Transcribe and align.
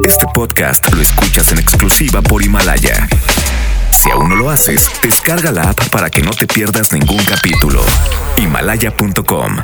Este 0.00 0.26
podcast 0.34 0.92
lo 0.92 1.00
escuchas 1.00 1.52
en 1.52 1.58
exclusiva 1.58 2.20
por 2.22 2.42
Himalaya. 2.42 3.08
Si 3.92 4.10
aún 4.10 4.30
no 4.30 4.36
lo 4.36 4.50
haces, 4.50 4.90
descarga 5.02 5.52
la 5.52 5.70
app 5.70 5.88
para 5.90 6.10
que 6.10 6.22
no 6.22 6.32
te 6.32 6.46
pierdas 6.46 6.92
ningún 6.92 7.22
capítulo. 7.24 7.84
Himalaya.com. 8.36 9.58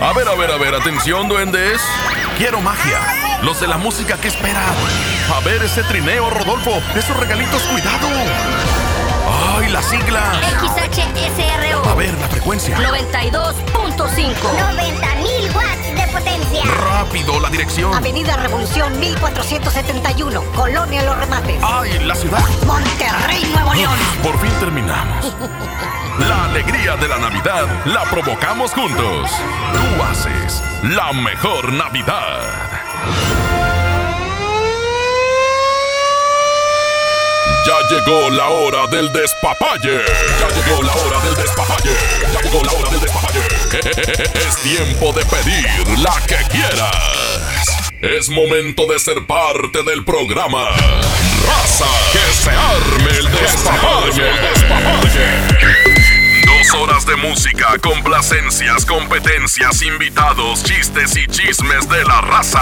A 0.00 0.12
ver, 0.12 0.28
a 0.28 0.34
ver, 0.34 0.50
a 0.50 0.56
ver, 0.56 0.74
atención, 0.74 1.28
duendes. 1.28 1.80
Quiero 2.36 2.60
magia. 2.60 2.98
Los 3.42 3.60
de 3.60 3.68
la 3.68 3.78
música 3.78 4.16
que 4.16 4.28
esperan. 4.28 4.74
A 5.32 5.40
ver 5.40 5.62
ese 5.62 5.84
trineo, 5.84 6.28
Rodolfo. 6.30 6.82
Esos 6.96 7.16
regalitos, 7.16 7.62
cuidado. 7.62 8.08
¡Ay, 9.56 9.70
la 9.70 9.82
sigla! 9.82 10.40
XHSRO. 10.60 11.88
A 11.88 11.94
ver, 11.94 12.12
la 12.18 12.28
frecuencia. 12.28 12.76
92.5. 12.78 14.34
90.000 14.34 15.54
watts 15.54 15.94
de 15.94 16.03
potencia. 16.14 16.62
Rápido, 16.64 17.40
la 17.40 17.50
dirección. 17.50 17.94
Avenida 17.94 18.36
Revolución 18.36 18.98
1471. 19.00 20.42
Colonia 20.54 21.02
Los 21.02 21.18
Remates. 21.18 21.60
¡Ay, 21.62 21.98
la 22.04 22.14
ciudad! 22.14 22.44
Monterrey, 22.66 23.44
Nuevo 23.52 23.74
León. 23.74 23.98
Por 24.22 24.38
fin 24.38 24.52
terminamos. 24.60 25.34
La 26.18 26.44
alegría 26.44 26.96
de 26.96 27.08
la 27.08 27.18
Navidad 27.18 27.66
la 27.86 28.04
provocamos 28.04 28.70
juntos. 28.70 29.32
Tú 29.72 30.02
haces 30.04 30.62
la 30.84 31.12
mejor 31.12 31.72
Navidad. 31.72 33.53
Llegó 37.90 38.30
la 38.30 38.48
hora 38.48 38.86
del 38.86 39.12
despapalle. 39.12 40.00
Ya 40.40 40.48
llegó 40.48 40.82
la 40.82 40.92
hora 40.94 41.20
del 41.20 41.34
despapalle. 41.36 41.90
Ya 42.32 42.40
llegó 42.40 42.64
la 42.64 42.72
hora 42.72 42.90
del 42.90 43.00
despapalle. 43.00 43.40
Es 44.46 44.56
tiempo 44.62 45.12
de 45.12 45.24
pedir 45.26 45.98
la 45.98 46.14
que 46.26 46.36
quieras. 46.50 47.92
Es 48.00 48.28
momento 48.28 48.86
de 48.86 48.98
ser 48.98 49.26
parte 49.26 49.82
del 49.82 50.04
programa. 50.04 50.68
Raza, 51.46 51.86
que 52.12 52.32
se 52.32 52.50
arme 52.50 53.18
el 53.18 53.30
despapalle. 53.30 54.30
Dos 54.30 56.03
horas 56.74 57.06
de 57.06 57.16
música, 57.16 57.78
complacencias, 57.78 58.84
competencias, 58.84 59.82
invitados, 59.82 60.62
chistes 60.62 61.16
y 61.16 61.26
chismes 61.26 61.88
de 61.88 62.04
la 62.04 62.20
raza. 62.20 62.60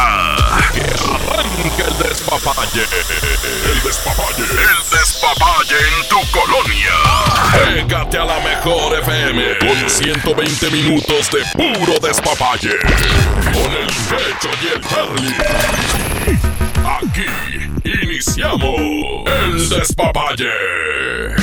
Que 0.72 0.80
arranque 0.80 1.82
el 1.82 2.08
despapalle. 2.08 2.82
El 2.82 3.82
despapalle. 3.82 4.42
El 4.42 4.98
despapalle 4.98 5.76
en 5.76 6.08
tu 6.08 6.20
colonia. 6.30 6.92
Pégate 7.52 8.18
a 8.18 8.24
la 8.24 8.40
mejor 8.40 8.98
FM 8.98 9.58
con 9.58 9.90
120 9.90 10.70
minutos 10.70 11.30
de 11.30 11.44
puro 11.52 11.98
despapalle. 12.00 12.78
Con 13.52 13.72
el 13.72 13.86
pecho 13.86 14.50
y 14.62 14.66
el 14.74 14.80
Charlie. 14.88 15.36
Aquí 16.84 17.26
iniciamos 17.84 18.80
el 19.26 19.68
despapalle. 19.68 21.41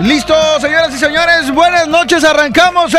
Listo, 0.00 0.34
señoras 0.60 0.94
y 0.94 0.98
señores, 0.98 1.50
buenas 1.54 1.88
noches, 1.88 2.22
arrancamos 2.22 2.92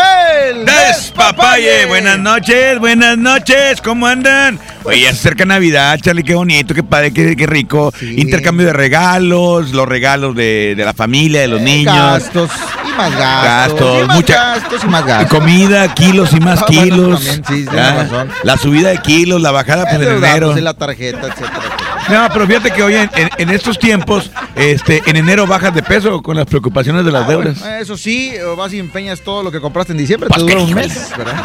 el 0.50 0.66
Despapalle, 0.66 1.86
buenas 1.86 2.18
noches, 2.18 2.80
buenas 2.80 3.16
noches, 3.20 3.80
¿cómo 3.82 4.08
andan? 4.08 4.60
Oye, 4.84 5.02
ya 5.02 5.10
se 5.12 5.20
acerca 5.20 5.46
Navidad, 5.46 6.00
Charlie, 6.02 6.24
qué 6.24 6.34
bonito, 6.34 6.74
qué 6.74 6.82
padre, 6.82 7.14
qué, 7.14 7.36
qué 7.36 7.46
rico. 7.46 7.94
Intercambio 8.02 8.66
de 8.66 8.74
regalos, 8.74 9.72
los 9.74 9.88
regalos 9.88 10.36
de, 10.36 10.74
de 10.76 10.86
la 10.86 10.94
familia, 10.96 11.42
de 11.42 11.48
los 11.50 11.62
niños. 11.62 11.94
Gastos 11.96 12.50
y 12.84 12.92
más 12.98 13.16
gastos. 13.16 13.80
Gastos, 13.80 14.04
y 14.04 14.08
más 14.08 14.16
mucha- 14.16 14.34
gastos 14.56 14.84
y 14.84 14.88
más 14.88 15.06
gastos. 15.06 15.40
Comida, 15.40 15.94
kilos 15.94 16.34
y 16.34 16.40
más 16.40 16.60
Ah, 16.64 16.66
bueno, 16.68 16.82
kilos. 16.84 17.24
también, 17.26 17.44
sí, 17.48 17.66
tienes 17.70 17.80
Ah, 17.80 17.94
razón. 18.04 18.32
La 18.42 18.58
subida 18.58 18.90
de 18.90 18.98
kilos, 19.04 19.40
la 19.40 19.52
bajada 19.52 19.84
pues, 19.84 19.96
en 19.98 20.02
Endeudados 20.02 20.36
enero. 20.36 20.58
en 20.58 20.64
la 20.64 20.74
tarjeta, 20.74 21.28
etcétera. 21.28 21.62
No, 22.10 22.28
pero 22.32 22.48
fíjate 22.48 22.72
que 22.72 22.84
hoy 22.84 22.96
en, 22.96 23.10
en- 23.16 23.30
en 23.38 23.50
estos 23.50 23.78
tiempos, 23.78 24.32
este, 24.56 25.02
en 25.06 25.16
enero 25.18 25.46
bajas 25.46 25.74
de 25.76 25.84
peso 25.84 26.22
con 26.22 26.38
las 26.38 26.46
preocupaciones 26.46 27.04
de 27.06 27.12
las 27.12 27.24
Ah, 27.26 27.28
deudas. 27.28 27.60
bueno, 27.60 27.76
eso 27.78 27.98
sí, 27.98 28.34
vas 28.56 28.74
y 28.74 28.80
empeñas 28.80 29.22
todo 29.22 29.44
lo 29.44 29.52
que 29.52 29.60
compraste 29.60 29.92
en 29.92 29.98
diciembre, 29.98 30.30
Pues 30.30 30.46
te 30.46 30.52
dura 30.52 30.64
un 30.64 30.74
mes, 30.74 31.12
¿verdad? 31.18 31.44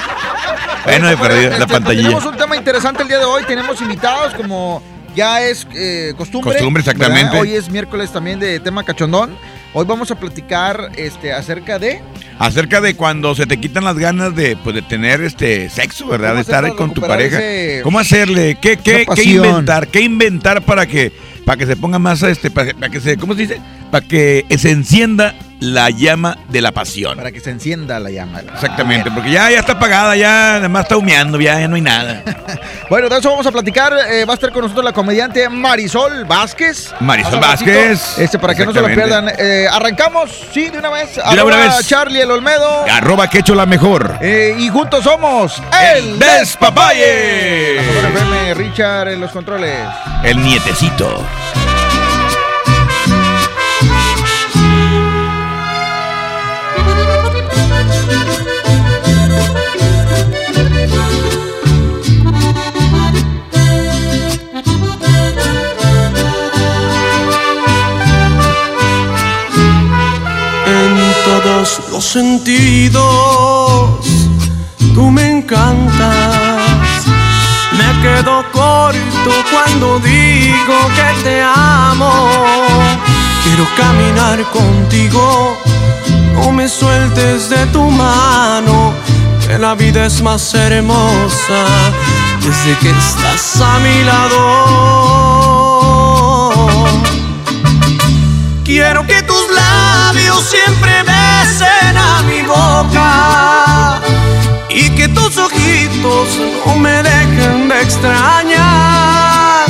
Bueno, 0.85 1.09
de 1.09 1.15
Oye, 1.15 1.23
perdida, 1.23 1.49
la 1.51 1.57
este, 1.59 1.67
pantallilla. 1.67 2.03
Tenemos 2.09 2.25
un 2.27 2.37
tema 2.37 2.57
interesante 2.57 3.03
el 3.03 3.09
día 3.09 3.19
de 3.19 3.25
hoy, 3.25 3.43
tenemos 3.47 3.81
invitados 3.81 4.35
como 4.35 4.83
ya 5.15 5.43
es 5.43 5.67
eh, 5.75 6.15
costumbre. 6.17 6.53
Costumbre, 6.55 6.81
exactamente. 6.81 7.25
¿verdad? 7.25 7.41
Hoy 7.41 7.55
es 7.55 7.69
miércoles 7.71 8.11
también 8.13 8.39
de 8.41 8.59
tema 8.61 8.83
cachondón. 8.85 9.37
Hoy 9.75 9.87
vamos 9.87 10.11
a 10.11 10.17
platicar 10.17 10.91
este, 10.97 11.33
acerca 11.33 11.79
de... 11.79 12.01
Acerca 12.39 12.81
de 12.81 12.95
cuando 12.95 13.35
se 13.35 13.47
te 13.47 13.59
quitan 13.59 13.85
las 13.85 13.97
ganas 13.97 14.35
de, 14.35 14.57
pues, 14.57 14.75
de 14.75 14.83
tener 14.83 15.23
este 15.23 15.71
sexo, 15.71 16.09
¿verdad? 16.09 16.29
¿Cómo 16.31 16.35
De 16.37 16.41
estar 16.43 16.75
con 16.77 16.93
tu 16.93 17.01
pareja. 17.01 17.39
ese- 17.39 17.83
¿Cómo 17.83 17.99
hacerle? 17.99 18.59
¿Qué, 18.61 18.77
qué, 18.77 19.07
qué 19.15 19.23
inventar? 19.25 19.89
¿Qué 19.89 20.01
inventar 20.01 20.63
para 20.63 20.87
que, 20.87 21.13
para 21.47 21.57
que 21.57 21.67
se 21.67 21.77
ponga 21.77 21.99
más, 21.99 22.23
este, 22.23 22.51
para, 22.51 22.75
para 22.75 22.91
que 22.91 23.01
se, 23.01 23.17
¿cómo 23.17 23.35
se 23.35 23.43
dice? 23.43 23.61
Para 23.93 24.09
que 24.09 24.47
se 24.59 24.71
encienda 24.71 25.35
la 25.61 25.91
llama 25.91 26.39
de 26.49 26.61
la 26.63 26.73
pasión. 26.73 27.15
Para 27.17 27.31
que 27.31 27.39
se 27.41 27.51
encienda 27.51 28.01
la 28.01 28.11
llama. 28.11 28.41
Exactamente, 28.55 29.11
porque 29.13 29.31
ya, 29.31 29.51
ya 29.51 29.61
está 29.61 29.75
apagada, 29.75 30.17
ya 30.17 30.55
nada 30.57 30.69
más 30.71 30.85
está 30.85 30.97
humeando, 30.97 31.39
ya, 31.39 31.61
ya 31.61 31.69
no 31.69 31.77
hay 31.77 31.83
nada. 31.83 32.23
Bueno, 32.91 33.09
de 33.09 33.17
eso 33.19 33.31
vamos 33.31 33.47
a 33.47 33.53
platicar. 33.53 33.95
eh, 34.11 34.27
va 34.27 34.33
a 34.33 34.35
estar 34.35 34.53
con 34.53 34.63
nosotros 34.63 34.85
la 34.85 34.93
comediante 34.93 35.49
Marisol 35.49 36.27
Vázquez. 36.27 36.93
Marisol 37.01 37.41
Vázquez. 37.41 38.19
Este, 38.19 38.39
para 38.39 38.55
que 38.55 38.67
no 38.67 38.73
se 38.75 38.83
lo 38.83 38.89
pierdan. 38.89 39.31
Eh, 39.39 39.67
arrancamos, 39.71 40.31
sí, 40.53 40.69
de 40.69 40.79
una 40.79 40.91
vez. 40.91 41.17
una 41.17 41.25
Arroba 41.31 41.57
vez. 41.57 41.87
Charlie 41.87 42.21
el 42.21 42.31
Olmedo. 42.31 42.85
Arroba 42.91 43.31
que 43.31 43.39
hecho 43.39 43.55
la 43.55 43.65
mejor. 43.65 44.19
Eh, 44.21 44.55
y 44.59 44.69
juntos 44.69 45.05
somos 45.05 45.63
El 45.95 46.19
Despapalle. 46.19 47.77
La 47.77 48.09
FM, 48.09 48.55
Richard 48.55 49.09
en 49.09 49.21
los 49.21 49.31
controles. 49.31 49.75
El 50.23 50.43
nietecito. 50.43 51.25
Los 71.91 72.05
sentidos. 72.05 73.03
Tú 74.95 75.11
me 75.11 75.31
encantas. 75.31 77.07
Me 77.73 78.03
quedo 78.03 78.45
corto 78.53 79.31
cuando 79.51 79.99
digo 80.01 80.75
que 80.97 81.23
te 81.23 81.43
amo. 81.43 82.13
Quiero 83.45 83.67
caminar 83.77 84.43
contigo. 84.51 85.57
No 86.35 86.53
me 86.53 86.69
sueltes 86.69 87.49
de 87.49 87.67
tu 87.67 87.83
mano. 87.83 88.93
Que 89.47 89.59
la 89.59 89.75
vida 89.75 90.07
es 90.07 90.23
más 90.23 90.55
hermosa 90.55 91.65
desde 92.41 92.77
que 92.79 92.91
estás 92.91 93.61
a 93.61 93.79
mi 93.79 94.05
lado. 94.05 94.93
Quiero 98.65 99.07
que 99.07 99.23
tus 99.23 99.51
labios 99.51 100.45
siempre 100.45 101.03
besen 101.53 101.97
a 101.97 102.23
mi 102.23 102.43
boca 102.43 104.01
y 104.71 104.89
que 104.91 105.09
tus 105.09 105.37
ojitos 105.37 106.29
no 106.65 106.77
me 106.77 107.03
dejen 107.03 107.69
de 107.69 107.83
extrañar. 107.83 109.67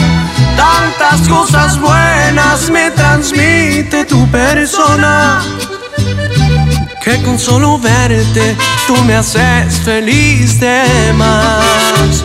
Tantas 0.57 1.29
cosas 1.29 1.81
buenas 1.81 2.71
me 2.71 2.91
transmite 2.93 4.05
tu 4.05 4.29
persona 4.31 5.43
que 7.03 7.21
con 7.23 7.39
solo 7.39 7.79
verte 7.79 8.57
tú 8.87 8.97
me 9.05 9.17
haces 9.17 9.81
feliz 9.81 10.61
de 10.61 11.13
más. 11.15 12.25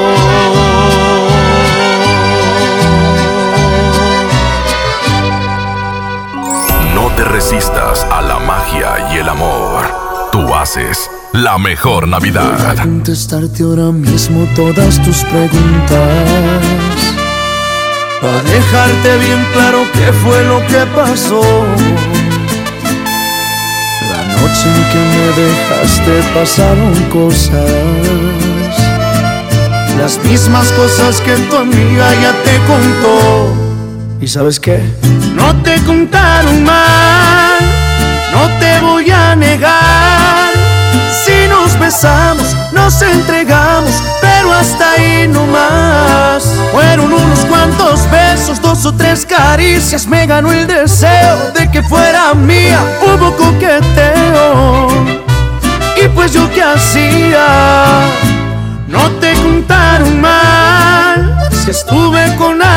Te 7.21 7.27
resistas 7.27 8.03
a 8.09 8.21
la 8.23 8.39
magia 8.39 9.13
y 9.13 9.17
el 9.17 9.29
amor. 9.29 9.85
Tú 10.31 10.41
haces 10.55 11.07
la 11.33 11.59
mejor 11.59 12.07
Navidad. 12.07 12.75
contestarte 12.77 13.61
ahora 13.61 13.91
mismo 13.91 14.47
todas 14.55 14.99
tus 15.03 15.23
preguntas. 15.25 15.99
Para 18.21 18.41
dejarte 18.41 19.17
bien 19.19 19.45
claro 19.53 19.85
qué 19.93 20.11
fue 20.23 20.43
lo 20.45 20.65
que 20.65 20.83
pasó. 20.95 21.41
La 24.11 24.21
noche 24.35 24.65
en 24.75 24.83
que 24.91 25.01
me 25.13 25.27
dejaste 25.43 26.13
pasaron 26.33 26.95
cosas. 27.11 27.69
Las 29.99 30.17
mismas 30.25 30.71
cosas 30.71 31.21
que 31.21 31.35
tu 31.35 31.55
amiga 31.55 32.07
ya 32.15 32.33
te 32.43 32.57
contó. 32.65 33.70
¿Y 34.21 34.27
sabes 34.27 34.59
qué? 34.59 34.79
No 35.33 35.55
te 35.63 35.81
contaron 35.81 36.63
mal, 36.63 37.57
no 38.31 38.59
te 38.59 38.79
voy 38.79 39.09
a 39.09 39.35
negar. 39.35 40.51
Si 41.25 41.47
nos 41.49 41.79
besamos, 41.79 42.55
nos 42.71 43.01
entregamos, 43.01 43.91
pero 44.21 44.53
hasta 44.53 44.91
ahí 44.91 45.27
no 45.27 45.47
más. 45.47 46.43
Fueron 46.71 47.11
unos 47.11 47.39
cuantos 47.45 48.09
besos, 48.11 48.61
dos 48.61 48.85
o 48.85 48.93
tres 48.93 49.25
caricias, 49.25 50.05
me 50.05 50.27
ganó 50.27 50.51
el 50.51 50.67
deseo 50.67 51.51
de 51.55 51.71
que 51.71 51.81
fuera 51.81 52.35
mía. 52.35 52.79
Hubo 53.01 53.35
coqueteo, 53.35 54.87
y 55.97 56.07
pues 56.09 56.31
yo 56.31 56.47
qué 56.51 56.61
hacía. 56.61 58.05
No 58.87 59.09
te 59.19 59.33
contaron 59.33 60.21
mal, 60.21 61.49
si 61.63 61.71
estuve 61.71 62.35
con 62.35 62.61
alguien 62.61 62.70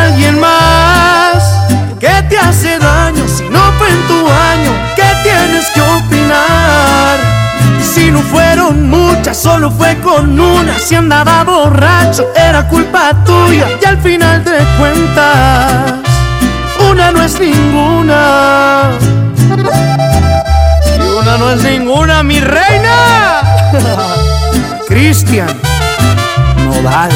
solo 9.35 9.71
fue 9.71 9.97
con 9.99 10.39
una. 10.39 10.79
Si 10.79 10.95
andaba 10.95 11.45
borracho, 11.45 12.29
era 12.37 12.67
culpa 12.69 13.13
tuya. 13.25 13.67
Y 13.81 13.85
al 13.85 13.99
final 13.99 14.45
de 14.45 14.59
cuentas, 14.79 15.95
una 16.91 17.11
no 17.11 17.23
es 17.23 17.39
ninguna. 17.41 18.93
Y 20.97 21.19
una 21.19 21.37
no 21.37 21.51
es 21.51 21.63
ninguna, 21.63 22.23
mi 22.23 22.41
reina. 22.41 23.43
Cristian 24.89 25.49
Nodal. 26.65 27.11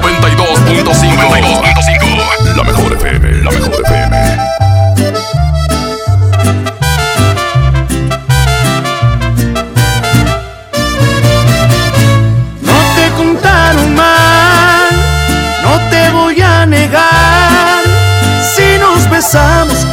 92.5 0.00 0.84
92.5 0.84 2.56
La 2.56 2.64
mejor 2.64 2.92
FM, 2.94 3.44
la 3.44 3.50
mejor 3.50 3.82
FM. 3.84 4.73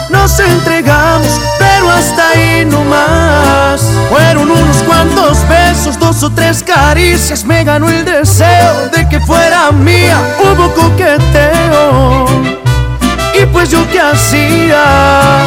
Nos 0.09 0.39
entregamos, 0.39 1.41
pero 1.57 1.89
hasta 1.89 2.29
ahí 2.29 2.65
no 2.65 2.83
más. 2.83 3.81
Fueron 4.09 4.51
unos 4.51 4.77
cuantos 4.83 5.38
besos, 5.49 5.97
dos 5.97 6.21
o 6.23 6.29
tres 6.31 6.63
caricias, 6.63 7.43
me 7.43 7.63
ganó 7.63 7.89
el 7.89 8.05
deseo 8.05 8.89
de 8.93 9.07
que 9.09 9.19
fuera 9.21 9.71
mía. 9.71 10.17
Hubo 10.39 10.71
coqueteo, 10.73 12.25
y 13.42 13.45
pues 13.47 13.69
yo 13.69 13.89
qué 13.92 13.99
hacía. 13.99 15.39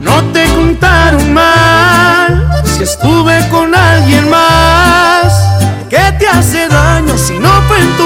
No 0.00 0.22
te 0.32 0.46
contaron 0.54 1.32
mal, 1.32 2.62
si 2.64 2.82
estuve 2.82 3.48
con 3.48 3.74
alguien 3.74 4.28
más. 4.28 5.32
¿Qué 5.88 6.12
te 6.18 6.28
hace 6.28 6.68
daño 6.68 7.16
si 7.16 7.38
no 7.38 7.62
fue 7.62 7.78
en 7.80 7.96
tu 7.96 8.05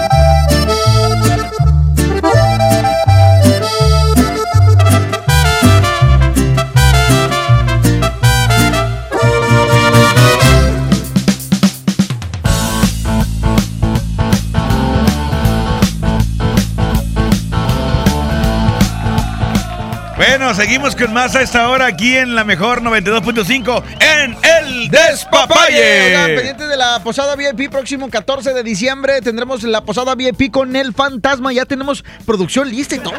Seguimos 20.71 20.95
con 20.95 21.11
más 21.11 21.35
a 21.35 21.41
esta 21.41 21.67
hora 21.67 21.85
aquí 21.85 22.15
en 22.15 22.33
la 22.33 22.45
mejor 22.45 22.81
92.5 22.81 23.83
en 23.99 24.31
El 24.41 24.65
Oigan, 24.83 24.89
Despapalle. 24.89 26.33
pendientes 26.37 26.69
de 26.69 26.77
la 26.77 27.01
posada 27.03 27.35
VIP 27.35 27.69
próximo 27.69 28.09
14 28.09 28.53
de 28.53 28.63
diciembre 28.63 29.19
tendremos 29.21 29.63
la 29.63 29.81
posada 29.81 30.15
VIP 30.15 30.49
con 30.49 30.73
el 30.77 30.93
fantasma. 30.93 31.51
Ya 31.51 31.65
tenemos 31.65 32.05
producción 32.25 32.69
lista 32.69 32.95
y 32.95 32.99
todo. 32.99 33.15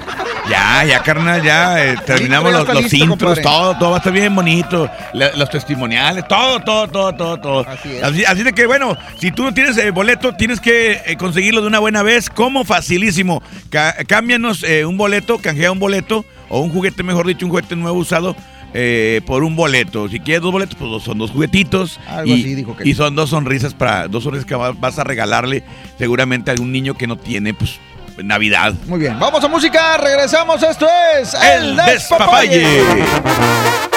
Ya, 0.48 0.82
ya, 0.84 1.02
carnal, 1.02 1.42
ya 1.42 1.84
eh, 1.84 1.96
terminamos 2.06 2.52
los, 2.54 2.66
los 2.66 2.82
listo, 2.84 2.96
intros, 2.96 3.18
compadre. 3.18 3.42
todo, 3.42 3.76
todo 3.78 3.90
va 3.90 3.96
a 3.96 3.98
estar 3.98 4.12
bien 4.14 4.34
bonito. 4.34 4.88
La- 5.12 5.32
los 5.36 5.50
testimoniales, 5.50 6.26
todo, 6.28 6.58
todo, 6.60 6.88
todo, 6.88 7.14
todo, 7.14 7.38
todo. 7.38 7.66
Así 7.68 7.96
es. 7.96 8.02
Así, 8.02 8.24
así 8.24 8.42
de 8.44 8.54
que, 8.54 8.64
bueno, 8.64 8.96
si 9.20 9.30
tú 9.30 9.42
no 9.44 9.52
tienes 9.52 9.76
eh, 9.76 9.90
boleto, 9.90 10.34
tienes 10.36 10.58
que 10.58 11.02
eh, 11.04 11.16
conseguirlo 11.18 11.60
de 11.60 11.66
una 11.66 11.80
buena 11.80 12.02
vez. 12.02 12.30
¿Cómo? 12.30 12.64
Facilísimo. 12.64 13.42
Ca- 13.68 13.94
cámbianos 14.06 14.62
eh, 14.64 14.86
un 14.86 14.96
boleto, 14.96 15.36
canjea 15.38 15.70
un 15.70 15.78
boleto, 15.80 16.24
o 16.52 16.60
un 16.60 16.70
juguete, 16.70 17.02
mejor 17.02 17.26
dicho, 17.26 17.44
un 17.44 17.50
juguete 17.50 17.74
nuevo 17.74 17.98
usado. 17.98 18.36
eh, 18.74 19.20
por 19.26 19.44
un 19.44 19.54
boleto. 19.54 20.08
Si 20.08 20.18
quieres 20.18 20.40
dos 20.40 20.50
boletos, 20.50 20.76
pues 20.78 20.90
dos- 20.90 21.02
son 21.02 21.18
dos 21.18 21.30
juguetitos. 21.30 22.00
Algo 22.08 22.34
y, 22.34 22.40
así 22.40 22.54
dijo 22.54 22.74
que 22.74 22.88
y 22.88 22.94
son 22.94 23.14
dos 23.14 23.28
sonrisas 23.28 23.74
para 23.74 24.08
dos 24.08 24.24
sonrisas 24.24 24.46
que 24.46 24.54
va- 24.54 24.72
vas 24.72 24.98
a 24.98 25.04
regalarle 25.04 25.62
seguramente 25.98 26.50
a 26.50 26.54
algún 26.54 26.72
niño 26.72 26.94
que 26.94 27.06
no 27.06 27.18
tiene, 27.18 27.52
pues, 27.52 27.78
Navidad. 28.24 28.72
Muy 28.86 28.98
bien, 29.00 29.18
vamos 29.18 29.44
a 29.44 29.48
música, 29.48 29.98
regresamos. 29.98 30.62
Esto 30.62 30.86
es 31.20 31.34
El 31.34 31.76
Despapalle. 31.76 32.64
Antes 32.80 33.91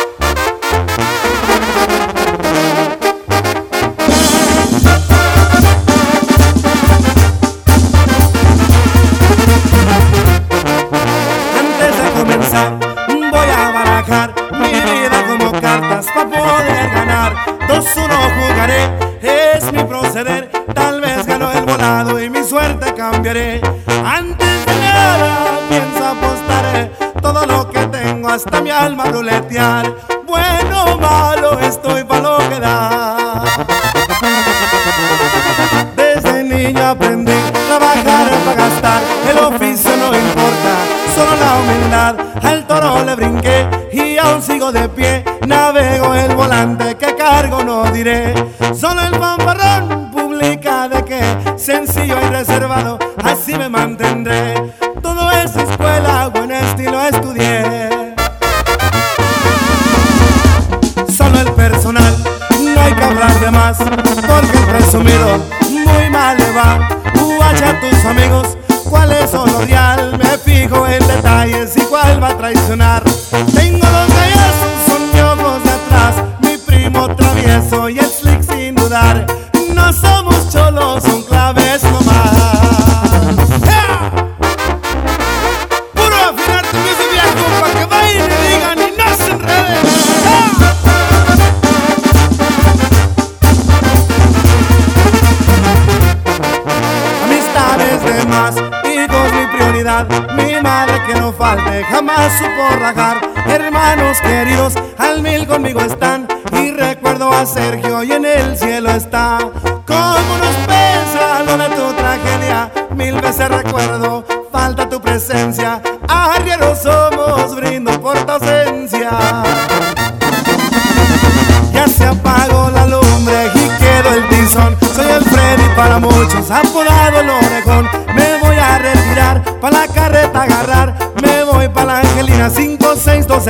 ruletear. 29.14 29.75
alba. 66.44 66.88
Guacha 67.38 67.70
a 67.70 67.80
tus 67.80 68.06
amigos, 68.06 68.58
cuáles 68.90 69.30
son 69.30 69.52
los 69.52 69.66
real. 69.68 70.18
Me 70.18 70.38
fijo 70.38 70.88
en 70.88 71.08
detalles 71.08 71.76
y 71.78 71.82
cuál 71.82 72.22
va 72.22 72.30
a 72.30 72.38
traicionar. 72.38 73.05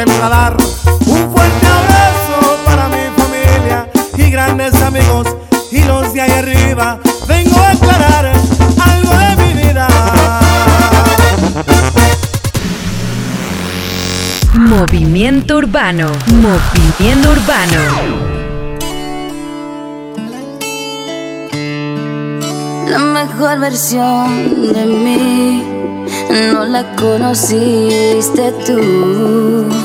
queremos 0.05 0.29
dar 0.29 0.57
un 1.07 1.31
fuerte 1.31 1.67
abrazo 1.67 2.57
para 2.65 2.87
mi 2.87 3.03
familia 3.17 3.89
y 4.17 4.29
grandes 4.29 4.81
amigos 4.81 5.27
y 5.71 5.83
los 5.83 6.13
de 6.13 6.21
ahí 6.21 6.31
arriba. 6.31 6.99
Vengo 7.27 7.59
a 7.59 7.71
aclarar 7.71 8.25
algo 8.85 9.17
de 9.17 9.35
mi 9.43 9.63
vida. 9.63 9.87
Movimiento 14.53 15.57
urbano, 15.57 16.11
movimiento 16.27 17.31
urbano. 17.31 18.25
La 22.87 22.99
mejor 22.99 23.59
versión 23.59 24.73
de 24.73 24.85
mí 24.85 25.63
no 26.29 26.65
la 26.65 26.83
conociste 26.95 28.51
tú 28.65 29.84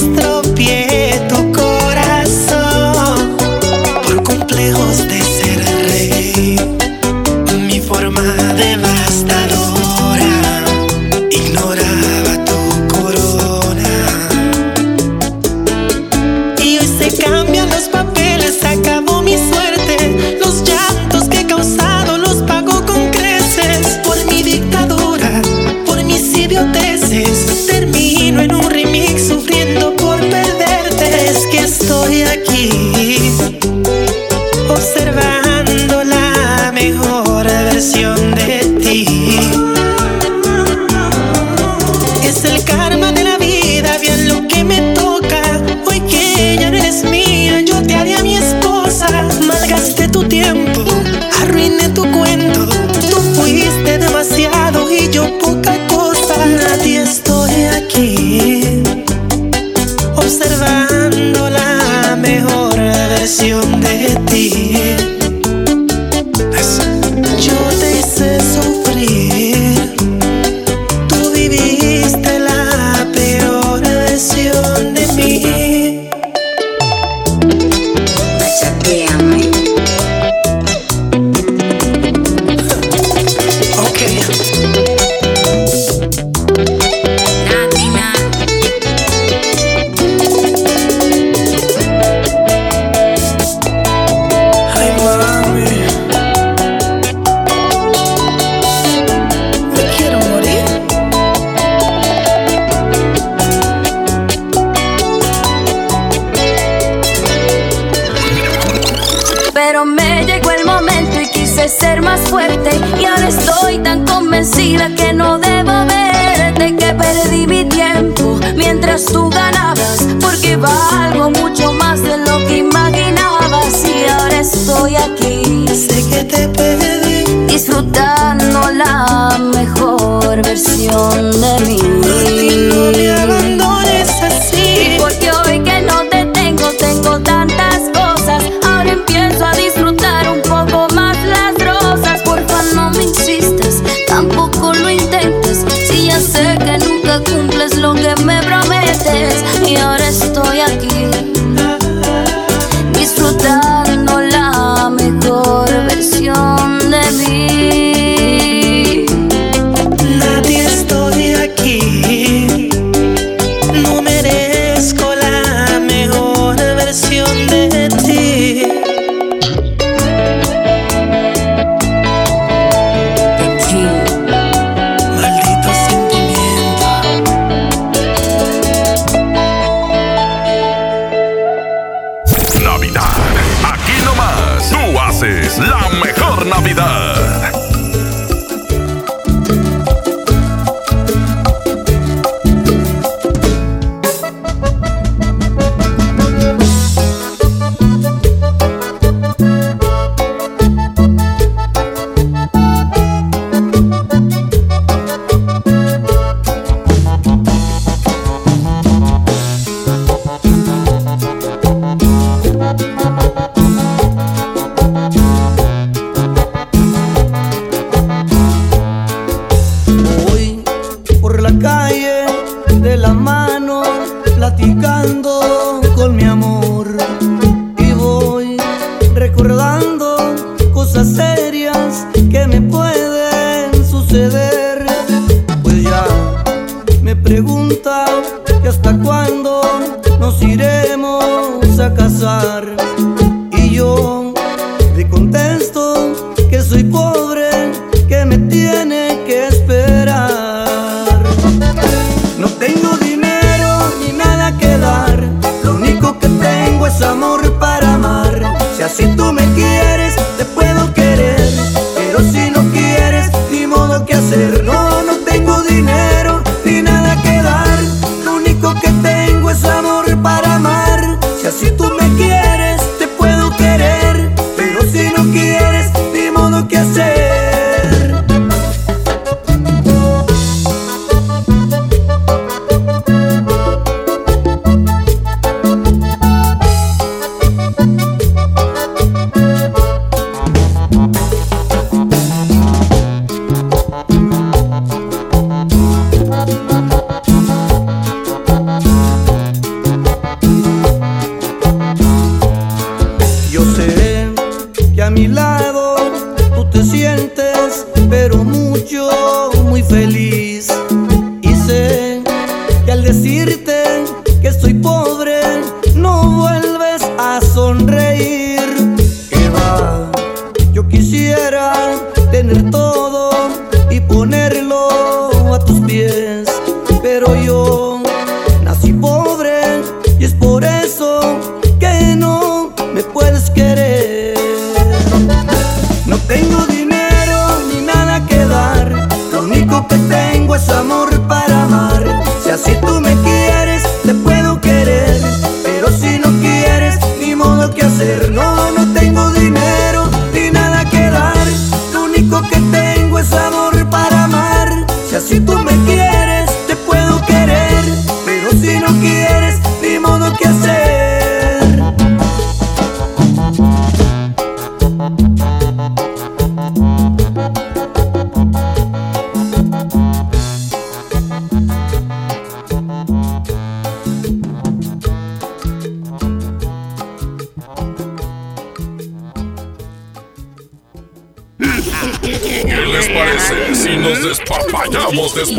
nuestro 0.00 0.39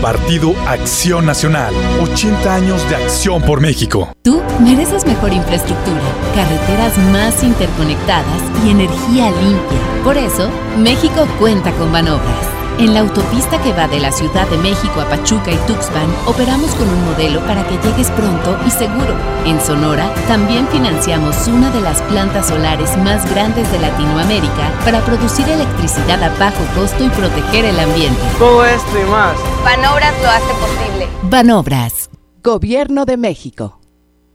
Partido 0.00 0.54
Acción 0.66 1.26
Nacional. 1.26 1.74
80 2.00 2.54
años 2.54 2.88
de 2.88 2.96
acción 2.96 3.42
por 3.42 3.60
México. 3.60 4.08
Tú 4.22 4.42
mereces 4.60 5.06
mejor 5.06 5.32
infraestructura, 5.32 6.00
carreteras 6.34 6.96
más 7.12 7.42
interconectadas 7.42 8.42
y 8.64 8.70
energía 8.70 9.30
limpia. 9.30 10.02
Por 10.02 10.16
eso, 10.16 10.48
México 10.78 11.26
cuenta 11.38 11.70
con 11.72 11.92
Banobras. 11.92 12.49
En 12.80 12.94
la 12.94 13.00
autopista 13.00 13.60
que 13.62 13.74
va 13.74 13.86
de 13.88 14.00
la 14.00 14.10
Ciudad 14.10 14.48
de 14.48 14.56
México 14.56 15.02
a 15.02 15.08
Pachuca 15.10 15.52
y 15.52 15.56
Tuxpan, 15.66 16.08
operamos 16.26 16.70
con 16.76 16.88
un 16.88 17.04
modelo 17.04 17.40
para 17.42 17.62
que 17.68 17.76
llegues 17.86 18.10
pronto 18.12 18.56
y 18.66 18.70
seguro. 18.70 19.14
En 19.44 19.60
Sonora, 19.60 20.10
también 20.28 20.66
financiamos 20.68 21.46
una 21.46 21.70
de 21.72 21.82
las 21.82 22.00
plantas 22.02 22.48
solares 22.48 22.96
más 22.96 23.28
grandes 23.30 23.70
de 23.70 23.80
Latinoamérica 23.80 24.72
para 24.82 25.04
producir 25.04 25.46
electricidad 25.46 26.22
a 26.22 26.30
bajo 26.38 26.64
costo 26.74 27.04
y 27.04 27.10
proteger 27.10 27.66
el 27.66 27.78
ambiente. 27.78 28.18
Todo 28.38 28.64
esto 28.64 28.98
y 28.98 29.10
más. 29.10 29.36
Banobras 29.62 30.14
lo 30.22 30.28
hace 30.30 30.54
posible. 30.54 31.08
Banobras. 31.24 32.08
Gobierno 32.42 33.04
de 33.04 33.18
México. 33.18 33.78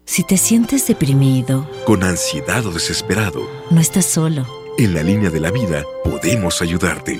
Si 0.06 0.24
te 0.24 0.38
sientes 0.38 0.86
deprimido, 0.86 1.68
Con 1.86 2.04
ansiedad 2.04 2.64
o 2.68 2.72
desesperado, 2.72 3.42
no 3.72 3.82
estás 3.82 4.06
solo. 4.06 4.46
en 4.78 4.94
la 4.94 5.02
línea 5.02 5.32
de 5.32 5.40
la 5.40 5.50
vida 5.50 5.82
podemos 6.04 6.62
ayudarte. 6.62 7.20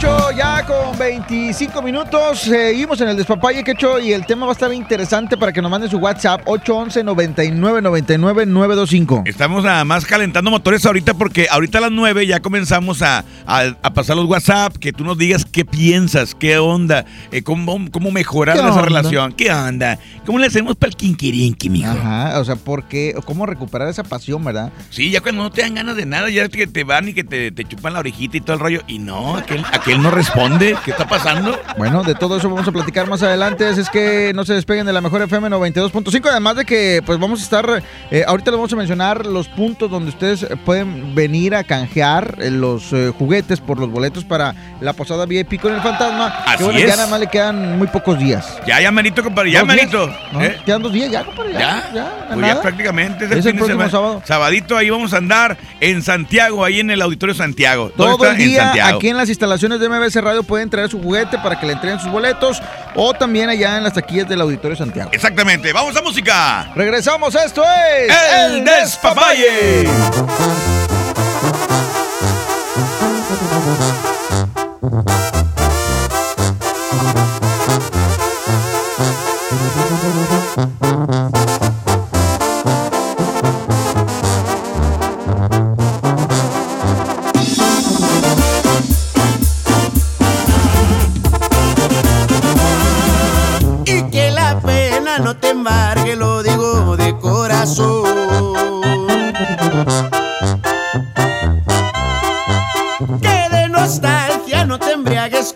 8 0.00 0.30
ya 0.36 0.64
con 0.64 0.96
25 0.96 1.82
minutos. 1.82 2.38
Seguimos 2.42 3.00
en 3.00 3.08
el 3.08 3.16
despapalle 3.16 3.64
que 3.64 3.72
hecho 3.72 3.98
y 3.98 4.12
el 4.12 4.24
tema 4.26 4.46
va 4.46 4.52
a 4.52 4.54
estar 4.54 4.72
interesante 4.72 5.36
para 5.36 5.52
que 5.52 5.60
nos 5.60 5.68
manden 5.72 5.90
su 5.90 5.96
WhatsApp 5.98 6.42
811 6.44 7.02
99 7.02 7.82
99 7.82 8.46
925. 8.46 9.24
Estamos 9.26 9.64
nada 9.64 9.84
más 9.84 10.06
calentando 10.06 10.52
motores 10.52 10.86
ahorita 10.86 11.14
porque 11.14 11.48
ahorita 11.50 11.78
a 11.78 11.80
las 11.80 11.90
9 11.90 12.28
ya 12.28 12.38
comenzamos 12.38 13.02
a, 13.02 13.24
a- 13.44 13.74
a 13.82 13.92
pasar 13.92 14.14
los 14.14 14.26
WhatsApp, 14.26 14.76
que 14.76 14.92
tú 14.92 15.02
nos 15.02 15.18
digas 15.18 15.44
qué 15.44 15.64
piensas, 15.64 16.32
qué 16.36 16.58
onda, 16.58 17.04
eh, 17.32 17.42
cómo, 17.42 17.76
cómo 17.90 18.12
mejorar 18.12 18.54
¿Qué 18.54 18.60
esa 18.60 18.70
onda? 18.70 18.82
relación, 18.82 19.32
qué 19.32 19.50
onda, 19.52 19.98
cómo 20.24 20.38
le 20.38 20.46
hacemos 20.46 20.76
para 20.76 20.90
el 20.90 20.96
quinquirinqui, 20.96 21.70
mijo. 21.70 21.90
Ajá, 21.90 22.38
o 22.38 22.44
sea, 22.44 22.54
¿por 22.54 22.84
qué? 22.84 23.16
¿Cómo 23.24 23.46
recuperar 23.46 23.88
esa 23.88 24.04
pasión, 24.04 24.44
verdad? 24.44 24.70
Sí, 24.90 25.10
ya 25.10 25.20
cuando 25.20 25.42
no 25.42 25.50
te 25.50 25.62
dan 25.62 25.74
ganas 25.74 25.96
de 25.96 26.06
nada, 26.06 26.30
ya 26.30 26.48
que 26.48 26.68
te 26.68 26.84
van 26.84 27.08
y 27.08 27.14
que 27.14 27.24
te, 27.24 27.50
te 27.50 27.64
chupan 27.64 27.94
la 27.94 27.98
orejita 27.98 28.36
y 28.36 28.40
todo 28.40 28.54
el 28.54 28.60
rollo. 28.60 28.82
Y 28.86 29.00
no, 29.00 29.36
aquel, 29.36 29.64
aquel 29.72 29.87
no 29.96 30.10
responde. 30.10 30.76
¿Qué 30.84 30.90
está 30.90 31.06
pasando? 31.08 31.58
Bueno, 31.78 32.02
de 32.02 32.14
todo 32.14 32.36
eso 32.36 32.50
vamos 32.50 32.66
a 32.68 32.72
platicar 32.72 33.08
más 33.08 33.22
adelante. 33.22 33.66
Así 33.66 33.80
es 33.80 33.88
que 33.88 34.32
no 34.34 34.44
se 34.44 34.54
despeguen 34.54 34.84
de 34.86 34.92
la 34.92 35.00
mejor 35.00 35.22
FM 35.22 35.48
92.5. 35.48 36.28
Además 36.30 36.56
de 36.56 36.64
que, 36.64 37.02
pues 37.06 37.18
vamos 37.18 37.40
a 37.40 37.42
estar. 37.44 37.82
eh, 38.10 38.24
ahorita 38.26 38.50
les 38.50 38.58
vamos 38.58 38.72
a 38.72 38.76
mencionar 38.76 39.24
los 39.24 39.48
puntos 39.48 39.90
donde 39.90 40.10
ustedes 40.10 40.46
pueden 40.64 41.14
venir 41.14 41.54
a 41.54 41.64
canjear 41.64 42.36
eh, 42.40 42.50
los 42.50 42.92
eh, 42.92 43.12
juguetes 43.16 43.60
por 43.60 43.78
los 43.78 43.90
boletos 43.90 44.24
para 44.24 44.54
la 44.80 44.92
posada 44.92 45.24
VIP 45.26 45.60
con 45.60 45.72
el 45.74 45.80
fantasma. 45.80 46.26
Así 46.44 46.58
que 46.58 46.64
bueno, 46.64 46.78
es. 46.80 46.86
ya 46.86 46.96
nada 46.96 47.08
más 47.08 47.20
le 47.20 47.28
quedan 47.28 47.78
muy 47.78 47.86
pocos 47.86 48.18
días. 48.18 48.58
Ya, 48.66 48.80
ya, 48.80 48.90
manito, 48.90 49.22
compadre, 49.22 49.52
ya, 49.52 49.64
manito. 49.64 50.12
¿No? 50.32 50.42
¿Eh? 50.42 50.58
Quedan 50.66 50.82
dos 50.82 50.92
días 50.92 51.10
ya, 51.10 51.24
compadre. 51.24 51.52
Ya, 51.52 51.58
Ya, 51.58 51.92
ya, 51.94 52.28
pues 52.34 52.46
ya 52.46 52.60
prácticamente 52.60 53.24
es 53.26 53.32
Es 53.32 53.46
el 53.46 53.54
próximo 53.56 53.88
sábado. 53.88 54.22
Sabadito, 54.24 54.76
ahí 54.76 54.90
vamos 54.90 55.12
a 55.14 55.18
andar 55.18 55.56
en 55.80 56.02
Santiago, 56.02 56.64
ahí 56.64 56.80
en 56.80 56.90
el 56.90 57.00
Auditorio 57.02 57.34
Santiago. 57.34 57.92
¿Dónde 57.96 58.16
Todo 58.16 58.30
el 58.30 58.36
día 58.36 58.46
en 58.58 58.64
Santiago. 58.64 58.96
aquí 58.96 59.08
en 59.08 59.16
las 59.16 59.28
instalaciones 59.28 59.77
de 59.80 59.88
MBS 59.88 60.14
Radio 60.16 60.42
pueden 60.42 60.70
traer 60.70 60.90
su 60.90 61.00
juguete 61.00 61.38
para 61.38 61.58
que 61.58 61.66
le 61.66 61.72
entreguen 61.74 62.00
sus 62.00 62.10
boletos 62.10 62.62
o 62.94 63.14
también 63.14 63.48
allá 63.48 63.76
en 63.76 63.84
las 63.84 63.92
taquillas 63.92 64.28
del 64.28 64.40
Auditorio 64.40 64.76
Santiago. 64.76 65.10
Exactamente, 65.12 65.72
vamos 65.72 65.96
a 65.96 66.02
música. 66.02 66.70
Regresamos, 66.74 67.34
esto 67.34 67.62
es 67.64 68.14
El 68.32 68.64
Despapalle. 68.64 69.88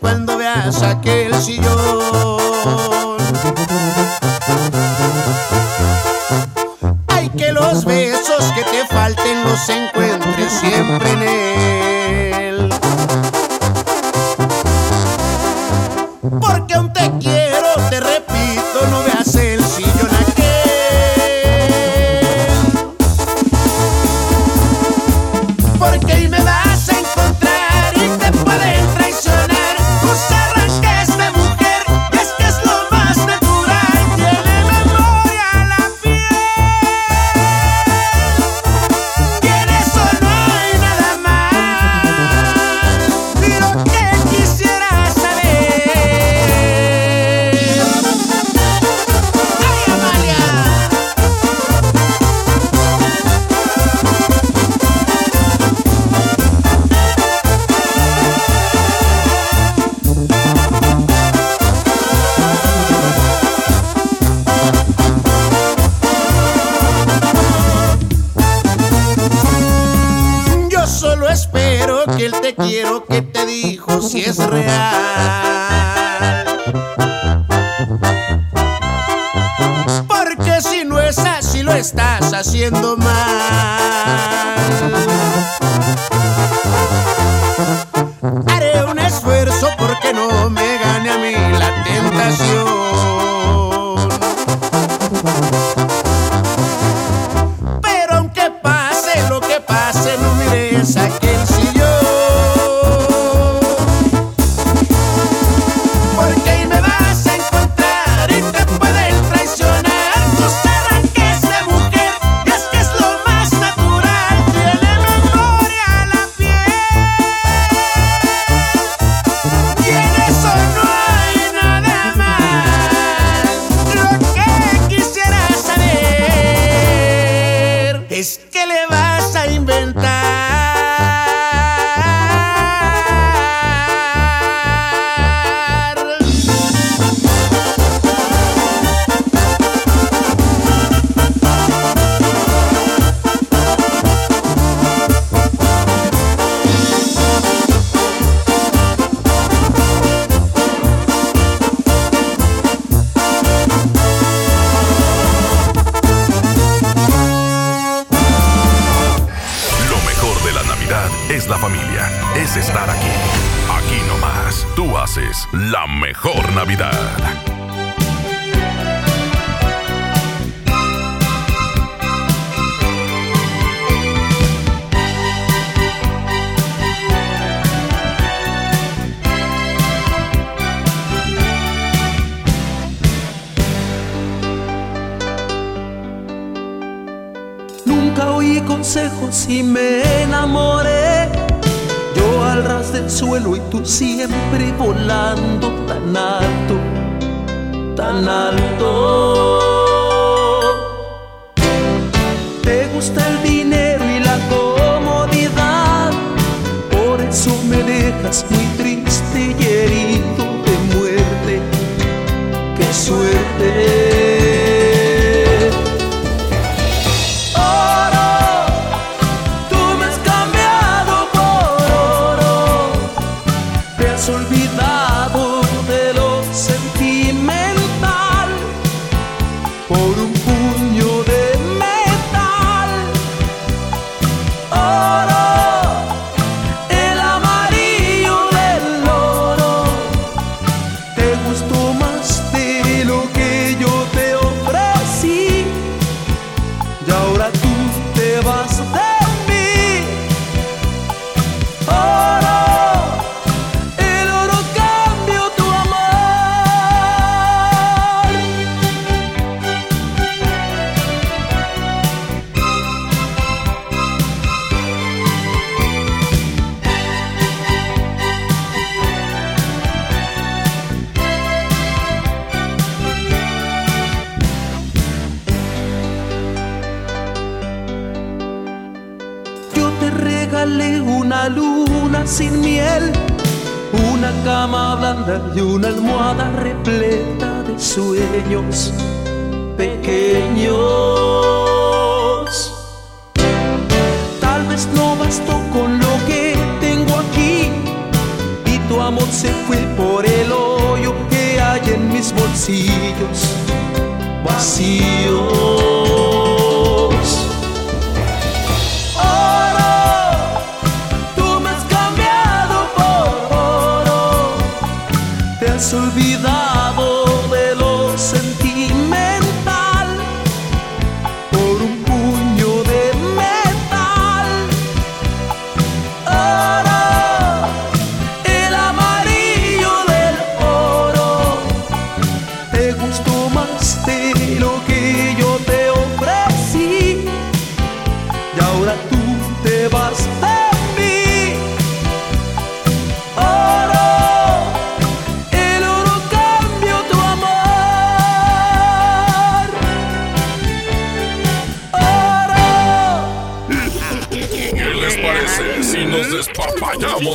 Cuando 0.02 0.31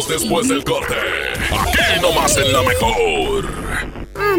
después 0.08 0.48
del 0.48 0.64
corte? 0.64 0.96
Aquí 1.52 2.02
nomás 2.02 2.38
en 2.38 2.54
la 2.54 2.64
mejor. 2.64 3.87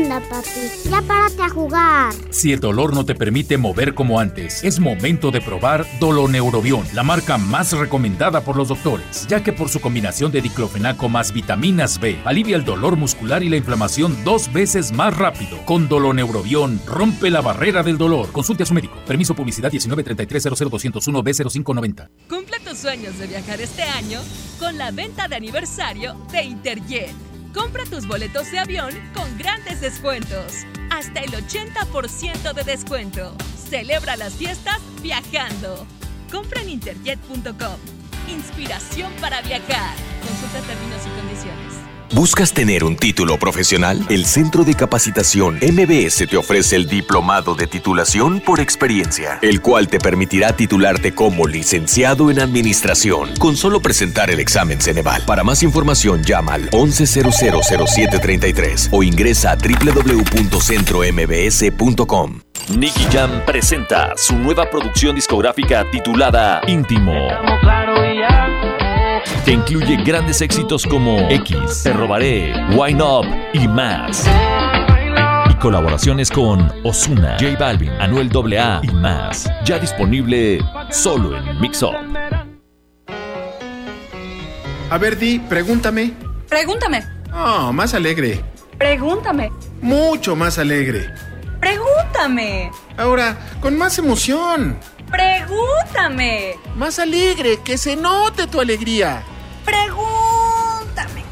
Anda, 0.09 0.27
papi, 0.27 0.89
ya 0.89 1.03
párate 1.03 1.43
a 1.43 1.51
jugar. 1.51 2.15
Si 2.31 2.51
el 2.51 2.61
dolor 2.61 2.95
no 2.95 3.05
te 3.05 3.15
permite 3.15 3.59
mover 3.59 3.93
como 3.93 4.19
antes, 4.19 4.65
es 4.65 4.81
momento 4.81 5.31
de 5.31 5.43
probar 5.43 5.87
Doloneurobion, 6.01 6.87
la 6.95 7.03
marca 7.03 7.37
más 7.37 7.73
recomendada 7.73 8.41
por 8.41 8.57
los 8.57 8.69
doctores, 8.69 9.27
ya 9.29 9.43
que 9.43 9.53
por 9.53 9.69
su 9.69 9.81
combinación 9.81 10.33
de 10.33 10.41
diclofenaco 10.41 11.11
más 11.11 11.35
vitaminas 11.35 12.01
B, 12.01 12.19
alivia 12.25 12.57
el 12.57 12.65
dolor 12.65 12.97
muscular 12.97 13.43
y 13.43 13.51
la 13.51 13.57
inflamación 13.57 14.17
dos 14.25 14.51
veces 14.51 14.93
más 14.93 15.15
rápido. 15.15 15.59
Con 15.67 15.89
Doloneurobion, 15.89 16.81
rompe 16.87 17.29
la 17.29 17.43
barrera 17.43 17.83
del 17.83 17.99
dolor. 17.99 18.33
Consulte 18.33 18.63
a 18.63 18.67
su 18.67 18.73
médico. 18.73 18.95
Permiso 19.07 19.35
publicidad 19.35 19.71
193300201 19.71 21.23
B0590. 21.23 22.09
Cumple 22.31 22.61
tus 22.61 22.79
sueños 22.79 23.19
de 23.19 23.27
viajar 23.27 23.61
este 23.61 23.83
año 23.83 24.21
con 24.59 24.79
la 24.79 24.91
venta 24.91 25.29
de 25.29 25.37
aniversario 25.37 26.17
de 26.33 26.45
Interjet. 26.45 27.28
Compra 27.55 27.85
tus 27.85 28.07
boletos 28.07 28.51
de 28.51 28.59
avión 28.59 28.91
con 29.15 29.37
grandes 29.39 29.81
descuentos. 29.81 30.65
Hasta 30.91 31.21
el 31.21 31.31
80% 31.31 32.53
de 32.53 32.65
descuento. 32.65 33.35
Celebra 33.57 34.17
las 34.17 34.35
fiestas 34.35 34.79
viajando. 35.03 35.87
Compra 36.31 36.61
en 36.63 36.71
interjet.com. 36.71 37.77
Inspiración 38.29 39.13
para 39.21 39.41
viajar. 39.43 39.95
Consulta 40.23 40.61
términos 40.67 41.03
y 41.07 41.21
condiciones. 41.21 41.88
¿Buscas 42.15 42.55
tener 42.55 42.85
un 42.85 42.97
título 42.97 43.37
profesional? 43.39 44.03
El 44.09 44.25
Centro 44.25 44.65
de 44.65 44.73
Capacitación 44.75 45.57
MBS 45.57 46.27
te 46.27 46.39
ofrece 46.39 46.77
el 46.77 46.89
Diplomado 46.89 47.55
de 47.55 47.67
Titulación 47.67 48.41
por 48.41 48.61
Experiencia, 48.61 49.39
el 49.43 49.61
cual 49.61 49.89
te 49.89 49.99
permitirá 49.99 50.55
titularte 50.55 51.15
como 51.15 51.47
licenciado 51.47 52.31
en 52.31 52.41
Administración 52.41 53.29
con 53.39 53.57
solo 53.57 53.81
presentar 53.81 54.31
el 54.31 54.41
examen 54.41 54.81
Ceneval. 54.81 55.21
Para 55.27 55.45
más 55.45 55.63
información 55.63 56.25
llama 56.25 56.55
al 56.55 56.71
11000733 56.71 58.89
o 58.91 59.03
ingresa 59.03 59.51
a 59.53 59.57
www.centrombs.com. 59.57 62.41
Nicky 62.77 63.05
Jam 63.13 63.43
presenta 63.47 64.15
su 64.17 64.35
nueva 64.37 64.69
producción 64.71 65.15
discográfica 65.15 65.85
titulada 65.91 66.61
Íntimo. 66.67 67.13
Que 69.49 69.55
incluye 69.55 69.97
grandes 70.05 70.43
éxitos 70.43 70.85
como 70.85 71.21
X, 71.31 71.83
Te 71.83 71.95
Robaré, 71.95 72.53
Wine 72.77 73.03
Up 73.03 73.25
y 73.55 73.67
más. 73.67 74.29
Y 75.51 75.55
colaboraciones 75.55 76.31
con 76.31 76.71
Osuna, 76.85 77.39
J 77.41 77.57
Balvin, 77.59 77.89
Anuel 77.93 78.29
AA 78.31 78.81
y 78.83 78.89
más. 78.89 79.51
Ya 79.65 79.79
disponible 79.79 80.61
solo 80.91 81.35
en 81.35 81.61
Mix 81.63 81.83
Up. 81.83 81.95
A 84.91 84.99
ver, 84.99 85.19
Di, 85.19 85.39
pregúntame. 85.39 86.13
Pregúntame. 86.47 87.07
Oh, 87.33 87.73
más 87.73 87.95
alegre. 87.95 88.45
Pregúntame. 88.77 89.51
Mucho 89.81 90.37
más 90.37 90.59
alegre. 90.59 91.07
Pregúntame. 91.59 92.71
Ahora, 92.99 93.35
con 93.63 93.79
más 93.79 93.99
emoción. 93.99 94.79
Pregúntame. 95.11 96.57
Más 96.77 96.99
alegre, 96.99 97.61
que 97.65 97.79
se 97.79 97.97
note 97.97 98.47
tu 98.47 98.61
alegría. 98.61 99.25
Pregúntame. 99.69 101.25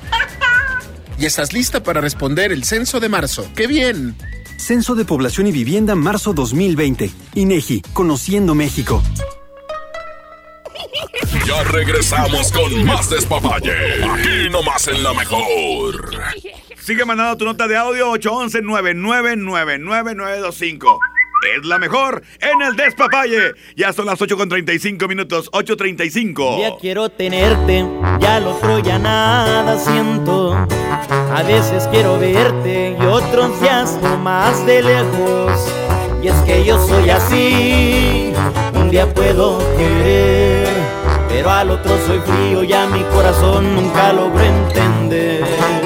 y 1.18 1.26
estás 1.26 1.52
lista 1.52 1.82
para 1.82 2.00
responder 2.00 2.52
el 2.52 2.64
censo 2.64 3.00
de 3.00 3.08
marzo. 3.08 3.48
¡Qué 3.56 3.66
bien! 3.66 4.16
Censo 4.58 4.94
de 4.94 5.04
Población 5.04 5.46
y 5.46 5.52
Vivienda 5.52 5.94
marzo 5.94 6.32
2020. 6.32 7.10
INEGI, 7.34 7.82
Conociendo 7.92 8.54
México. 8.54 9.02
Ya 11.46 11.62
regresamos 11.64 12.50
con 12.52 12.84
más 12.84 13.08
despapalle. 13.08 14.04
Aquí 14.04 14.50
nomás 14.50 14.88
en 14.88 15.02
la 15.02 15.14
mejor. 15.14 16.10
Sigue 16.80 17.04
mandando 17.04 17.36
tu 17.36 17.44
nota 17.44 17.68
de 17.68 17.76
audio 17.76 18.12
811-9999-925. 18.14 20.98
Es 21.42 21.64
la 21.66 21.78
mejor 21.78 22.22
en 22.40 22.62
el 22.62 22.76
despapalle. 22.76 23.54
Ya 23.76 23.92
son 23.92 24.06
las 24.06 24.20
8 24.20 24.36
con 24.36 24.48
35 24.48 25.06
minutos, 25.06 25.50
8.35. 25.52 26.60
Ya 26.60 26.76
quiero 26.80 27.08
tenerte, 27.08 27.86
ya 28.20 28.40
lo 28.40 28.56
otro 28.56 28.78
ya 28.78 28.98
nada 28.98 29.78
siento. 29.78 30.54
A 30.54 31.42
veces 31.42 31.86
quiero 31.90 32.18
verte 32.18 32.96
y 32.98 33.04
otros 33.04 33.60
ya 33.60 33.84
más 34.22 34.64
de 34.66 34.82
lejos. 34.82 35.72
Y 36.22 36.28
es 36.28 36.34
que 36.42 36.64
yo 36.64 36.84
soy 36.84 37.10
así, 37.10 38.32
un 38.74 38.90
día 38.90 39.12
puedo 39.12 39.58
querer, 39.76 40.66
pero 41.28 41.50
al 41.50 41.70
otro 41.70 41.96
soy 42.06 42.18
frío, 42.20 42.64
ya 42.64 42.86
mi 42.86 43.02
corazón 43.04 43.76
nunca 43.76 44.12
logró 44.12 44.40
entender. 44.40 45.85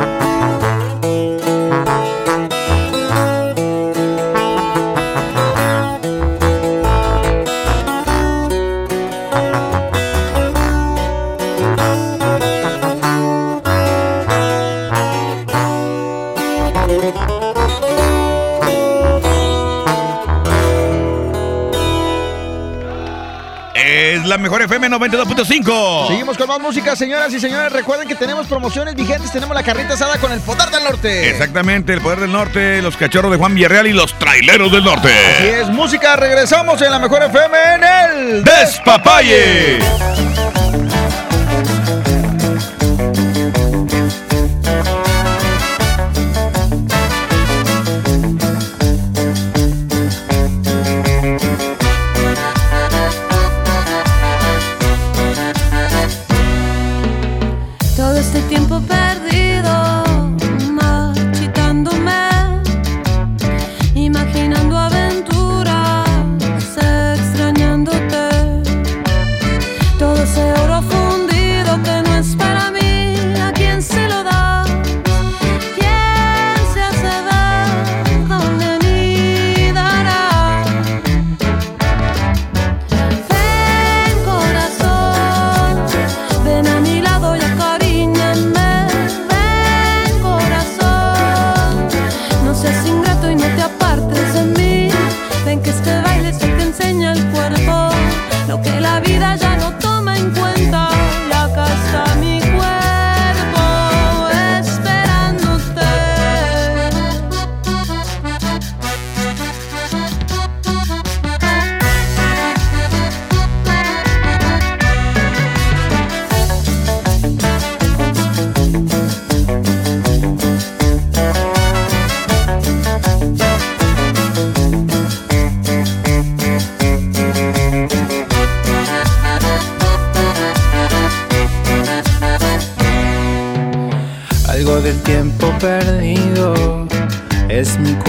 La 24.31 24.37
mejor 24.37 24.61
FM 24.61 24.87
92.5. 24.89 26.07
Seguimos 26.07 26.37
con 26.37 26.47
más 26.47 26.61
música, 26.61 26.95
señoras 26.95 27.33
y 27.33 27.39
señores. 27.41 27.69
Recuerden 27.69 28.07
que 28.07 28.15
tenemos 28.15 28.47
promociones 28.47 28.95
vigentes. 28.95 29.29
Tenemos 29.29 29.53
la 29.53 29.61
carrita 29.61 29.95
asada 29.95 30.17
con 30.19 30.31
el 30.31 30.39
poder 30.39 30.69
del 30.69 30.85
norte. 30.85 31.29
Exactamente, 31.29 31.91
el 31.91 31.99
poder 31.99 32.21
del 32.21 32.31
norte, 32.31 32.81
los 32.81 32.95
cachorros 32.95 33.29
de 33.29 33.37
Juan 33.37 33.53
Villarreal 33.53 33.87
y 33.87 33.93
los 33.93 34.17
traileros 34.17 34.71
del 34.71 34.85
norte. 34.85 35.09
Así 35.09 35.47
es, 35.47 35.67
música. 35.67 36.15
Regresamos 36.15 36.81
en 36.81 36.91
la 36.91 36.99
mejor 36.99 37.23
FM 37.23 37.57
en 37.75 37.83
el 37.83 38.43
Despapalle. 38.45 39.79
Todo 39.79 40.60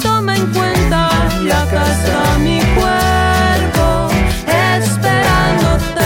toma 0.00 0.36
en 0.36 0.46
cuenta. 0.52 1.08
Acá 1.62 1.84
está 1.90 2.38
mi 2.38 2.60
cuerpo 2.74 4.08
esperándote. 4.78 6.00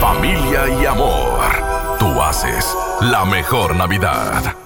Familia 0.00 0.68
y 0.80 0.86
amor. 0.86 1.18
Tú 1.98 2.20
haces 2.20 2.76
la 3.00 3.24
mejor 3.24 3.74
Navidad. 3.76 4.57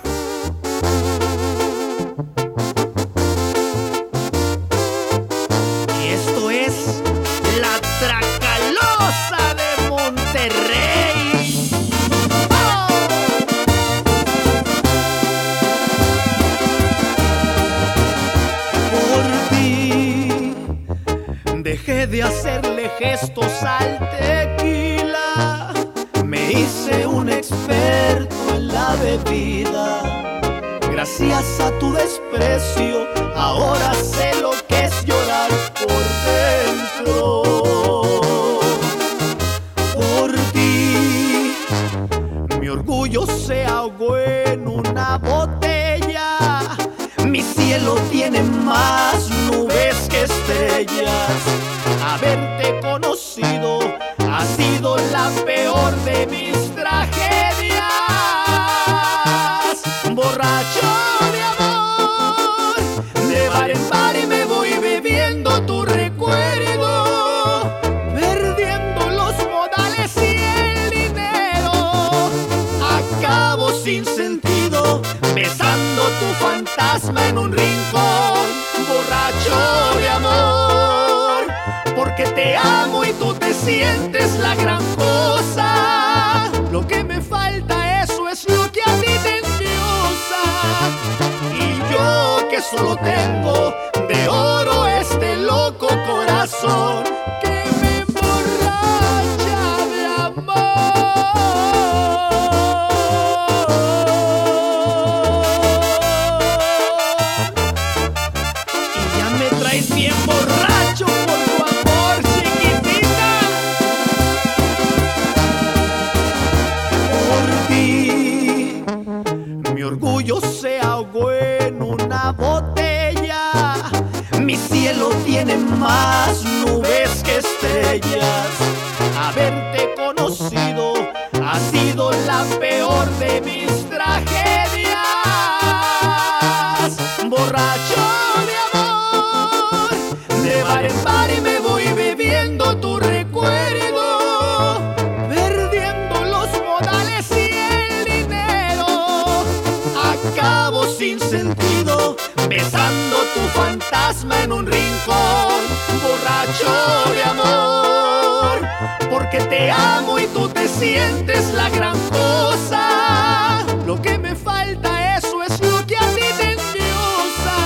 Amo 159.73 160.19
y 160.19 160.27
tú 160.29 160.49
te 160.49 160.69
sientes 160.69 161.53
la 161.55 161.69
gran 161.71 161.99
cosa. 162.11 163.65
Lo 163.87 164.01
que 164.01 164.19
me 164.19 164.35
falta, 164.35 165.17
eso 165.17 165.43
es 165.43 165.61
lo 165.61 165.87
que 165.87 165.97
a 165.97 166.07
ti 166.15 166.27
te 166.39 166.53
endiosa. 166.53 167.57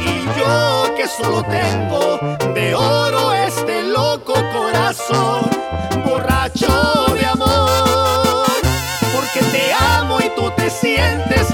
Y 0.00 0.24
yo 0.38 0.94
que 0.96 1.06
solo 1.06 1.44
tengo 1.44 2.18
de 2.54 2.74
oro 2.74 3.32
este 3.32 3.84
loco 3.84 4.34
corazón, 4.52 5.50
borracho 6.04 7.06
de 7.14 7.26
amor, 7.26 8.48
porque 9.14 9.40
te 9.52 9.72
amo 9.72 10.18
y 10.20 10.28
tú 10.36 10.50
te 10.56 10.70
sientes 10.70 11.53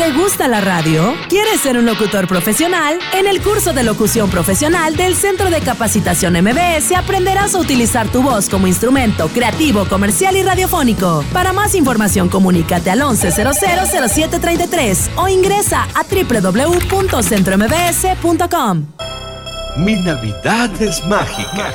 ¿Te 0.00 0.12
gusta 0.12 0.48
la 0.48 0.62
radio? 0.62 1.12
¿Quieres 1.28 1.60
ser 1.60 1.76
un 1.76 1.84
locutor 1.84 2.26
profesional? 2.26 2.98
En 3.12 3.26
el 3.26 3.42
curso 3.42 3.74
de 3.74 3.82
locución 3.82 4.30
profesional 4.30 4.96
del 4.96 5.14
Centro 5.14 5.50
de 5.50 5.60
Capacitación 5.60 6.42
MBS 6.42 6.92
aprenderás 6.96 7.54
a 7.54 7.58
utilizar 7.58 8.08
tu 8.08 8.22
voz 8.22 8.48
como 8.48 8.66
instrumento 8.66 9.28
creativo, 9.28 9.84
comercial 9.84 10.38
y 10.38 10.42
radiofónico. 10.42 11.22
Para 11.34 11.52
más 11.52 11.74
información, 11.74 12.30
comunícate 12.30 12.90
al 12.90 13.02
11000733 13.02 15.10
o 15.16 15.28
ingresa 15.28 15.86
a 15.94 16.02
www.centrombs.com. 16.02 18.86
Mi 19.76 19.96
Navidad 19.96 20.70
es 20.80 21.04
mágica. 21.04 21.74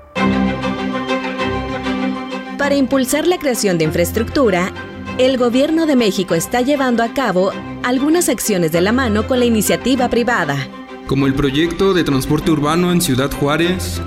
Para 2.61 2.75
impulsar 2.75 3.25
la 3.25 3.39
creación 3.39 3.79
de 3.79 3.85
infraestructura, 3.85 4.71
el 5.17 5.39
Gobierno 5.39 5.87
de 5.87 5.95
México 5.95 6.35
está 6.35 6.61
llevando 6.61 7.01
a 7.01 7.11
cabo 7.11 7.51
algunas 7.81 8.29
acciones 8.29 8.71
de 8.71 8.81
la 8.81 8.91
mano 8.91 9.25
con 9.25 9.39
la 9.39 9.45
iniciativa 9.45 10.07
privada. 10.09 10.67
Como 11.07 11.25
el 11.25 11.33
proyecto 11.33 11.95
de 11.95 12.03
transporte 12.03 12.51
urbano 12.51 12.91
en 12.91 13.01
Ciudad 13.01 13.31
Juárez, 13.31 13.99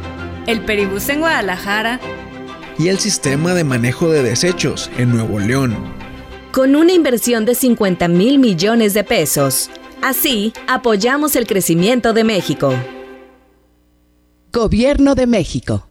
El 0.46 0.60
peribús 0.60 1.08
en 1.08 1.18
Guadalajara. 1.18 1.98
y 2.78 2.86
el 2.86 3.00
sistema 3.00 3.54
de 3.54 3.64
manejo 3.64 4.08
de 4.08 4.22
desechos 4.22 4.88
en 4.98 5.10
Nuevo 5.10 5.40
León. 5.40 5.74
Con 6.52 6.76
una 6.76 6.92
inversión 6.92 7.44
de 7.46 7.56
50 7.56 8.06
mil 8.06 8.38
millones 8.38 8.94
de 8.94 9.02
pesos. 9.02 9.68
Así, 10.00 10.52
apoyamos 10.68 11.34
el 11.34 11.48
crecimiento 11.48 12.12
de 12.12 12.22
México. 12.22 12.72
Gobierno 14.52 15.16
de 15.16 15.26
México. 15.26 15.90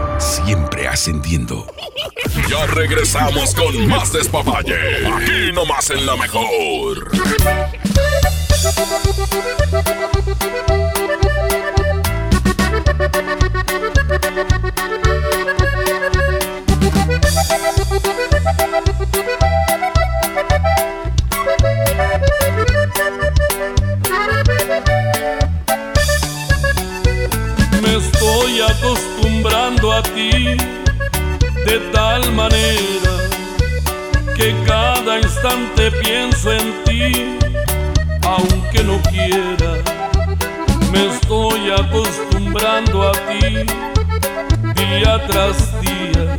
Siempre 0.21 0.87
ascendiendo. 0.87 1.65
Ya 2.47 2.67
regresamos 2.67 3.55
con 3.55 3.87
más 3.87 4.13
despapalle. 4.13 5.07
Aquí 5.07 5.51
nomás 5.51 5.89
en 5.89 6.05
la 6.05 6.15
mejor. 6.15 7.09
Instante 35.51 35.91
pienso 36.03 36.51
en 36.51 36.83
ti, 36.83 37.37
aunque 38.23 38.83
no 38.83 39.01
quiera. 39.09 39.77
Me 40.91 41.07
estoy 41.07 41.71
acostumbrando 41.71 43.09
a 43.09 43.11
ti 43.11 43.65
día 44.75 45.21
tras 45.27 45.81
día. 45.81 46.37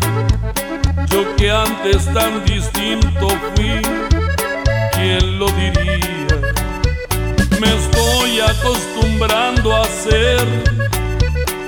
Yo 1.06 1.36
que 1.36 1.50
antes 1.50 2.06
tan 2.12 2.44
distinto 2.44 3.28
fui, 3.54 3.82
¿quién 4.92 5.38
lo 5.38 5.46
diría? 5.52 6.38
Me 7.60 7.68
estoy 7.68 8.40
acostumbrando 8.40 9.76
a 9.76 9.84
ser 9.86 10.46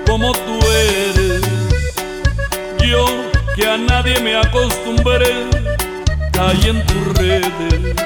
como 0.07 0.33
tú 0.33 0.59
eres. 0.71 1.43
Yo 2.87 3.05
que 3.55 3.69
a 3.69 3.77
nadie 3.77 4.19
me 4.21 4.37
acostumbré, 4.37 5.64
caí 6.35 6.69
en 6.69 6.85
tus 6.87 7.19
redes. 7.19 8.01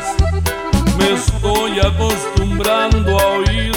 Me 0.99 1.13
estoy 1.15 1.81
acostumbrando 1.81 3.19
a 3.19 3.27
oír 3.39 3.73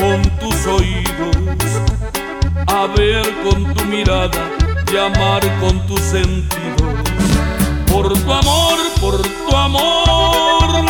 con 0.00 0.22
tus 0.38 0.66
oídos, 0.66 1.36
a 2.66 2.86
ver 2.96 3.24
con 3.42 3.74
tu 3.74 3.84
mirada 3.84 4.50
y 4.92 4.96
amar 4.96 5.42
con 5.60 5.86
tus 5.86 6.00
sentidos. 6.00 6.94
Por 7.90 8.12
tu 8.12 8.32
amor, 8.32 8.78
por 9.00 9.22
tu 9.22 9.56
amor, 9.56 10.86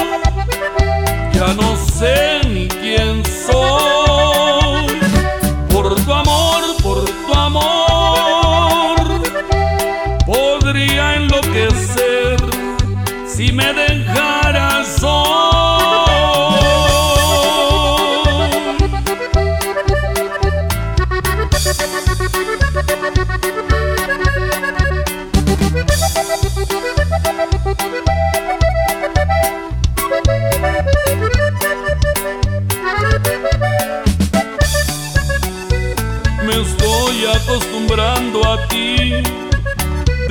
ya 1.32 1.54
no 1.54 1.76
sé 1.76 2.40
ni 2.44 2.68
quién 2.68 3.22
soy. 3.24 3.81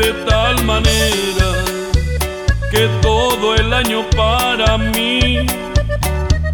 De 0.01 0.13
tal 0.25 0.63
manera 0.65 1.49
que 2.71 2.87
todo 3.03 3.53
el 3.55 3.71
año 3.71 4.03
para 4.15 4.75
mí 4.77 5.45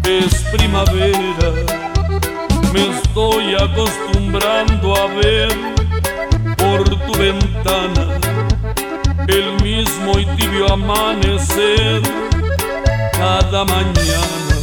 es 0.04 0.34
primavera. 0.52 1.50
Me 2.74 2.82
estoy 2.94 3.54
acostumbrando 3.54 4.94
a 4.94 5.06
ver 5.20 5.48
por 6.58 6.84
tu 6.84 7.12
ventana 7.18 8.20
el 9.26 9.62
mismo 9.62 10.18
y 10.18 10.26
tibio 10.36 10.70
amanecer 10.70 12.02
cada 13.12 13.64
mañana. 13.64 14.56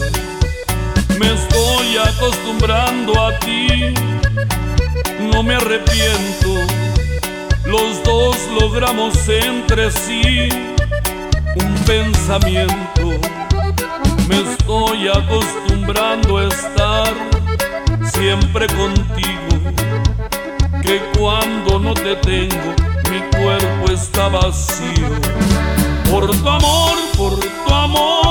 Me 1.19 1.33
estoy 1.33 1.97
acostumbrando 1.97 3.19
a 3.19 3.39
ti, 3.39 3.93
no 5.31 5.41
me 5.41 5.55
arrepiento. 5.55 6.84
Los 7.65 8.03
dos 8.03 8.37
logramos 8.59 9.27
entre 9.27 9.89
sí 9.89 10.49
un 11.55 11.75
pensamiento. 11.85 12.75
Me 14.27 14.41
estoy 14.41 15.07
acostumbrando 15.07 16.37
a 16.37 16.47
estar 16.47 17.13
siempre 18.13 18.67
contigo. 18.67 19.73
Que 20.83 21.01
cuando 21.17 21.79
no 21.79 21.93
te 21.95 22.15
tengo, 22.17 22.75
mi 23.09 23.19
cuerpo 23.37 23.91
está 23.91 24.29
vacío. 24.29 25.09
Por 26.11 26.29
tu 26.29 26.47
amor, 26.47 26.97
por 27.17 27.39
tu 27.39 27.73
amor, 27.73 28.24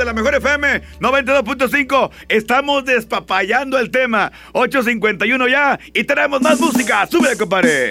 de 0.00 0.06
la 0.06 0.12
mejor 0.14 0.34
FM 0.34 0.82
92.5. 0.98 2.10
Estamos 2.28 2.84
despapallando 2.84 3.78
el 3.78 3.90
tema. 3.90 4.32
8.51 4.52 5.50
ya 5.50 5.78
y 5.92 6.04
tenemos 6.04 6.40
más 6.40 6.58
música. 6.58 7.06
Súbele, 7.06 7.36
compadre. 7.36 7.90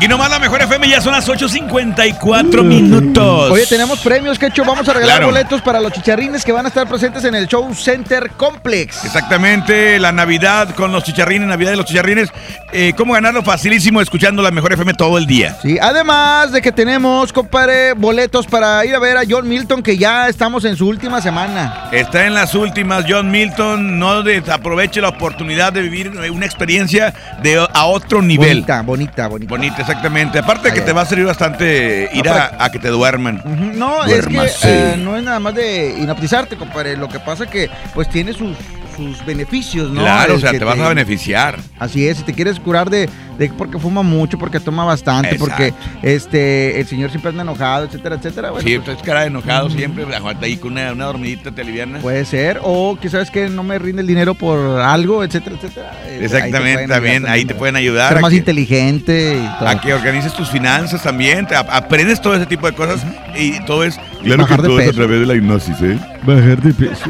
Aquí 0.00 0.08
nomás 0.08 0.30
la 0.30 0.38
mejor 0.38 0.62
FM 0.62 0.88
ya 0.88 0.98
son 1.02 1.12
las 1.12 1.28
8.54 1.28 2.64
minutos. 2.64 3.50
Oye, 3.50 3.66
tenemos 3.66 4.00
premios, 4.00 4.38
que 4.38 4.46
hecho 4.46 4.64
vamos 4.64 4.88
a 4.88 4.94
regalar 4.94 5.18
Claro. 5.18 5.26
boletos 5.26 5.60
para 5.60 5.78
los 5.78 5.92
chicharrines 5.92 6.42
que 6.42 6.52
van 6.52 6.64
a 6.64 6.68
estar 6.68 6.88
presentes 6.88 7.22
en 7.24 7.34
el 7.34 7.46
Show 7.46 7.74
Center 7.74 8.30
Complex. 8.30 9.04
Exactamente, 9.04 9.98
la 9.98 10.10
Navidad 10.10 10.74
con 10.74 10.90
los 10.90 11.04
chicharrines, 11.04 11.46
Navidad 11.46 11.72
de 11.72 11.76
los 11.76 11.84
chicharrines. 11.84 12.30
Eh, 12.72 12.92
¿Cómo 12.96 13.14
ganarlo? 13.14 13.42
Facilísimo, 13.42 14.00
escuchando 14.00 14.42
la 14.42 14.50
mejor 14.50 14.72
FM 14.72 14.94
todo 14.94 15.18
el 15.18 15.26
día. 15.26 15.56
Sí, 15.60 15.76
además 15.80 16.52
de 16.52 16.62
que 16.62 16.70
tenemos, 16.70 17.32
compadre, 17.32 17.94
boletos 17.94 18.46
para 18.46 18.84
ir 18.84 18.94
a 18.94 18.98
ver 19.00 19.16
a 19.16 19.22
John 19.28 19.48
Milton, 19.48 19.82
que 19.82 19.98
ya 19.98 20.28
estamos 20.28 20.64
en 20.64 20.76
su 20.76 20.86
última 20.86 21.20
semana. 21.20 21.88
Está 21.90 22.26
en 22.26 22.34
las 22.34 22.54
últimas, 22.54 23.04
John 23.08 23.30
Milton. 23.30 23.98
No 23.98 24.22
desaproveche 24.22 25.00
la 25.00 25.08
oportunidad 25.08 25.72
de 25.72 25.82
vivir 25.82 26.10
una 26.10 26.46
experiencia 26.46 27.12
de 27.42 27.66
a 27.72 27.86
otro 27.86 28.22
nivel. 28.22 28.58
Bonita, 28.58 28.82
bonita, 28.82 29.26
bonita. 29.26 29.50
Bonita, 29.50 29.80
exactamente. 29.80 30.38
Aparte 30.38 30.68
de 30.68 30.74
que 30.74 30.80
Ay, 30.80 30.84
te 30.84 30.90
ay. 30.92 30.96
va 30.96 31.02
a 31.02 31.06
servir 31.06 31.26
bastante 31.26 32.08
ir 32.12 32.28
a, 32.28 32.56
a 32.58 32.70
que 32.70 32.78
te 32.78 32.88
duerman. 32.88 33.42
No, 33.76 34.04
es 34.04 34.26
que 34.26 34.48
eh, 34.64 34.96
no 34.96 35.16
es 35.16 35.24
nada 35.24 35.40
más 35.40 35.54
de 35.54 35.96
inaptizarte, 35.98 36.56
compadre. 36.56 36.96
Lo 36.96 37.08
que 37.08 37.18
pasa 37.18 37.46
que 37.46 37.68
pues 37.94 38.08
tiene 38.08 38.32
sus, 38.32 38.56
sus 39.00 39.24
beneficios, 39.24 39.90
¿no? 39.90 40.00
Claro, 40.02 40.34
o 40.34 40.38
sea, 40.38 40.52
te 40.52 40.64
vas 40.64 40.78
a 40.78 40.88
beneficiar. 40.88 41.58
Así 41.78 42.06
es, 42.06 42.18
si 42.18 42.24
te 42.24 42.34
quieres 42.34 42.60
curar 42.60 42.90
de, 42.90 43.08
de 43.40 43.48
porque 43.48 43.78
fuma 43.78 44.02
mucho, 44.02 44.38
porque 44.38 44.60
toma 44.60 44.84
bastante, 44.84 45.36
porque 45.36 45.72
este 46.02 46.78
el 46.78 46.86
señor 46.86 47.08
siempre 47.10 47.30
anda 47.30 47.42
enojado, 47.42 47.86
etcétera, 47.86 48.16
etcétera. 48.16 48.50
Bueno, 48.50 48.68
Sí, 48.68 48.78
pues, 48.78 48.98
es 48.98 49.02
cara 49.02 49.20
de 49.22 49.28
enojado 49.28 49.70
siempre, 49.70 50.04
aguanta 50.14 50.44
ahí 50.46 50.56
con 50.58 50.72
una, 50.72 50.92
una 50.92 51.06
dormidita 51.06 51.50
te 51.50 51.62
aliviana. 51.62 51.98
puede 52.00 52.24
ser, 52.26 52.60
o 52.62 52.98
que 53.00 53.08
sabes 53.08 53.30
que 53.30 53.48
no 53.48 53.62
me 53.62 53.78
rinde 53.78 54.02
el 54.02 54.06
dinero 54.08 54.34
por 54.34 54.80
algo, 54.80 55.24
etcétera, 55.24 55.56
etcétera. 55.56 55.90
Eh, 56.04 56.10
ahí 56.12 56.18
te 56.18 56.24
Exactamente, 56.26 56.72
pueden 56.74 56.88
también, 56.90 57.26
ahí 57.26 57.44
te 57.46 57.54
pueden 57.54 57.76
ayudar. 57.76 58.08
Ser 58.10 58.18
a 58.18 58.20
más 58.20 58.30
que- 58.30 58.36
inteligente 58.36 59.36
y 59.42 59.58
todo. 59.58 59.68
A 59.68 59.80
que 59.80 59.94
organices 59.94 60.32
tus 60.34 60.50
finanzas 60.50 61.02
también, 61.02 61.46
te 61.46 61.56
aprendes 61.56 62.20
todo 62.20 62.34
ese 62.36 62.46
tipo 62.46 62.66
de 62.66 62.74
cosas 62.74 63.00
y 63.36 63.58
todo 63.64 63.84
es... 63.84 63.98
Claro 64.22 64.42
Bajar 64.42 64.56
que 64.58 64.62
de 64.64 64.68
todo 64.68 64.80
es 64.80 64.88
a 64.90 64.92
través 64.92 65.20
de 65.20 65.24
la 65.26 65.34
hipnosis, 65.34 65.76
¿eh? 65.80 65.98
Bajar 66.24 66.60
de 66.60 66.74
peso 66.74 67.04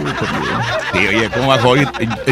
Sí, 0.92 0.98
oye, 1.08 1.28
¿cómo 1.34 1.48
bajó? 1.48 1.74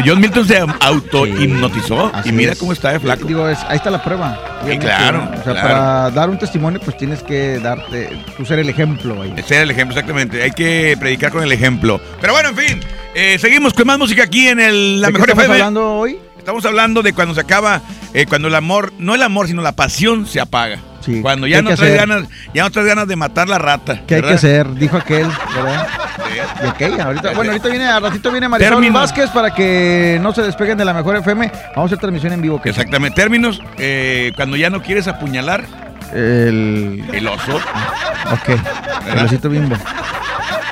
John 0.05 0.21
Milton 0.21 0.47
se 0.47 0.57
auto-hipnotizó 0.57 2.11
y 2.25 2.31
mira 2.31 2.55
cómo 2.55 2.71
está 2.73 2.91
de 2.93 2.99
flaco. 3.01 3.25
Digo, 3.27 3.47
es- 3.49 3.59
ahí 3.67 3.75
está 3.77 3.88
la 3.91 4.03
prueba. 4.03 4.37
claro, 4.79 5.25
¿no? 5.25 5.31
O 5.31 5.43
sea, 5.43 5.53
claro. 5.53 5.61
para 5.61 6.11
dar 6.11 6.29
un 6.29 6.37
testimonio, 6.37 6.79
pues 6.79 6.97
tienes 6.97 7.23
que 7.23 7.59
darte, 7.59 8.09
tú 8.37 8.45
ser 8.45 8.59
el 8.59 8.69
ejemplo 8.69 9.21
ahí. 9.21 9.33
Ese 9.37 9.55
era 9.55 9.63
el 9.63 9.71
ejemplo, 9.71 9.95
exactamente. 9.95 10.41
Hay 10.43 10.51
que 10.51 10.95
predicar 10.99 11.31
con 11.31 11.43
el 11.43 11.51
ejemplo. 11.51 11.99
Pero 12.21 12.33
bueno, 12.33 12.49
en 12.49 12.55
fin, 12.55 12.79
eh, 13.15 13.37
seguimos 13.39 13.73
con 13.73 13.87
más 13.87 13.97
música 13.97 14.23
aquí 14.23 14.47
en 14.47 14.59
el, 14.59 15.01
la 15.01 15.07
¿De 15.07 15.13
qué 15.13 15.19
mejor 15.19 15.29
estamos 15.29 15.45
FM. 15.45 15.61
hablando 15.61 15.97
hoy? 15.97 16.17
Estamos 16.37 16.65
hablando 16.65 17.03
de 17.03 17.13
cuando 17.13 17.35
se 17.35 17.41
acaba, 17.41 17.81
eh, 18.13 18.25
cuando 18.25 18.47
el 18.47 18.55
amor, 18.55 18.93
no 18.97 19.13
el 19.13 19.21
amor, 19.21 19.47
sino 19.47 19.61
la 19.61 19.73
pasión 19.73 20.25
se 20.25 20.39
apaga. 20.39 20.79
Sí. 21.01 21.21
Cuando 21.21 21.45
¿Qué 21.45 21.51
ya 21.51 21.61
no 21.61 21.69
traes 21.75 21.79
hacer? 21.81 21.97
ganas, 21.97 22.23
ya 22.53 22.63
no 22.63 22.71
traes 22.71 22.87
ganas 22.87 23.07
de 23.07 23.15
matar 23.15 23.47
la 23.47 23.57
rata. 23.57 24.01
¿Qué 24.05 24.15
hay 24.15 24.21
que 24.21 24.27
¿verdad? 24.27 24.33
hacer? 24.33 24.73
Dijo 24.75 24.97
aquel, 24.97 25.27
¿verdad? 25.55 25.87
Y 26.63 26.67
aquella, 26.67 27.05
ahorita, 27.05 27.31
bueno, 27.31 27.51
ahorita 27.51 27.69
viene, 27.69 27.85
a 27.87 27.99
ratito 27.99 28.31
viene 28.31 28.47
Marisol 28.49 28.73
Término. 28.75 28.93
Vázquez 28.99 29.29
para 29.31 29.53
que 29.53 30.19
no 30.21 30.33
se 30.33 30.41
despeguen 30.43 30.77
de 30.77 30.85
la 30.85 30.93
mejor 30.93 31.15
FM. 31.17 31.51
Vamos 31.75 31.77
a 31.77 31.85
hacer 31.85 31.97
transmisión 31.99 32.33
en 32.33 32.41
vivo. 32.41 32.61
Que 32.61 32.69
Exactamente. 32.69 33.15
Términos, 33.19 33.61
eh, 33.77 34.31
cuando 34.35 34.57
ya 34.57 34.69
no 34.69 34.81
quieres 34.83 35.07
apuñalar 35.07 35.63
El. 36.13 37.03
el 37.13 37.27
oso. 37.27 37.55
Ok. 38.31 38.59
El 39.11 39.19
osito 39.25 39.49
bimbo. 39.49 39.75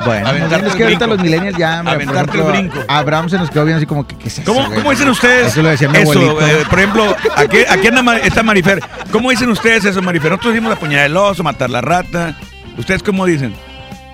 Bueno, 0.05 0.29
es 0.29 0.51
el 0.63 0.75
que 0.75 0.83
ahorita 0.83 1.07
los 1.07 1.19
millennials 1.19 1.57
ya. 1.57 1.81
por 1.83 1.93
Aventarte 1.93 2.31
el 2.37 2.39
ejemplo, 2.41 2.45
brinco. 2.47 2.79
Abraham 2.87 3.29
se 3.29 3.37
nos 3.37 3.49
quedó 3.49 3.65
bien 3.65 3.77
así 3.77 3.85
como 3.85 4.07
que, 4.07 4.15
¿qué 4.17 4.27
es 4.27 4.39
eso, 4.39 4.53
¿Cómo, 4.53 4.69
cómo 4.73 4.91
dicen 4.91 5.09
ustedes? 5.09 5.47
Eso 5.47 5.61
lo 5.61 5.69
decía 5.69 5.89
mi 5.89 5.97
Eso, 5.97 6.11
abuelito. 6.11 6.47
eh, 6.47 6.65
por 6.69 6.79
ejemplo, 6.79 7.15
aquí, 7.35 7.57
aquí 7.69 7.87
anda 7.87 8.17
está 8.17 8.43
Marifer. 8.43 8.79
¿Cómo 9.11 9.29
dicen 9.31 9.49
ustedes 9.49 9.85
eso, 9.85 10.01
Marifer? 10.01 10.31
Nosotros 10.31 10.53
decimos 10.53 10.73
apuñalar 10.75 11.05
el 11.07 11.17
oso, 11.17 11.43
matar 11.43 11.69
la 11.69 11.81
rata. 11.81 12.35
¿Ustedes 12.77 13.01
cómo 13.03 13.25
dicen? 13.25 13.55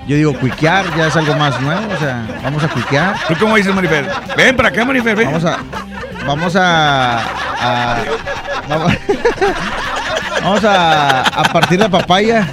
Yo 0.07 0.15
digo, 0.17 0.34
cuiquear 0.38 0.86
ya 0.97 1.07
es 1.07 1.15
algo 1.15 1.34
más 1.36 1.59
nuevo, 1.61 1.81
o 1.93 1.97
sea, 1.97 2.25
vamos 2.43 2.61
a 2.63 2.67
cuiquear. 2.67 3.15
¿Tú 3.27 3.36
cómo 3.39 3.55
dices, 3.55 3.73
Marifer? 3.73 4.05
Ven 4.36 4.55
para 4.55 4.69
acá, 4.69 4.84
Marifer, 4.86 5.15
ven. 5.15 5.27
Vamos 5.27 5.45
a. 5.45 5.57
Vamos 6.25 6.55
a. 6.55 7.19
a- 7.19 8.03
vamos, 8.69 8.93
vamos 10.43 10.63
a, 10.63 11.21
a 11.21 11.43
partir 11.51 11.79
la 11.79 11.89
papaya. 11.89 12.47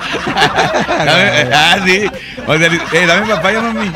Dame- 1.05 1.51
ah, 1.55 1.77
sí. 1.85 2.07
O 2.47 2.57
sea, 2.59 2.67
eh, 2.67 3.07
dame 3.07 3.27
papaya, 3.27 3.61
mami. 3.61 3.93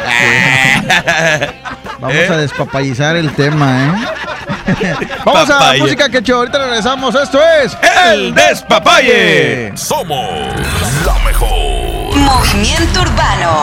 Vamos 2.00 2.16
¿Eh? 2.16 2.28
a 2.30 2.36
despapayizar 2.36 3.16
el 3.16 3.32
tema, 3.34 3.84
¿eh? 3.86 3.92
Vamos 5.24 5.50
a 5.50 5.58
Papaya. 5.58 5.82
música 5.82 6.08
que 6.08 6.32
ahorita 6.32 6.58
regresamos. 6.58 7.14
Esto 7.14 7.40
es. 7.62 7.76
El 8.12 8.34
Despapalle. 8.34 9.72
Somos 9.76 10.54
la 11.06 11.14
mejor. 11.24 12.16
Movimiento 12.16 13.00
Urbano. 13.02 13.62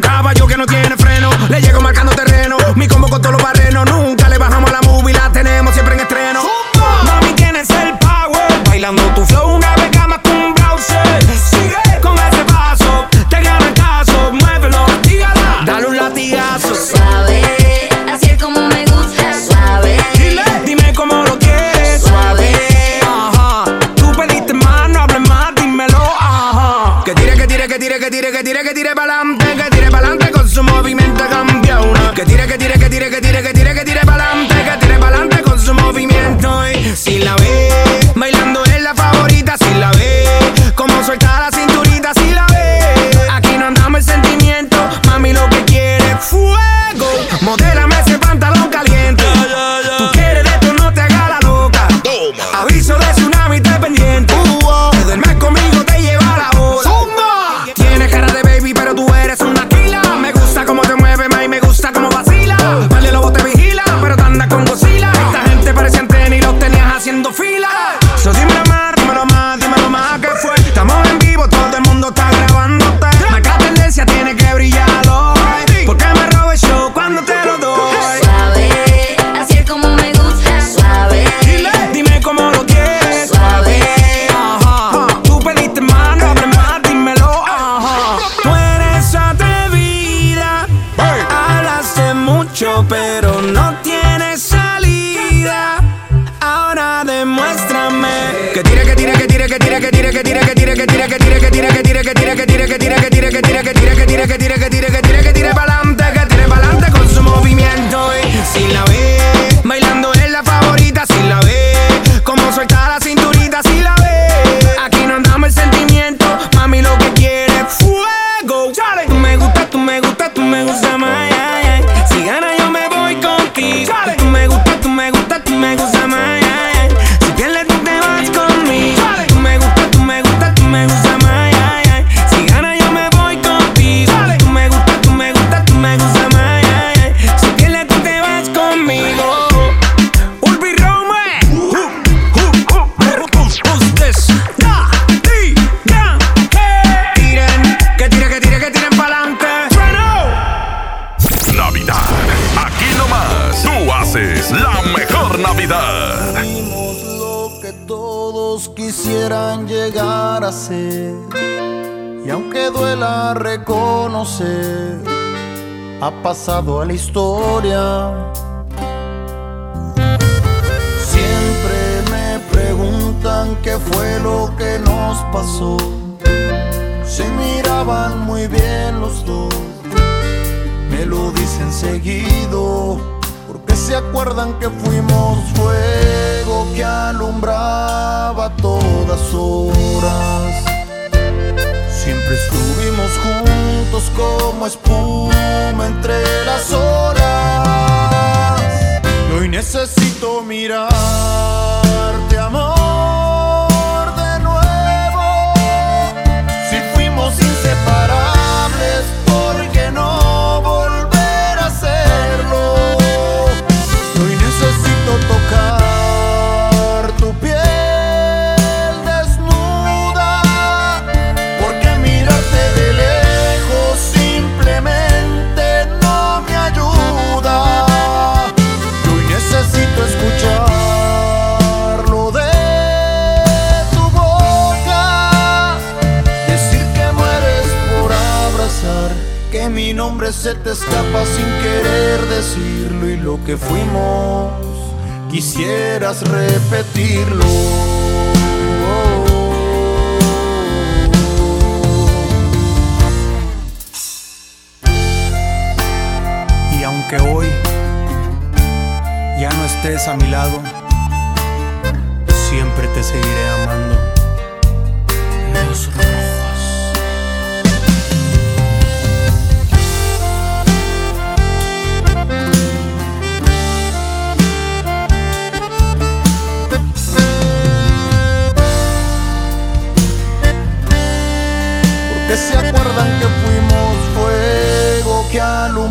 caballo 0.00 0.46
que 0.46 0.56
no 0.56 0.66
tiene 0.66 0.96
freno. 0.96 1.30
Le 1.48 1.60
llego 1.60 1.80
marcando 1.80 1.97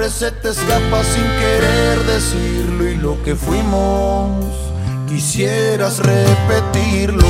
nombre 0.00 0.10
se 0.16 0.30
te 0.30 0.48
escapa 0.48 1.04
sin 1.04 1.22
querer 1.22 1.98
decirlo. 2.06 2.88
Y 2.88 2.96
lo 2.96 3.22
que 3.22 3.34
fuimos, 3.34 4.46
quisieras 5.06 5.98
repetirlo. 5.98 7.26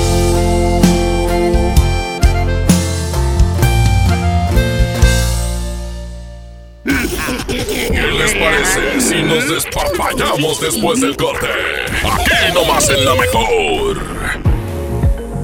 ¿Qué 7.49 8.13
les 8.19 8.35
parece 8.35 9.01
si 9.01 9.23
nos 9.23 9.49
despapallamos 9.49 10.61
después 10.61 11.01
del 11.01 11.17
corte? 11.17 11.47
Aquí 12.05 12.55
nomás 12.55 12.89
en 12.89 13.05
la 13.05 13.15
mejor. 13.15 14.50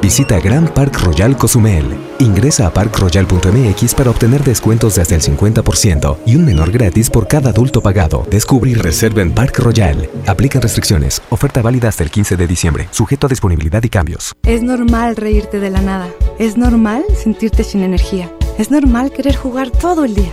Visita 0.00 0.38
Grand 0.38 0.70
Park 0.70 1.00
Royal 1.02 1.36
Cozumel. 1.36 1.84
Ingresa 2.20 2.68
a 2.68 2.72
parkroyal.mx 2.72 3.94
para 3.94 4.10
obtener 4.10 4.44
descuentos 4.44 4.94
de 4.94 5.02
hasta 5.02 5.16
el 5.16 5.22
50% 5.22 6.18
y 6.24 6.36
un 6.36 6.44
menor 6.44 6.70
gratis 6.70 7.10
por 7.10 7.26
cada 7.26 7.50
adulto 7.50 7.82
pagado. 7.82 8.24
Descubre 8.30 8.70
y 8.70 8.74
reserva 8.74 9.22
en 9.22 9.32
Park 9.32 9.58
Royal. 9.58 10.08
Aplican 10.26 10.62
restricciones. 10.62 11.20
Oferta 11.30 11.62
válida 11.62 11.88
hasta 11.88 12.04
el 12.04 12.10
15 12.10 12.36
de 12.36 12.46
diciembre. 12.46 12.88
Sujeto 12.92 13.26
a 13.26 13.30
disponibilidad 13.30 13.82
y 13.82 13.88
cambios. 13.88 14.36
Es 14.44 14.62
normal 14.62 15.16
reírte 15.16 15.58
de 15.58 15.70
la 15.70 15.82
nada. 15.82 16.08
Es 16.38 16.56
normal 16.56 17.04
sentirte 17.20 17.64
sin 17.64 17.82
energía. 17.82 18.32
Es 18.56 18.70
normal 18.70 19.10
querer 19.10 19.34
jugar 19.34 19.70
todo 19.70 20.04
el 20.04 20.14
día. 20.14 20.32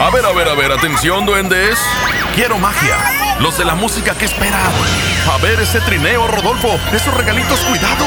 A 0.00 0.10
ver, 0.10 0.24
a 0.24 0.32
ver, 0.32 0.48
a 0.48 0.54
ver, 0.54 0.70
atención, 0.70 1.26
duendes. 1.26 1.76
Quiero 2.32 2.56
magia. 2.56 2.96
Los 3.40 3.58
de 3.58 3.64
la 3.64 3.74
música, 3.74 4.14
¿qué 4.16 4.26
esperan? 4.26 4.70
A 5.28 5.38
ver 5.38 5.58
ese 5.58 5.80
trineo, 5.80 6.28
Rodolfo. 6.28 6.78
Esos 6.92 7.12
regalitos, 7.14 7.58
cuidado. 7.60 8.06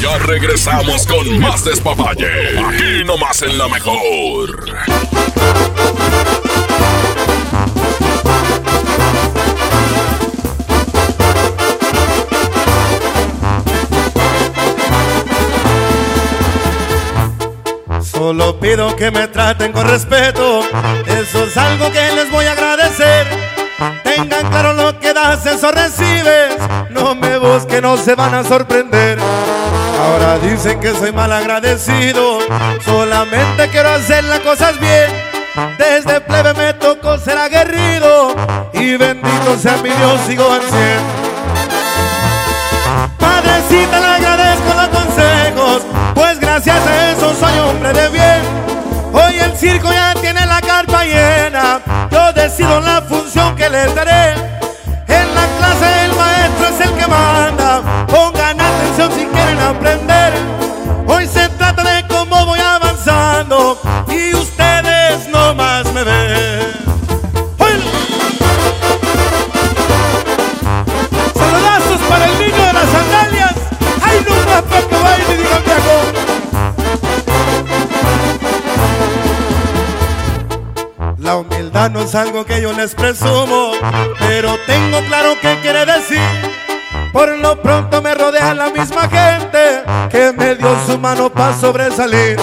Ya 0.00 0.18
regresamos 0.18 1.06
con 1.06 1.40
más 1.40 1.64
despapalle. 1.64 2.58
Aquí 2.58 3.04
nomás 3.04 3.42
en 3.42 3.56
la 3.56 3.68
mejor. 3.68 4.66
Solo 18.02 18.58
pido 18.60 18.96
que 18.96 19.10
me 19.10 19.28
traten 19.28 19.72
con 19.72 19.88
respeto, 19.88 20.62
eso 21.06 21.44
es 21.44 21.56
algo 21.56 21.90
que 21.92 22.12
les 22.12 22.30
voy 22.30 22.44
a 22.46 22.52
agradecer. 22.52 23.26
Tengan 24.02 24.48
claro 24.50 24.72
lo 24.72 24.98
que 24.98 25.12
das, 25.12 25.44
eso 25.46 25.70
recibes. 25.70 26.56
No 26.90 27.14
me 27.14 27.38
busquen, 27.38 27.82
no 27.82 27.96
se 27.96 28.14
van 28.14 28.34
a 28.34 28.42
sorprender. 28.42 29.18
Ahora 29.98 30.38
dicen 30.38 30.80
que 30.80 30.92
soy 30.92 31.12
mal 31.12 31.32
agradecido, 31.32 32.38
solamente 32.84 33.68
quiero 33.70 33.88
hacer 33.90 34.24
las 34.24 34.40
cosas 34.40 34.78
bien. 34.78 35.10
Desde 35.78 36.20
plebe 36.20 36.52
me 36.54 36.74
tocó 36.74 37.18
ser 37.18 37.38
aguerrido 37.38 38.34
y 38.72 38.96
bendito 38.96 39.58
sea 39.58 39.76
mi 39.78 39.88
Dios, 39.88 40.20
sigo 40.26 40.52
al 40.52 40.62
cien. 40.62 41.00
Padrecita, 43.18 44.00
le 44.00 44.06
agradezco 44.06 44.74
los 44.74 44.88
consejos, 44.88 45.82
pues 46.14 46.40
gracias 46.40 46.86
a 46.86 47.12
eso 47.12 47.34
soy 47.34 47.58
hombre 47.58 47.92
de 47.92 48.08
bien. 48.10 48.42
Hoy 49.12 49.38
el 49.38 49.56
circo 49.56 49.90
ya 49.90 50.14
tiene 50.20 50.44
la 50.44 50.60
carpa 50.60 51.04
llena, 51.04 51.80
yo 52.10 52.32
decido 52.34 52.80
la 52.80 53.00
función 53.00 53.56
que 53.56 53.70
les 53.70 53.94
daré. 53.94 54.25
No 81.76 82.00
es 82.00 82.14
algo 82.14 82.44
que 82.46 82.60
yo 82.60 82.72
les 82.72 82.94
presumo, 82.94 83.72
pero 84.18 84.56
tengo 84.66 84.98
claro 85.06 85.34
qué 85.42 85.58
quiere 85.60 85.84
decir. 85.84 86.18
Por 87.12 87.28
lo 87.38 87.60
pronto 87.60 88.00
me 88.00 88.14
rodea 88.14 88.54
la 88.54 88.70
misma 88.70 89.02
gente 89.02 89.82
que 90.10 90.32
me 90.32 90.56
dio 90.56 90.74
su 90.86 90.98
mano 90.98 91.30
para 91.30 91.54
sobresalir. 91.54 92.38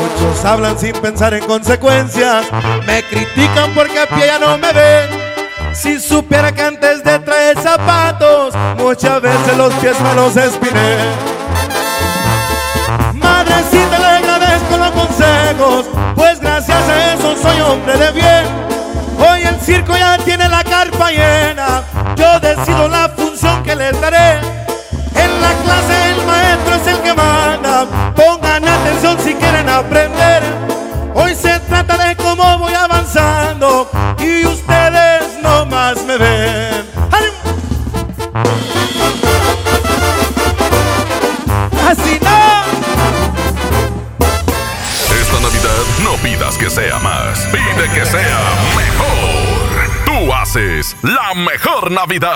Muchos 0.00 0.44
hablan 0.44 0.78
sin 0.78 0.94
pensar 0.94 1.34
en 1.34 1.44
consecuencias, 1.44 2.46
me 2.86 3.02
critican 3.04 3.72
porque 3.74 4.00
a 4.00 4.06
pie 4.06 4.26
ya 4.26 4.38
no 4.38 4.56
me 4.56 4.72
ven. 4.72 5.10
Si 5.74 6.00
supiera 6.00 6.50
que 6.50 6.62
antes 6.62 7.04
de 7.04 7.18
traer 7.20 7.60
zapatos, 7.60 8.54
muchas 8.78 9.20
veces 9.20 9.56
los 9.58 9.72
pies 9.74 10.00
me 10.00 10.14
los 10.14 10.34
espiné. 10.34 10.96
Madrecita, 13.12 13.98
le 13.98 14.06
agradezco 14.06 14.76
los 14.78 14.90
consejos, 14.90 15.86
pues 16.16 16.35
gracias 16.56 16.88
a 16.88 17.12
eso 17.12 17.36
soy 17.36 17.60
hombre 17.60 17.98
de 17.98 18.12
bien. 18.12 18.44
Hoy 19.18 19.42
el 19.42 19.60
circo 19.60 19.94
ya 19.94 20.16
tiene 20.16 20.48
la 20.48 20.64
carpa 20.64 21.10
llena, 21.10 21.82
yo 22.16 22.40
decido 22.40 22.88
la 22.88 23.10
función 23.10 23.62
que 23.62 23.76
les 23.76 24.00
daré. 24.00 24.38
En 25.14 25.40
la 25.42 25.52
clase 25.62 26.12
el 26.12 26.24
maestro 26.24 26.74
es 26.76 26.86
el 26.86 27.02
que 27.02 27.12
manda, 27.12 27.86
pongan 28.14 28.66
atención 28.66 29.18
si 29.22 29.34
quieren 29.34 29.68
aprender. 29.68 30.35
Que 47.96 48.04
sea 48.04 48.40
mejor. 48.76 50.04
Tú 50.04 50.30
haces 50.34 50.94
la 51.00 51.32
mejor 51.34 51.90
Navidad. 51.90 52.34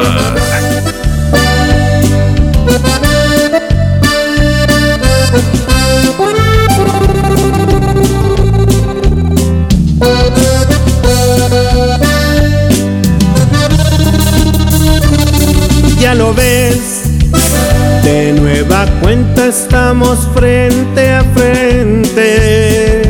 Ya 15.99 16.15
lo 16.15 16.33
ves, 16.33 17.03
de 18.03 18.33
nueva 18.33 18.87
cuenta 19.03 19.49
estamos 19.49 20.27
frente 20.35 21.13
a 21.13 21.23
frente. 21.35 23.10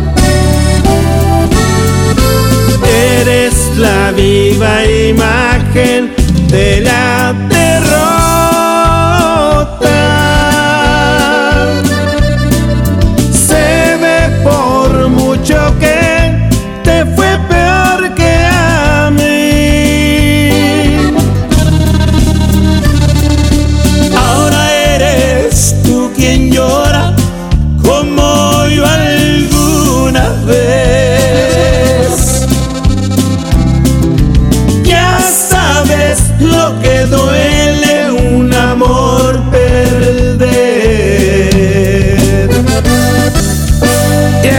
Viva 4.21 4.85
imagen 4.85 6.11
de 6.51 6.81
la 6.81 7.10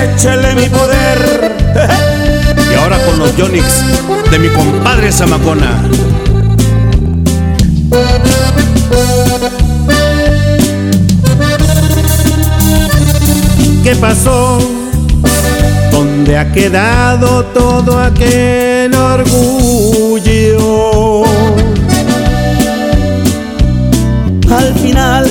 Échale 0.03 0.55
mi 0.55 0.69
poder. 0.69 1.53
Y 2.71 2.75
ahora 2.75 2.99
con 3.05 3.19
los 3.19 3.37
Yonix 3.37 3.83
de 4.31 4.39
mi 4.39 4.49
compadre 4.49 5.13
Zamacona. 5.13 5.83
¿Qué 13.85 13.97
pasó 13.97 14.59
¿Dónde 15.91 16.39
ha 16.39 16.51
quedado 16.51 17.45
todo 17.47 17.99
aquel 18.01 18.95
orgullo? 18.95 20.43
Al 24.51 24.75
final 24.75 25.31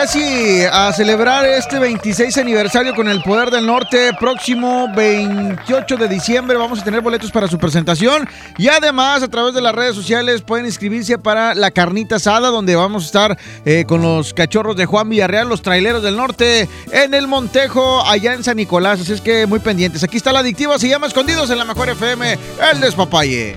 casi 0.00 0.62
a 0.70 0.92
celebrar 0.92 1.44
este 1.44 1.80
26 1.80 2.38
aniversario 2.38 2.94
con 2.94 3.08
el 3.08 3.20
Poder 3.20 3.50
del 3.50 3.66
Norte. 3.66 4.12
Próximo 4.20 4.86
28 4.94 5.96
de 5.96 6.06
diciembre 6.06 6.56
vamos 6.56 6.80
a 6.80 6.84
tener 6.84 7.00
boletos 7.00 7.32
para 7.32 7.48
su 7.48 7.58
presentación. 7.58 8.28
Y 8.58 8.68
además, 8.68 9.24
a 9.24 9.28
través 9.28 9.54
de 9.54 9.60
las 9.60 9.74
redes 9.74 9.96
sociales 9.96 10.42
pueden 10.42 10.66
inscribirse 10.66 11.18
para 11.18 11.52
la 11.56 11.72
carnita 11.72 12.14
asada, 12.16 12.50
donde 12.50 12.76
vamos 12.76 13.02
a 13.02 13.06
estar 13.06 13.38
eh, 13.64 13.86
con 13.88 14.00
los 14.00 14.32
cachorros 14.34 14.76
de 14.76 14.86
Juan 14.86 15.08
Villarreal, 15.08 15.48
los 15.48 15.62
traileros 15.62 16.04
del 16.04 16.16
norte, 16.16 16.68
en 16.92 17.12
el 17.12 17.26
Montejo, 17.26 18.06
allá 18.06 18.34
en 18.34 18.44
San 18.44 18.58
Nicolás. 18.58 19.00
Así 19.00 19.12
es 19.12 19.20
que 19.20 19.46
muy 19.46 19.58
pendientes. 19.58 20.04
Aquí 20.04 20.16
está 20.16 20.32
la 20.32 20.38
adictiva, 20.40 20.78
se 20.78 20.88
llama 20.88 21.08
Escondidos 21.08 21.50
en 21.50 21.58
la 21.58 21.64
Mejor 21.64 21.88
FM, 21.88 22.38
el 22.70 22.80
Despapalle. 22.80 23.56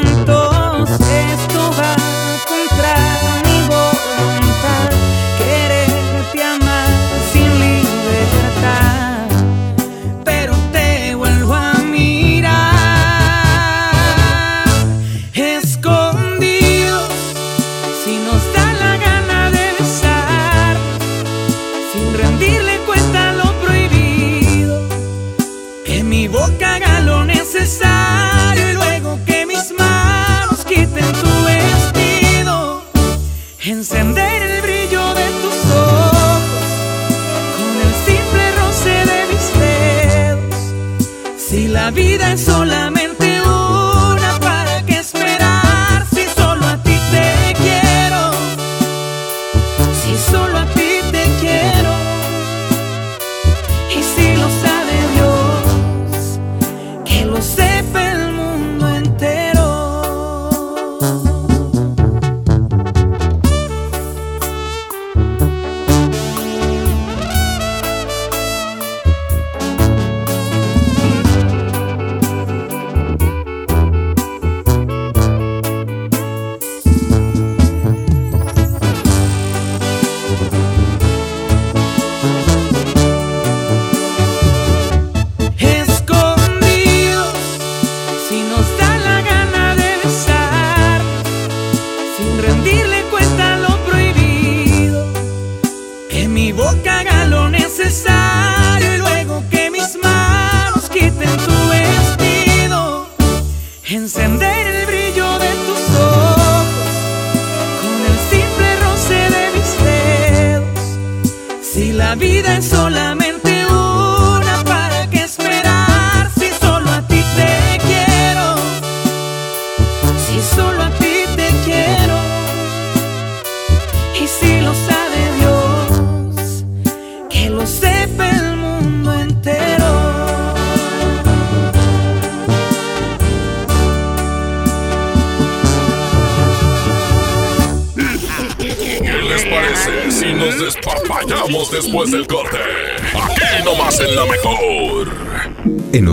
Solamente 42.37 43.00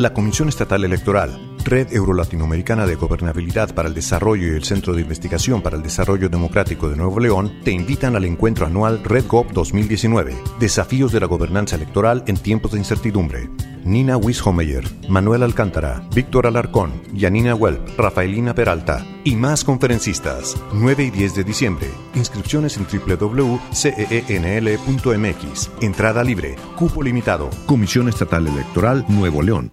La 0.00 0.14
Comisión 0.14 0.48
Estatal 0.48 0.82
Electoral, 0.82 1.49
Red 1.64 1.92
Euro-Latinoamericana 1.92 2.86
de 2.86 2.94
Gobernabilidad 2.94 3.74
para 3.74 3.88
el 3.88 3.94
Desarrollo 3.94 4.52
y 4.52 4.56
el 4.56 4.64
Centro 4.64 4.94
de 4.94 5.02
Investigación 5.02 5.62
para 5.62 5.76
el 5.76 5.82
Desarrollo 5.82 6.28
Democrático 6.28 6.88
de 6.88 6.96
Nuevo 6.96 7.20
León 7.20 7.60
te 7.64 7.70
invitan 7.70 8.16
al 8.16 8.24
encuentro 8.24 8.66
anual 8.66 9.02
RedGov 9.04 9.52
2019, 9.52 10.36
Desafíos 10.58 11.12
de 11.12 11.20
la 11.20 11.26
Gobernanza 11.26 11.76
Electoral 11.76 12.24
en 12.26 12.36
tiempos 12.36 12.72
de 12.72 12.78
incertidumbre. 12.78 13.48
Nina 13.84 14.16
Wishomeyer, 14.16 14.84
Manuel 15.08 15.42
Alcántara, 15.42 16.06
Víctor 16.14 16.46
Alarcón, 16.46 17.02
Yanina 17.14 17.54
Welp, 17.54 17.98
Rafaelina 17.98 18.54
Peralta 18.54 19.06
y 19.24 19.36
más 19.36 19.64
conferencistas. 19.64 20.56
9 20.72 21.04
y 21.04 21.10
10 21.10 21.34
de 21.34 21.44
diciembre. 21.44 21.88
Inscripciones 22.14 22.76
en 22.76 22.86
www.ceenl.mx. 22.86 23.90
Entrada 25.80 26.22
libre. 26.24 26.56
Cupo 26.76 27.02
limitado. 27.02 27.48
Comisión 27.66 28.08
Estatal 28.08 28.46
Electoral 28.46 29.04
Nuevo 29.08 29.42
León. 29.42 29.72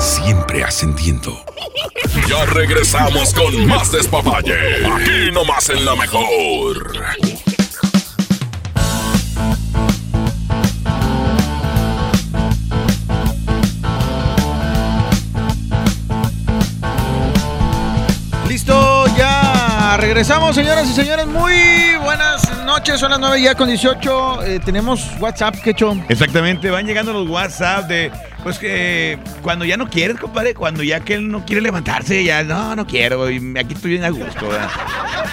Siempre 0.00 0.64
ascendiendo. 0.64 1.44
Ya 2.26 2.46
regresamos 2.46 3.34
con 3.34 3.66
más 3.66 3.92
despapalle. 3.92 4.86
Aquí 4.86 5.30
nomás 5.30 5.68
en 5.68 5.84
la 5.84 5.94
mejor. 5.94 6.96
Listo, 18.48 19.04
ya 19.18 19.98
regresamos, 19.98 20.54
señoras 20.54 20.88
y 20.88 20.94
señores. 20.94 21.26
Muy 21.26 21.96
buenas 22.02 22.64
noches, 22.64 22.98
son 22.98 23.10
las 23.10 23.20
9 23.20 23.42
ya 23.42 23.54
con 23.54 23.68
18. 23.68 24.44
Eh, 24.44 24.60
tenemos 24.64 25.06
WhatsApp, 25.20 25.56
Quecho. 25.56 25.94
Exactamente, 26.08 26.70
van 26.70 26.86
llegando 26.86 27.12
los 27.12 27.28
WhatsApp 27.28 27.86
de, 27.86 28.10
pues 28.42 28.58
que 28.58 29.18
cuando 29.42 29.64
ya 29.64 29.76
no 29.76 29.88
quieres, 29.88 30.18
compadre, 30.18 30.54
cuando 30.54 30.82
ya 30.82 31.00
que 31.00 31.14
él 31.14 31.30
no 31.30 31.44
quiere 31.44 31.60
levantarse, 31.60 32.24
ya 32.24 32.42
no, 32.42 32.74
no 32.76 32.86
quiero, 32.86 33.30
y 33.30 33.36
aquí 33.58 33.74
estoy 33.74 33.92
bien 33.92 34.04
a 34.04 34.10
gusto, 34.10 34.48
¿verdad? 34.48 34.70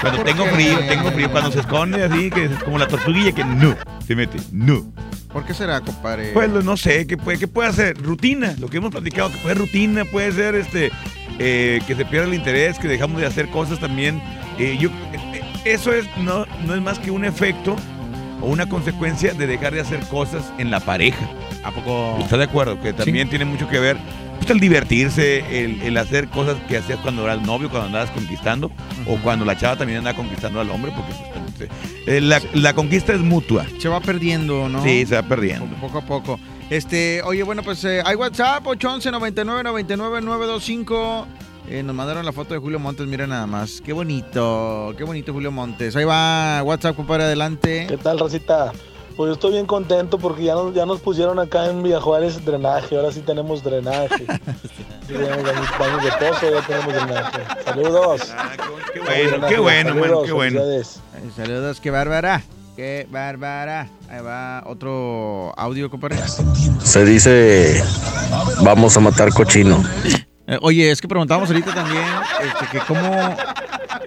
Cuando 0.02 0.18
¿Por 0.24 0.28
tengo 0.28 0.44
qué? 0.46 0.50
frío, 0.52 0.80
tengo 0.88 1.12
frío, 1.12 1.32
cuando 1.32 1.52
se 1.52 1.60
esconde 1.60 2.04
así, 2.04 2.30
que 2.30 2.46
es 2.46 2.64
como 2.64 2.78
la 2.78 2.88
tortuguilla 2.88 3.32
que 3.32 3.44
no, 3.44 3.76
se 4.06 4.16
mete, 4.16 4.38
no. 4.52 4.86
¿Por 5.32 5.46
qué 5.46 5.54
será, 5.54 5.82
compadre? 5.82 6.32
Pues 6.34 6.50
no 6.50 6.78
sé, 6.78 7.06
¿qué 7.06 7.18
puede, 7.18 7.38
qué 7.38 7.48
puede 7.48 7.70
hacer? 7.70 7.98
Rutina, 8.02 8.56
lo 8.60 8.70
que 8.70 8.78
hemos 8.78 8.92
platicado, 8.92 9.30
que 9.32 9.38
puede 9.38 9.56
ser 9.56 9.58
rutina, 9.66 10.06
puede 10.06 10.32
ser 10.32 10.56
este 10.56 10.92
eh, 11.40 11.82
que 11.86 11.96
se 11.96 12.06
pierda 12.06 12.28
el 12.28 12.34
interés, 12.34 12.80
que 12.80 12.88
dejamos 12.88 13.22
de 13.22 13.28
hacer 13.28 13.50
cosas 13.50 13.80
también. 13.80 14.22
Eh, 14.58 14.78
yo, 14.80 14.90
eh, 15.14 15.42
eso 15.66 15.94
es 15.94 16.06
no, 16.18 16.46
no 16.66 16.74
es 16.74 16.82
más 16.82 16.98
que 17.00 17.12
un 17.12 17.26
efecto 17.26 17.76
o 18.42 18.48
una 18.48 18.68
consecuencia 18.70 19.34
de 19.34 19.48
dejar 19.48 19.74
de 19.74 19.82
hacer 19.82 20.00
cosas 20.08 20.52
en 20.58 20.72
la 20.72 20.80
pareja. 20.80 21.30
¿A 21.68 21.72
poco? 21.72 22.18
¿Está 22.22 22.38
de 22.38 22.46
acuerdo? 22.46 22.80
Que 22.82 22.94
también 22.94 23.30
tiene 23.30 23.44
mucho 23.44 23.68
que 23.68 23.78
ver 23.78 23.98
pues, 24.38 24.50
el 24.50 24.60
divertirse, 24.62 25.66
el, 25.66 25.82
el 25.82 25.98
hacer 25.98 26.30
cosas 26.30 26.56
que 26.70 26.78
hacías 26.78 26.98
cuando 27.00 27.26
eras 27.26 27.42
novio, 27.42 27.70
cuando 27.70 27.88
andabas 27.88 28.10
conquistando, 28.12 28.72
o 29.06 29.18
cuando 29.18 29.44
la 29.44 29.58
chava 29.58 29.76
también 29.76 30.00
andaba 30.00 30.16
conquistando 30.16 30.62
al 30.62 30.70
hombre, 30.70 30.94
porque 30.96 31.12
pues, 31.58 31.70
eh, 32.08 32.22
la, 32.22 32.42
la 32.54 32.74
conquista 32.74 33.14
es 33.14 33.20
mutua. 33.20 33.66
Se 33.80 33.90
va 33.90 34.00
perdiendo, 34.00 34.70
¿no? 34.70 34.82
Sí, 34.82 35.06
se 35.06 35.16
va 35.16 35.24
perdiendo. 35.24 35.66
Poco 35.82 35.98
a 35.98 36.06
poco. 36.06 36.40
Este, 36.70 37.22
oye, 37.24 37.44
bueno, 37.44 37.64
pues 37.64 37.84
eh, 37.84 38.02
hay 38.06 38.16
WhatsApp 38.16 38.66
811 38.66 39.12
99 39.12 39.64
99 39.64 40.22
925. 40.22 41.28
Eh, 41.70 41.84
nos 41.84 41.94
mandaron 41.94 42.26
la 42.26 42.32
foto 42.32 42.54
de 42.54 42.62
Julio 42.62 42.80
Montes, 42.80 43.06
mira 43.08 43.28
nada 43.28 43.46
más. 43.46 43.82
Qué 43.82 43.92
bonito, 43.92 44.94
qué 44.98 45.04
bonito 45.04 45.34
Julio 45.34 45.52
Montes. 45.52 45.98
Ahí 45.98 46.06
va 46.06 46.64
WhatsApp, 46.64 46.96
compadre, 46.96 47.26
adelante. 47.26 47.88
¿Qué 47.90 47.98
tal, 47.98 48.20
Rosita? 48.20 48.72
Pues 49.18 49.30
yo 49.30 49.34
estoy 49.34 49.54
bien 49.54 49.66
contento 49.66 50.20
porque 50.20 50.44
ya 50.44 50.54
nos, 50.54 50.76
ya 50.76 50.86
nos 50.86 51.00
pusieron 51.00 51.40
acá 51.40 51.66
en 51.66 51.82
Villa 51.82 52.00
Juárez 52.00 52.46
drenaje. 52.46 52.96
Ahora 52.96 53.12
sí 53.12 53.22
tenemos 53.22 53.64
drenaje. 53.64 54.26
Sí, 55.08 55.14
tenemos 55.14 55.42
baños 55.80 56.04
de 56.04 56.12
pozo, 56.12 56.52
ya 56.54 56.68
tenemos 56.68 56.94
drenaje. 56.94 57.40
Saludos. 57.64 58.34
qué 58.94 59.00
bueno, 59.00 59.48
qué 59.48 59.58
bueno, 59.58 60.22
qué 60.24 60.32
bueno. 60.34 60.62
saludos, 61.34 61.80
qué 61.80 61.92
bárbara. 61.92 62.44
Qué 62.76 63.08
bárbara. 63.10 63.88
Ahí 64.10 64.22
va 64.22 64.64
otro 64.66 65.58
audio, 65.58 65.90
compadre. 65.90 66.18
Se 66.84 67.06
dice, 67.06 67.82
vamos 68.62 68.98
a 68.98 69.00
matar 69.00 69.34
cochino. 69.34 69.82
Eh, 70.46 70.58
oye, 70.62 70.92
es 70.92 71.00
que 71.00 71.08
preguntábamos 71.08 71.50
ahorita 71.50 71.74
también 71.74 72.04
este, 72.42 72.66
que 72.70 72.80
cómo 72.86 73.36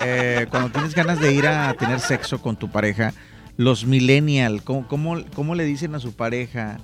eh, 0.00 0.46
cuando 0.50 0.68
tienes 0.68 0.94
ganas 0.94 1.18
de 1.18 1.32
ir 1.32 1.46
a 1.46 1.72
tener 1.74 1.98
sexo 2.00 2.40
con 2.40 2.56
tu 2.56 2.70
pareja, 2.70 3.14
los 3.60 3.84
millennial, 3.84 4.62
¿cómo, 4.64 4.88
cómo, 4.88 5.22
cómo 5.34 5.54
le 5.54 5.64
dicen 5.64 5.94
a 5.94 6.00
su 6.00 6.14
pareja 6.14 6.78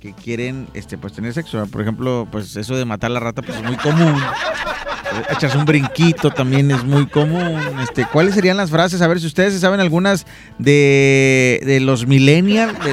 que 0.00 0.12
quieren 0.12 0.66
este, 0.74 0.98
pues, 0.98 1.12
tener 1.12 1.32
sexo? 1.32 1.64
Por 1.68 1.82
ejemplo, 1.82 2.26
pues 2.32 2.56
eso 2.56 2.74
de 2.74 2.84
matar 2.84 3.12
la 3.12 3.20
rata 3.20 3.42
pues, 3.42 3.58
es 3.58 3.62
muy 3.62 3.76
común. 3.76 4.16
Eh, 4.16 5.22
Echarse 5.30 5.56
un 5.56 5.64
brinquito 5.64 6.32
también 6.32 6.72
es 6.72 6.82
muy 6.82 7.06
común. 7.06 7.60
Este, 7.80 8.06
¿Cuáles 8.06 8.34
serían 8.34 8.56
las 8.56 8.70
frases? 8.72 9.02
A 9.02 9.06
ver 9.06 9.20
si 9.20 9.26
ustedes 9.28 9.60
saben 9.60 9.78
algunas 9.78 10.26
de, 10.58 11.60
de 11.64 11.78
los 11.78 12.08
millennials, 12.08 12.76
de, 12.82 12.90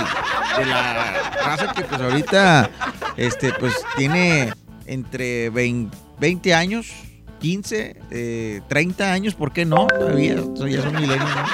la 0.68 1.14
raza 1.44 1.74
que 1.74 1.86
pues 1.86 2.02
ahorita 2.02 2.70
este, 3.18 3.52
pues, 3.54 3.74
tiene 3.98 4.54
entre 4.86 5.50
20, 5.50 5.98
20 6.20 6.54
años, 6.54 6.94
15, 7.42 8.00
eh, 8.12 8.62
30 8.68 9.12
años, 9.12 9.34
¿por 9.34 9.52
qué 9.52 9.66
no? 9.66 9.88
Todavía 9.88 10.36
ya 10.36 10.84
son 10.84 10.94
millennials. 10.94 11.50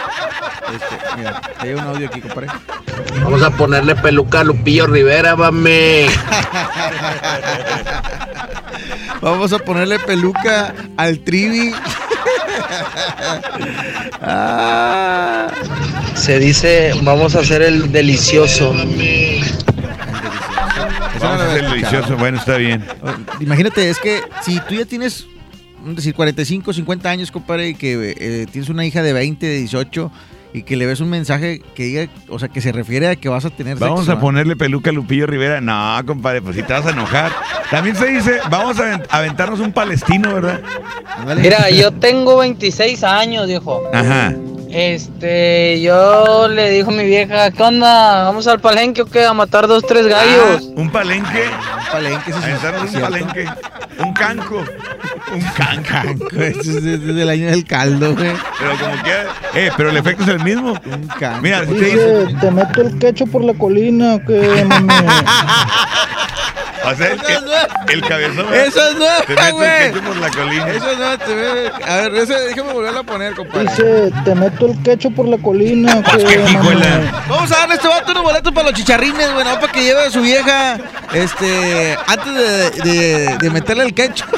Este, 0.74 1.18
mira, 1.18 1.42
hay 1.60 1.74
un 1.74 1.80
audio 1.80 2.08
aquí, 2.08 2.22
compadre. 2.22 2.48
Vamos 3.24 3.42
a 3.42 3.50
ponerle 3.52 3.96
peluca 3.96 4.42
a 4.42 4.44
Lupillo 4.44 4.88
Rivera, 4.88 5.36
mame. 5.36 6.08
Vamos 9.22 9.52
a 9.54 9.60
ponerle 9.60 10.00
peluca 10.00 10.74
al 10.98 11.20
trivi. 11.20 11.74
Ah. 14.22 15.48
Se 16.16 16.38
dice, 16.40 16.92
vamos 17.04 17.36
a 17.36 17.40
hacer 17.40 17.62
el 17.62 17.92
delicioso. 17.92 18.74
Vamos 21.20 21.42
a 21.42 21.46
hacer 21.46 21.64
el 21.64 21.72
delicioso. 21.72 22.18
Bueno, 22.18 22.38
está 22.38 22.58
bien. 22.58 22.86
Imagínate, 23.40 23.90
es 23.90 24.00
que 24.00 24.22
si 24.42 24.60
tú 24.62 24.76
ya 24.76 24.86
tienes, 24.86 25.26
vamos 25.80 25.94
a 25.94 25.96
decir, 25.96 26.14
45, 26.14 26.74
50 26.74 27.10
años, 27.10 27.32
compadre, 27.32 27.70
y 27.70 27.76
que 27.76 28.16
eh, 28.18 28.46
tienes 28.52 28.70
una 28.70 28.86
hija 28.86 29.02
de 29.02 29.14
20, 29.14 29.46
de 29.46 29.58
18, 29.60 30.12
y 30.54 30.64
que 30.64 30.76
le 30.76 30.86
ves 30.88 31.00
un 31.00 31.10
mensaje 31.10 31.62
que 31.76 31.84
diga, 31.84 32.08
o 32.28 32.40
sea, 32.40 32.50
que 32.50 32.60
se 32.62 32.72
refiere 32.72 33.08
a 33.08 33.16
que 33.16 33.30
vas 33.30 33.46
a 33.46 33.50
tener 33.52 33.78
Vamos 33.78 34.00
sexo, 34.02 34.14
a 34.14 34.20
ponerle 34.20 34.56
peluca 34.56 34.90
a 34.90 34.94
Lupillo 34.94 35.28
Rivera. 35.28 35.62
No, 35.62 36.00
compadre, 36.06 36.42
pues 36.42 36.56
si 36.56 36.64
te 36.64 36.74
vas 36.74 36.86
a 36.88 36.90
enojar. 36.92 37.32
También 37.70 37.96
se 37.96 38.08
dice, 38.08 38.40
vamos 38.50 38.80
a 38.80 38.84
avent- 38.98 39.06
aventarnos 39.10 39.60
un 39.60 39.72
palestino, 39.72 40.34
¿verdad? 40.34 40.62
Mira, 41.40 41.70
yo 41.70 41.92
tengo 41.92 42.38
26 42.38 43.04
años, 43.04 43.46
viejo. 43.48 43.84
Ajá. 43.94 44.34
Este, 44.72 45.82
yo 45.82 46.48
le 46.48 46.70
dijo 46.70 46.92
a 46.92 46.94
mi 46.94 47.04
vieja, 47.04 47.50
¿qué 47.50 47.64
onda? 47.64 48.26
¿Vamos 48.26 48.48
al 48.48 48.60
palenque 48.60 49.02
o 49.02 49.06
qué? 49.08 49.26
A 49.26 49.34
matar 49.34 49.68
dos, 49.68 49.84
tres 49.88 50.08
gallos. 50.08 50.62
Ah, 50.62 50.74
un 50.76 50.92
palenque. 50.92 51.46
Un 51.48 51.92
palenque, 51.92 52.30
eso 52.30 52.40
Aventarnos 52.40 52.94
un 52.94 53.02
palenque. 53.02 53.46
Un 53.98 54.14
canco. 54.14 54.64
Un 55.34 55.42
canco. 55.56 56.36
Eso 56.36 56.62
es 56.62 56.84
desde 56.84 57.22
el 57.22 57.30
año 57.30 57.50
del 57.50 57.66
caldo, 57.66 58.14
güey. 58.16 58.32
Pero 58.60 58.78
como 58.78 59.04
que. 59.04 59.66
Eh, 59.66 59.72
pero 59.76 59.90
el 59.90 59.98
efecto 59.98 60.24
es 60.24 60.30
el 60.30 60.44
mismo. 60.44 60.76
Mira, 61.42 61.66
te 61.66 61.74
dice. 61.74 62.26
Dice, 62.26 62.38
te 62.40 62.52
meto 62.52 62.82
el 62.82 63.00
quecho 63.00 63.26
por 63.26 63.44
la 63.44 63.56
colina, 63.56 64.16
¿o 64.16 64.26
¿qué, 64.26 64.66
mami? 64.68 64.88
O 66.86 66.96
sea, 66.96 67.08
el, 67.08 67.20
el, 67.20 67.94
el 67.94 68.02
cabezón. 68.02 68.54
Eso 68.54 68.80
es 68.90 69.26
Te 69.26 69.34
el 69.34 70.02
por 70.02 70.18
la 70.18 70.30
colina. 70.30 70.68
Eso 70.70 70.96
no, 70.98 71.18
te 71.18 71.36
ve. 71.36 71.72
A 71.86 71.96
ver, 71.98 72.16
ese, 72.16 72.34
déjame 72.34 72.74
volverlo 72.74 73.00
a 73.00 73.04
poner, 73.04 73.36
compadre. 73.36 73.70
Dice, 73.70 74.12
te 74.24 74.36
meto 74.36 74.68
el 74.68 74.82
quecho 74.82 75.12
por 75.12 75.28
la 75.28 75.38
colina, 75.38 75.98
¿o 75.98 76.02
Pues 76.04 76.24
¿qué, 76.24 76.38
mami? 76.40 76.82
Vamos 77.28 77.52
a 77.52 77.58
darle 77.58 77.74
a 77.74 77.78
este 77.78 77.88
vato 77.88 78.12
unos 78.12 78.24
boletos 78.24 78.54
para 78.54 78.70
los 78.70 78.80
chicharrines, 78.80 79.34
güey, 79.34 79.46
no 79.46 79.60
para 79.60 79.72
que 79.72 79.84
lleve 79.84 80.06
a 80.06 80.10
su 80.10 80.22
vieja, 80.22 80.78
este, 81.14 81.98
antes 82.08 82.34
de, 82.36 82.70
de, 82.92 83.38
de 83.38 83.50
meterle 83.50 83.84
el 83.86 83.94
quecho. 83.94 84.26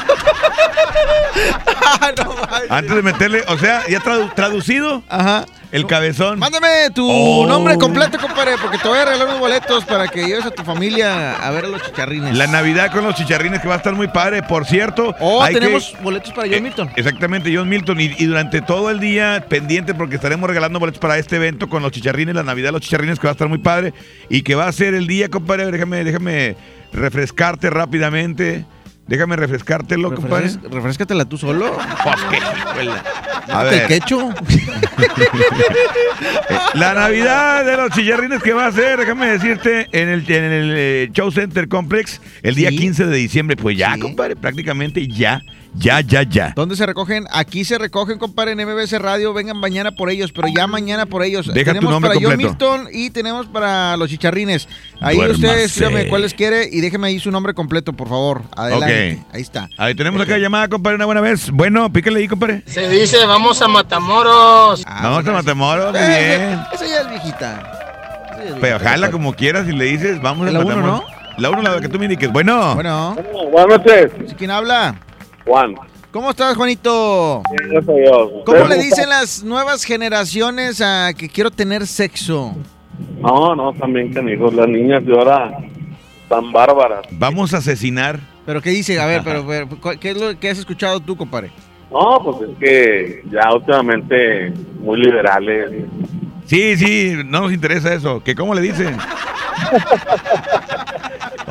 Antes 2.68 2.94
de 2.94 3.02
meterle, 3.02 3.42
o 3.48 3.58
sea, 3.58 3.82
ya 3.88 4.00
tradu- 4.00 4.32
traducido. 4.34 5.02
Ajá. 5.08 5.44
El 5.70 5.86
cabezón. 5.86 6.38
Mándame 6.38 6.90
tu 6.94 7.08
Oh. 7.10 7.46
nombre 7.46 7.78
completo, 7.78 8.18
compadre, 8.18 8.52
porque 8.60 8.76
te 8.76 8.86
voy 8.86 8.98
a 8.98 9.06
regalar 9.06 9.26
unos 9.28 9.40
boletos 9.40 9.84
para 9.86 10.06
que 10.08 10.26
lleves 10.26 10.44
a 10.44 10.50
tu 10.50 10.62
familia 10.64 11.32
a 11.36 11.50
ver 11.50 11.64
a 11.64 11.68
los 11.68 11.82
chicharrines. 11.82 12.36
La 12.36 12.46
Navidad 12.46 12.92
con 12.92 13.02
los 13.04 13.14
chicharrines 13.14 13.60
que 13.62 13.68
va 13.68 13.74
a 13.74 13.76
estar 13.78 13.94
muy 13.94 14.08
padre. 14.08 14.42
Por 14.42 14.66
cierto. 14.66 15.14
Oh, 15.18 15.42
hay 15.42 15.54
tenemos 15.54 15.94
que- 15.96 16.02
boletos 16.02 16.30
para 16.34 16.46
John 16.46 16.56
Eh, 16.56 16.60
Milton. 16.60 16.90
Exactamente, 16.94 17.54
John 17.56 17.68
Milton. 17.70 17.98
Y, 18.00 18.14
y 18.18 18.26
durante 18.26 18.60
todo 18.60 18.90
el 18.90 19.00
día 19.00 19.46
pendiente 19.48 19.94
porque 19.94 20.16
estaremos 20.16 20.46
regalando 20.48 20.78
boletos 20.78 21.00
para 21.00 21.16
este 21.16 21.36
evento 21.36 21.68
con 21.70 21.82
los 21.82 21.90
chicharrines, 21.90 22.34
la 22.34 22.42
Navidad 22.42 22.68
de 22.68 22.72
los 22.72 22.82
chicharrines 22.82 23.18
que 23.18 23.26
va 23.26 23.30
a 23.30 23.32
estar 23.32 23.48
muy 23.48 23.58
padre. 23.58 23.94
Y 24.28 24.42
que 24.42 24.54
va 24.54 24.66
a 24.66 24.72
ser 24.72 24.92
el 24.92 25.06
día, 25.06 25.30
compadre. 25.30 25.70
Déjame, 25.70 26.04
déjame 26.04 26.54
refrescarte 26.92 27.70
rápidamente. 27.70 28.64
Déjame 29.06 29.34
refrescártelo, 29.36 30.14
compadre. 30.14 30.46
Refres- 30.48 30.70
refrescatela 30.72 31.24
tú 31.24 31.36
solo. 31.36 31.76
Pues 32.04 32.16
qué. 32.30 33.52
A 33.52 33.62
ver. 33.64 33.86
quecho. 33.88 34.30
Eh, 36.48 36.56
La 36.74 36.94
Navidad 36.94 37.64
de 37.64 37.76
los 37.76 37.90
chillarrines 37.90 38.42
que 38.42 38.52
va 38.52 38.66
a 38.66 38.72
ser, 38.72 38.98
déjame 38.98 39.26
decirte, 39.26 39.88
en 39.92 40.08
el, 40.08 40.30
en 40.30 40.44
el 40.44 40.74
eh, 40.76 41.08
Show 41.12 41.30
Center 41.32 41.68
Complex 41.68 42.20
el 42.42 42.54
día 42.54 42.70
15 42.70 43.06
de 43.06 43.16
diciembre. 43.16 43.56
Pues 43.56 43.76
ya, 43.76 43.98
compadre, 43.98 44.36
prácticamente 44.36 45.06
ya, 45.08 45.40
ya, 45.74 46.00
ya, 46.00 46.22
ya. 46.22 46.52
¿Dónde 46.54 46.76
se 46.76 46.84
recogen? 46.86 47.24
Aquí 47.32 47.64
se 47.64 47.78
recogen, 47.78 48.18
compadre, 48.18 48.52
en 48.52 48.58
MBS 48.58 48.92
Radio. 49.00 49.32
Vengan 49.32 49.56
mañana 49.56 49.90
por 49.92 50.10
ellos, 50.10 50.30
pero 50.32 50.48
ya 50.48 50.66
mañana 50.66 51.06
por 51.06 51.22
ellos. 51.22 51.46
Deja 51.46 51.72
tu 51.72 51.78
tenemos 51.78 51.90
nombre 51.92 52.10
para 52.10 52.20
John 52.20 52.30
completo. 52.38 52.76
Milton 52.78 52.88
y 52.92 53.10
tenemos 53.10 53.46
para 53.46 53.96
los 53.96 54.08
chicharrines. 54.10 54.68
Ahí 55.00 55.16
Duérmase. 55.16 55.40
ustedes 55.46 55.64
escríbame 55.70 56.08
cuáles 56.08 56.34
quiere 56.34 56.68
y 56.70 56.80
déjeme 56.80 57.08
ahí 57.08 57.18
su 57.18 57.30
nombre 57.30 57.54
completo, 57.54 57.92
por 57.92 58.08
favor. 58.08 58.42
Adelante. 58.56 59.18
Ok. 59.26 59.34
Ahí 59.34 59.42
está. 59.42 59.68
Ahí 59.78 59.94
tenemos 59.94 60.20
acá 60.20 60.36
llamada, 60.38 60.68
compadre, 60.68 60.96
una 60.96 61.06
buena 61.06 61.20
vez. 61.20 61.50
Bueno, 61.50 61.92
pícale 61.92 62.20
ahí, 62.20 62.28
compadre. 62.28 62.62
Se 62.66 62.88
dice, 62.88 63.24
vamos 63.26 63.60
a 63.62 63.68
Matamoros. 63.68 64.84
Vamos 64.84 65.26
a 65.26 65.32
Matamoros, 65.32 65.92
muy 65.92 66.00
Eh, 66.00 66.36
bien. 66.38 66.60
Esa 66.72 66.86
ya 66.86 67.00
es 67.00 67.08
viejita. 67.10 67.78
Pero 68.60 68.78
jala 68.78 69.10
como 69.10 69.32
quieras 69.34 69.66
y 69.68 69.72
le 69.72 69.84
dices, 69.86 70.20
vamos 70.20 70.48
a 70.48 70.50
La 70.50 70.60
uno, 70.60 70.68
Matamoros. 70.76 71.02
La 71.38 71.50
uno, 71.50 71.62
la 71.62 71.80
que 71.80 71.88
tú 71.88 71.98
me 71.98 72.04
indiques. 72.04 72.30
Bueno. 72.30 72.74
Bueno. 72.74 73.16
Buenas 73.50 73.78
noches. 73.78 74.10
¿Sí, 74.28 74.34
¿Quién 74.36 74.50
habla? 74.50 74.96
Juan. 75.44 75.74
¿Cómo 76.10 76.30
estás, 76.30 76.56
Juanito? 76.56 77.42
Yo 77.72 77.82
soy 77.82 78.04
yo. 78.04 78.42
¿Cómo 78.44 78.58
le 78.58 78.62
¿Ustedes 78.64 78.84
dicen 78.84 79.08
las 79.08 79.42
nuevas 79.42 79.82
generaciones 79.84 80.80
a 80.82 81.12
que 81.16 81.28
quiero 81.28 81.50
tener 81.50 81.86
sexo? 81.86 82.54
No, 83.20 83.54
no, 83.56 83.72
también 83.72 84.12
canijos. 84.12 84.52
Las 84.54 84.68
niñas 84.68 85.04
de 85.06 85.12
ahora 85.14 85.56
están 86.22 86.52
bárbaras. 86.52 87.06
Vamos 87.12 87.54
a 87.54 87.58
asesinar. 87.58 88.20
¿Pero 88.44 88.60
qué 88.60 88.70
dice? 88.70 89.00
A 89.00 89.06
ver, 89.06 89.22
pero, 89.24 89.46
pero, 89.46 89.68
¿cu- 89.68 89.98
¿qué 89.98 90.10
es 90.10 90.20
lo 90.20 90.38
que 90.38 90.50
has 90.50 90.58
escuchado 90.58 91.00
tú, 91.00 91.16
compadre? 91.16 91.50
No, 91.90 92.18
pues 92.22 92.50
es 92.50 92.58
que 92.58 93.22
ya 93.30 93.52
últimamente 93.54 94.52
muy 94.80 94.98
liberales. 95.00 95.70
Sí, 96.46 96.76
sí, 96.76 97.14
no 97.24 97.42
nos 97.42 97.52
interesa 97.52 97.94
eso. 97.94 98.22
¿Que 98.22 98.34
cómo 98.34 98.54
le 98.54 98.60
dicen? 98.60 98.96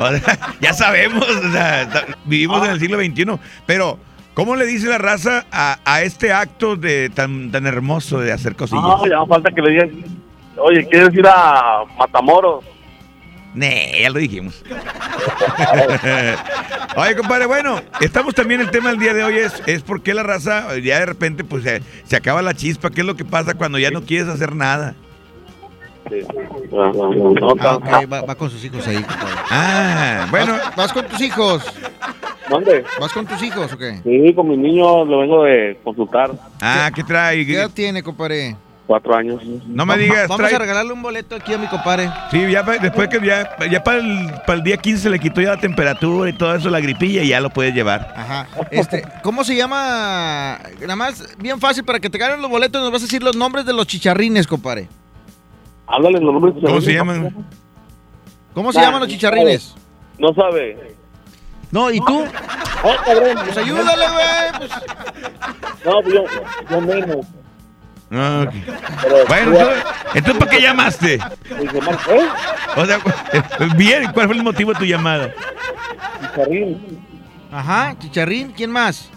O 0.02 0.18
sea, 0.18 0.38
ya 0.60 0.72
sabemos, 0.74 1.26
o 1.28 1.52
sea, 1.52 1.88
ta- 1.88 2.06
vivimos 2.24 2.64
en 2.66 2.72
el 2.72 2.80
siglo 2.80 2.98
XXI, 2.98 3.38
pero 3.66 3.98
¿cómo 4.34 4.56
le 4.56 4.66
dice 4.66 4.86
la 4.88 4.98
raza 4.98 5.44
a, 5.52 5.78
a 5.84 6.02
este 6.02 6.32
acto 6.32 6.76
de 6.76 7.10
tan, 7.10 7.50
tan 7.50 7.66
hermoso 7.66 8.18
de 8.20 8.32
hacer 8.32 8.56
cosillas? 8.56 8.82
No, 8.82 9.06
ya 9.06 9.16
no 9.16 9.26
falta 9.26 9.50
que 9.50 9.62
le 9.62 9.70
digan, 9.70 9.90
oye, 10.56 10.86
¿quieres 10.88 11.14
ir 11.14 11.26
a 11.26 11.82
Matamoros? 11.98 12.64
Nee, 13.54 14.00
ya 14.00 14.08
lo 14.08 14.18
dijimos. 14.18 14.64
Oye, 16.96 17.16
compadre, 17.16 17.46
bueno, 17.46 17.80
estamos 18.00 18.34
también, 18.34 18.60
el 18.60 18.70
tema 18.70 18.90
del 18.90 18.98
día 18.98 19.14
de 19.14 19.24
hoy 19.24 19.36
es, 19.38 19.62
es 19.66 19.82
por 19.82 20.02
qué 20.02 20.14
la 20.14 20.22
raza, 20.22 20.76
ya 20.78 20.98
de 21.00 21.06
repente, 21.06 21.44
pues 21.44 21.62
se, 21.62 21.82
se 22.04 22.16
acaba 22.16 22.42
la 22.42 22.54
chispa. 22.54 22.90
¿Qué 22.90 23.00
es 23.02 23.06
lo 23.06 23.14
que 23.16 23.24
pasa 23.24 23.54
cuando 23.54 23.78
ya 23.78 23.90
no 23.90 24.02
quieres 24.02 24.28
hacer 24.28 24.54
nada? 24.54 24.94
Ah, 27.60 27.76
ok, 27.76 28.12
va, 28.12 28.22
va 28.22 28.34
con 28.34 28.50
sus 28.50 28.64
hijos 28.64 28.86
ahí, 28.86 28.96
compadre. 29.02 29.34
Ah, 29.50 30.26
bueno. 30.30 30.52
¿Vas, 30.52 30.76
vas 30.76 30.92
con 30.92 31.06
tus 31.06 31.20
hijos? 31.20 31.64
¿Dónde? 32.48 32.84
¿Vas 33.00 33.12
con 33.12 33.26
tus 33.26 33.42
hijos 33.42 33.72
o 33.72 33.78
qué? 33.78 34.00
Sí, 34.02 34.34
con 34.34 34.48
mi 34.48 34.56
niño 34.56 35.04
lo 35.04 35.18
vengo 35.20 35.44
de 35.44 35.78
consultar. 35.84 36.30
Ah, 36.60 36.90
¿qué 36.94 37.02
trae? 37.04 37.46
¿Qué 37.46 37.54
edad 37.54 37.70
tiene, 37.72 38.02
compadre? 38.02 38.56
Cuatro 38.86 39.14
años. 39.14 39.40
No 39.68 39.86
me 39.86 39.96
digas, 39.96 40.28
Vamos 40.28 40.44
trae- 40.50 40.56
a 40.56 40.58
regalarle 40.58 40.92
un 40.92 41.00
boleto 41.00 41.36
aquí 41.36 41.54
a 41.54 41.58
mi 41.58 41.66
compadre. 41.68 42.10
Sí, 42.30 42.50
ya 42.50 42.62
después 42.62 43.08
que 43.08 43.24
ya, 43.24 43.56
ya 43.70 43.82
para 43.82 43.98
el, 43.98 44.30
para 44.44 44.54
el 44.54 44.64
día 44.64 44.76
15 44.76 45.02
se 45.04 45.08
le 45.08 45.18
quitó 45.20 45.40
ya 45.40 45.50
la 45.50 45.56
temperatura 45.60 46.28
y 46.28 46.32
todo 46.32 46.54
eso, 46.54 46.68
la 46.68 46.80
gripilla, 46.80 47.22
y 47.22 47.28
ya 47.28 47.40
lo 47.40 47.48
puedes 47.50 47.74
llevar. 47.74 48.12
Ajá. 48.16 48.48
Este, 48.70 49.04
¿cómo 49.22 49.44
se 49.44 49.54
llama? 49.54 50.58
Nada 50.80 50.96
más, 50.96 51.36
bien 51.38 51.60
fácil, 51.60 51.84
para 51.84 52.00
que 52.00 52.10
te 52.10 52.18
ganen 52.18 52.42
los 52.42 52.50
boletos, 52.50 52.82
nos 52.82 52.90
vas 52.90 53.02
a 53.02 53.04
decir 53.06 53.22
los 53.22 53.36
nombres 53.36 53.64
de 53.64 53.72
los 53.72 53.86
chicharrines, 53.86 54.46
compadre. 54.48 54.88
Háblale 55.86 56.20
los 56.20 56.32
nombres. 56.32 56.54
¿Cómo 56.64 56.80
se 56.80 56.92
llaman? 56.92 57.46
¿Cómo 58.54 58.72
se 58.72 58.80
llaman 58.80 59.00
los 59.00 59.08
chicharrines? 59.08 59.74
No 60.18 60.32
sabe. 60.34 60.94
No, 61.70 61.90
¿y 61.90 61.98
tú? 62.00 62.24
Oh, 62.84 62.96
cabrón. 63.04 63.38
Pues 63.44 63.56
ayúdale, 63.56 64.04
güey. 64.08 64.58
Pues. 64.58 64.70
No, 65.84 66.00
pues 66.02 66.14
yo, 66.14 66.24
yo 66.70 66.80
menos. 66.80 67.26
Ah, 68.14 68.44
ok. 68.46 69.26
Bueno, 69.26 69.52
entonces, 69.52 69.84
entonces, 70.14 70.38
¿para 70.38 70.50
qué 70.50 70.60
llamaste? 70.60 71.14
¿Eh? 71.14 72.28
O 72.76 72.84
sea, 72.84 73.00
bien, 73.76 74.12
¿cuál 74.12 74.26
fue 74.26 74.36
el 74.36 74.42
motivo 74.42 74.72
de 74.74 74.78
tu 74.78 74.84
llamada? 74.84 75.32
Chicharrín. 76.20 77.06
Ajá, 77.50 77.96
chicharrín, 77.98 78.52
¿quién 78.52 78.70
más? 78.70 79.10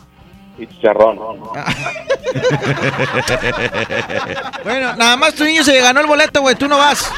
Y 0.57 0.67
chicharrón. 0.67 1.19
Bueno, 4.63 4.95
nada 4.95 5.15
más 5.15 5.33
tu 5.35 5.43
niño 5.45 5.63
se 5.63 5.79
ganó 5.79 6.01
el 6.01 6.07
boleto, 6.07 6.41
güey, 6.41 6.55
tú 6.55 6.67
no 6.67 6.77
vas. 6.77 7.09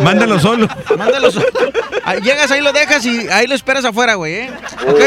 Mándalo 0.00 0.38
solo. 0.38 0.66
Mándalo 0.96 1.30
solo. 1.30 1.46
Llegas 2.22 2.50
ahí, 2.50 2.60
lo 2.62 2.72
dejas 2.72 3.04
y 3.04 3.28
ahí 3.28 3.46
lo 3.46 3.54
esperas 3.54 3.84
afuera, 3.84 4.14
güey, 4.14 4.34
¿eh? 4.34 4.50
¿Ok? 4.88 5.00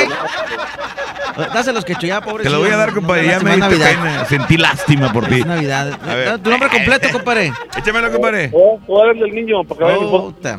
Dáselos 1.53 1.85
que 1.85 1.95
ya, 2.01 2.21
pobre. 2.21 2.43
Te 2.43 2.49
lo 2.49 2.59
voy 2.59 2.69
a 2.69 2.77
dar, 2.77 2.93
compadre, 2.93 3.27
ya 3.27 3.39
me 3.39 3.55
diste 3.55 3.77
pena. 3.77 4.25
Sentí 4.25 4.57
lástima 4.57 5.13
por 5.13 5.27
ti. 5.27 5.39
Es 5.39 5.45
Navidad. 5.45 6.39
Tu 6.41 6.49
nombre 6.49 6.69
completo, 6.69 7.07
compadre. 7.11 7.53
Échamelo, 7.75 8.11
compadre. 8.11 8.51
Oh, 8.53 8.79
eres 9.05 9.21
el 9.23 9.31
niño, 9.33 9.63
para 9.63 9.95
que 9.95 10.33
ta. 10.41 10.57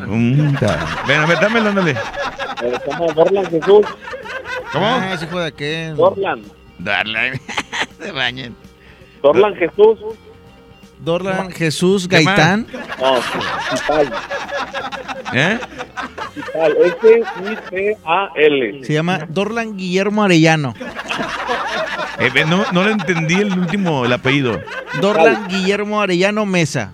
Ven, 1.06 1.20
a 1.20 1.26
ver, 1.26 1.40
dámelo, 1.40 1.68
ándale. 1.70 1.90
Eh, 1.92 2.72
llama 2.86 3.12
Dorlan 3.14 3.46
Jesús. 3.46 3.86
¿Cómo? 4.72 4.86
Ah, 4.86 5.14
ese 5.14 5.24
hijo 5.24 5.38
de 5.38 5.46
aquel. 5.46 5.96
Dorlan. 6.78 7.40
Se 8.00 8.12
bañen. 8.12 8.56
Dorlan 9.22 9.54
Jesús. 9.56 9.98
Dorlan 11.00 11.50
Jesús. 11.50 12.08
Gaitán. 12.08 12.66
No, 13.00 13.20
Cital. 13.70 14.12
¿Eh? 15.32 15.58
Cital. 16.34 16.76
S-I-T-A-L. 17.02 18.84
Se 18.84 18.92
llama 18.92 19.26
Dorlan 19.28 19.76
Guillermo 19.76 20.24
Arellano. 20.24 20.74
Eh, 22.18 22.44
no, 22.46 22.64
no 22.72 22.84
le 22.84 22.92
entendí 22.92 23.34
el 23.34 23.56
último, 23.56 24.04
el 24.04 24.12
apellido. 24.12 24.60
Dorlan 25.00 25.48
Guillermo 25.48 26.00
Arellano 26.00 26.46
Mesa. 26.46 26.92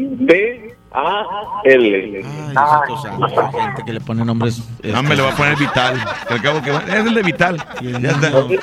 S-I-T-A-L. 0.88 2.24
Ay, 2.56 2.88
Diosito 2.88 3.02
santo, 3.02 3.26
hay 3.26 3.62
gente 3.62 3.82
que 3.84 3.92
le 3.92 4.00
pone 4.00 4.24
nombres. 4.24 4.62
No, 4.82 5.02
me 5.02 5.14
lo 5.16 5.24
va 5.24 5.32
a 5.32 5.36
poner 5.36 5.56
Vital. 5.56 6.00
Al 6.28 6.42
cabo 6.42 6.62
que 6.62 6.70
va- 6.70 6.80
es 6.88 7.06
el 7.06 7.14
de 7.14 7.22
Vital. 7.22 7.62
Y 7.80 7.88
el, 7.88 8.00
Ya 8.02 8.10
está. 8.10 8.30
niño, 8.30 8.58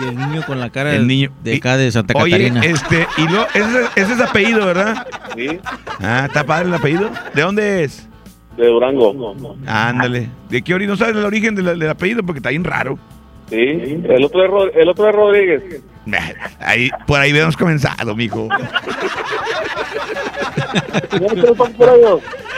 y 0.00 0.04
el 0.04 0.16
niño 0.16 0.42
con 0.46 0.58
la 0.60 0.70
cara 0.70 0.94
El 0.94 1.06
niño. 1.06 1.30
de 1.42 1.56
acá 1.56 1.76
de 1.76 1.90
Santa 1.92 2.14
Oye, 2.18 2.32
Catarina. 2.50 2.60
este, 2.64 3.06
y 3.18 3.28
lo, 3.28 3.46
ese, 3.54 3.84
ese 3.96 4.12
es 4.14 4.20
apellido, 4.20 4.64
¿verdad? 4.66 5.06
Sí, 5.36 5.60
Ah, 6.00 6.24
está 6.26 6.44
padre 6.44 6.68
el 6.68 6.74
apellido. 6.74 7.10
¿De 7.34 7.42
dónde 7.42 7.84
es? 7.84 8.08
de 8.56 8.66
Durango. 8.66 9.36
Ándale. 9.68 10.28
¿De 10.48 10.62
qué 10.62 10.74
origen? 10.74 10.90
¿No 10.90 10.96
sabes 10.96 11.14
el 11.14 11.24
origen 11.24 11.54
del, 11.54 11.78
del 11.78 11.90
apellido? 11.90 12.24
Porque 12.24 12.38
está 12.40 12.50
bien 12.50 12.64
raro. 12.64 12.98
Sí, 13.50 14.02
el 14.08 14.24
otro 14.24 14.68
es, 14.68 14.76
el 14.76 14.88
otro 14.88 15.08
es 15.08 15.14
Rodríguez. 15.14 15.62
Ahí, 16.60 16.90
por 17.06 17.20
ahí 17.20 17.30
habíamos 17.30 17.56
comenzado, 17.56 18.14
mijo. 18.14 18.48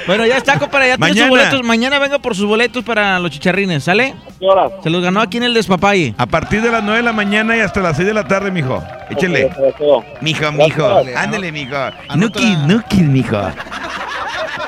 Bueno, 0.06 0.26
ya 0.26 0.38
está, 0.38 0.58
compadre. 0.58 0.88
Ya 0.88 0.96
tiene 0.96 1.12
sus 1.12 1.20
Mañana. 1.20 1.30
boletos. 1.30 1.62
Mañana 1.64 1.98
venga 1.98 2.18
por 2.18 2.34
sus 2.34 2.46
boletos 2.46 2.84
para 2.84 3.18
los 3.18 3.30
chicharrines, 3.30 3.84
¿sale? 3.84 4.14
¿Qué 4.38 4.46
horas? 4.46 4.72
Se 4.82 4.90
los 4.90 5.02
ganó 5.02 5.20
aquí 5.20 5.36
en 5.36 5.44
el 5.44 5.54
Despapalle. 5.54 6.14
A 6.16 6.26
partir 6.26 6.62
de 6.62 6.70
las 6.70 6.82
9 6.82 6.98
de 6.98 7.02
la 7.04 7.12
mañana 7.12 7.56
y 7.56 7.60
hasta 7.60 7.80
las 7.80 7.96
6 7.96 8.08
de 8.08 8.14
la 8.14 8.26
tarde, 8.26 8.50
mijo. 8.50 8.82
Échele. 9.10 9.46
Ok, 9.46 9.52
ya 9.60 9.72
quedó. 9.76 10.04
Mijo, 10.20 10.52
mijo. 10.52 11.02
Ándale, 11.16 11.52
mijo. 11.52 11.76
Nuki, 12.16 12.56
nuki, 12.66 13.02
mijo. 13.02 13.40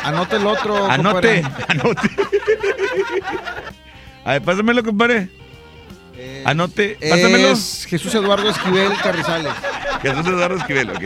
Anote 0.04 0.36
el 0.36 0.46
otro. 0.46 0.90
Anote, 0.90 1.42
compadre. 1.42 1.66
anote. 1.68 2.08
A 4.24 4.32
ver, 4.32 4.42
pásamelo, 4.42 4.84
compadre. 4.84 5.28
Anote, 6.44 6.96
pásamelo. 7.00 7.48
Es 7.48 7.86
Jesús 7.88 8.14
Eduardo 8.14 8.48
Esquivel 8.48 8.92
Carrizales. 9.02 9.52
Jesús 10.02 10.26
Eduardo 10.26 10.56
Esquivel, 10.56 10.90
ok. 10.90 11.04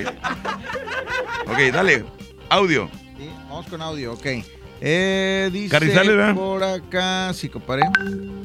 Ok, 1.49 1.59
dale. 1.73 2.05
Audio. 2.49 2.91
Sí, 3.17 3.31
vamos 3.49 3.67
con 3.67 3.83
audio, 3.83 4.13
ok. 4.13 4.27
Eh, 4.81 5.49
dice 5.53 5.71
Carrizales, 5.71 6.17
¿verdad? 6.17 6.35
por 6.35 6.63
acá, 6.63 7.33
sí, 7.33 7.49
compadre. 7.49 7.83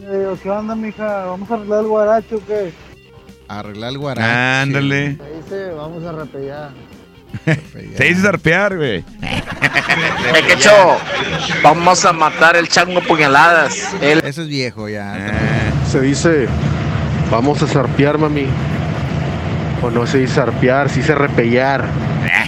Eh, 0.03 0.35
¿Qué 0.41 0.49
onda, 0.49 0.75
mija? 0.75 1.25
¿Vamos 1.25 1.49
a 1.51 1.55
arreglar 1.55 1.79
el 1.81 1.87
guaracho 1.87 2.35
o 2.37 2.45
qué? 2.45 2.71
Arreglar 3.47 3.91
el 3.91 3.97
guarache. 3.97 4.29
Ándale. 4.29 5.17
Dice, 5.43 5.71
vamos 5.71 6.03
a 6.05 6.11
repellar. 6.13 6.71
Se 7.97 8.03
dice 8.03 8.21
zarpear, 8.21 8.77
güey. 8.77 9.03
Eh, 10.33 10.43
quecho, 10.47 10.97
vamos 11.61 12.05
a 12.05 12.13
matar 12.13 12.55
el 12.55 12.69
chango 12.69 12.99
a 12.99 13.01
puñaladas. 13.01 13.93
El... 14.01 14.19
Ese 14.19 14.43
es 14.43 14.47
viejo 14.47 14.87
ya. 14.87 15.31
Se 15.89 15.99
dice, 15.99 16.47
vamos 17.29 17.61
a 17.61 17.67
zarpear, 17.67 18.17
mami. 18.17 18.47
O 19.81 19.89
no 19.89 20.07
se 20.07 20.19
dice 20.19 20.35
zarpear, 20.35 20.89
se 20.89 21.01
dice 21.01 21.15
repellar. 21.15 21.85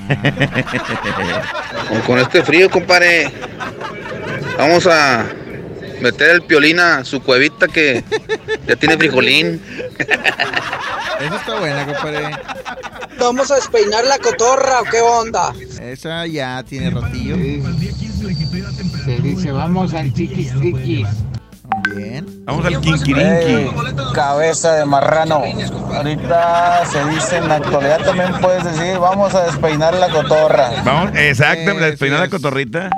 Con 2.08 2.20
este 2.20 2.44
frío, 2.44 2.70
compadre. 2.70 3.30
Vamos 4.58 4.88
a 4.88 5.26
meter 6.04 6.30
el 6.32 6.44
piolín 6.44 6.80
a 6.80 7.04
su 7.06 7.22
cuevita 7.22 7.68
que 7.68 8.04
ya 8.68 8.76
tiene 8.76 8.98
frijolín. 8.98 9.62
Esa 11.20 11.36
está 11.36 11.60
buena, 11.60 11.86
compadre. 11.86 12.32
¿Vamos 13.20 13.50
a 13.52 13.56
despeinar 13.56 14.04
la 14.06 14.18
cotorra 14.20 14.82
o 14.82 14.84
qué 14.84 15.00
onda? 15.00 15.54
Esa 15.82 16.28
ya 16.28 16.62
tiene 16.64 16.90
ratillo. 16.90 17.36
Se 19.06 19.18
dice, 19.22 19.52
vamos 19.52 19.94
al 19.94 20.14
chiquis 20.14 20.54
triquis. 20.56 21.08
Bien. 21.96 22.26
Vamos 22.46 22.66
al 22.66 22.82
kinkirinki. 22.82 23.72
cabeza 24.14 24.74
de 24.76 24.86
marrano. 24.86 25.44
Ahorita 25.94 26.86
se 26.86 27.06
dice 27.06 27.38
en 27.38 27.48
la 27.48 27.56
actualidad 27.56 28.04
también 28.04 28.34
puedes 28.42 28.64
decir, 28.64 28.98
vamos 29.00 29.34
a 29.34 29.46
despeinar 29.46 29.94
la 29.96 30.10
cotorra. 30.10 30.72
Vamos, 30.84 31.12
exacto, 31.16 31.72
Eh, 31.72 31.80
despeinar 31.80 32.20
sí 32.20 32.26
la 32.26 32.30
cotorrita. 32.30 32.90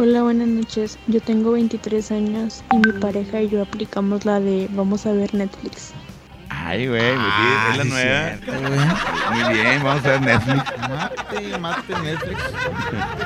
Hola, 0.00 0.22
buenas 0.22 0.46
noches. 0.46 0.96
Yo 1.08 1.20
tengo 1.20 1.50
23 1.50 2.12
años 2.12 2.62
y 2.70 2.76
mi 2.76 2.92
pareja 3.00 3.42
y 3.42 3.48
yo 3.48 3.60
aplicamos 3.62 4.24
la 4.24 4.38
de 4.38 4.68
vamos 4.70 5.06
a 5.06 5.12
ver 5.12 5.34
Netflix. 5.34 5.90
Ay, 6.50 6.86
güey, 6.86 7.00
pues 7.00 7.18
Ah, 7.20 7.68
es 7.72 7.76
la 7.78 7.82
sí, 7.82 7.88
nueva. 7.90 8.28
cierto. 8.28 8.52
Muy 9.32 9.54
bien, 9.54 9.82
vamos 9.82 10.04
a 10.06 10.08
ver 10.10 10.20
Netflix. 10.20 10.64
Mate, 10.88 11.58
mate 11.58 11.92
Netflix. 12.04 12.40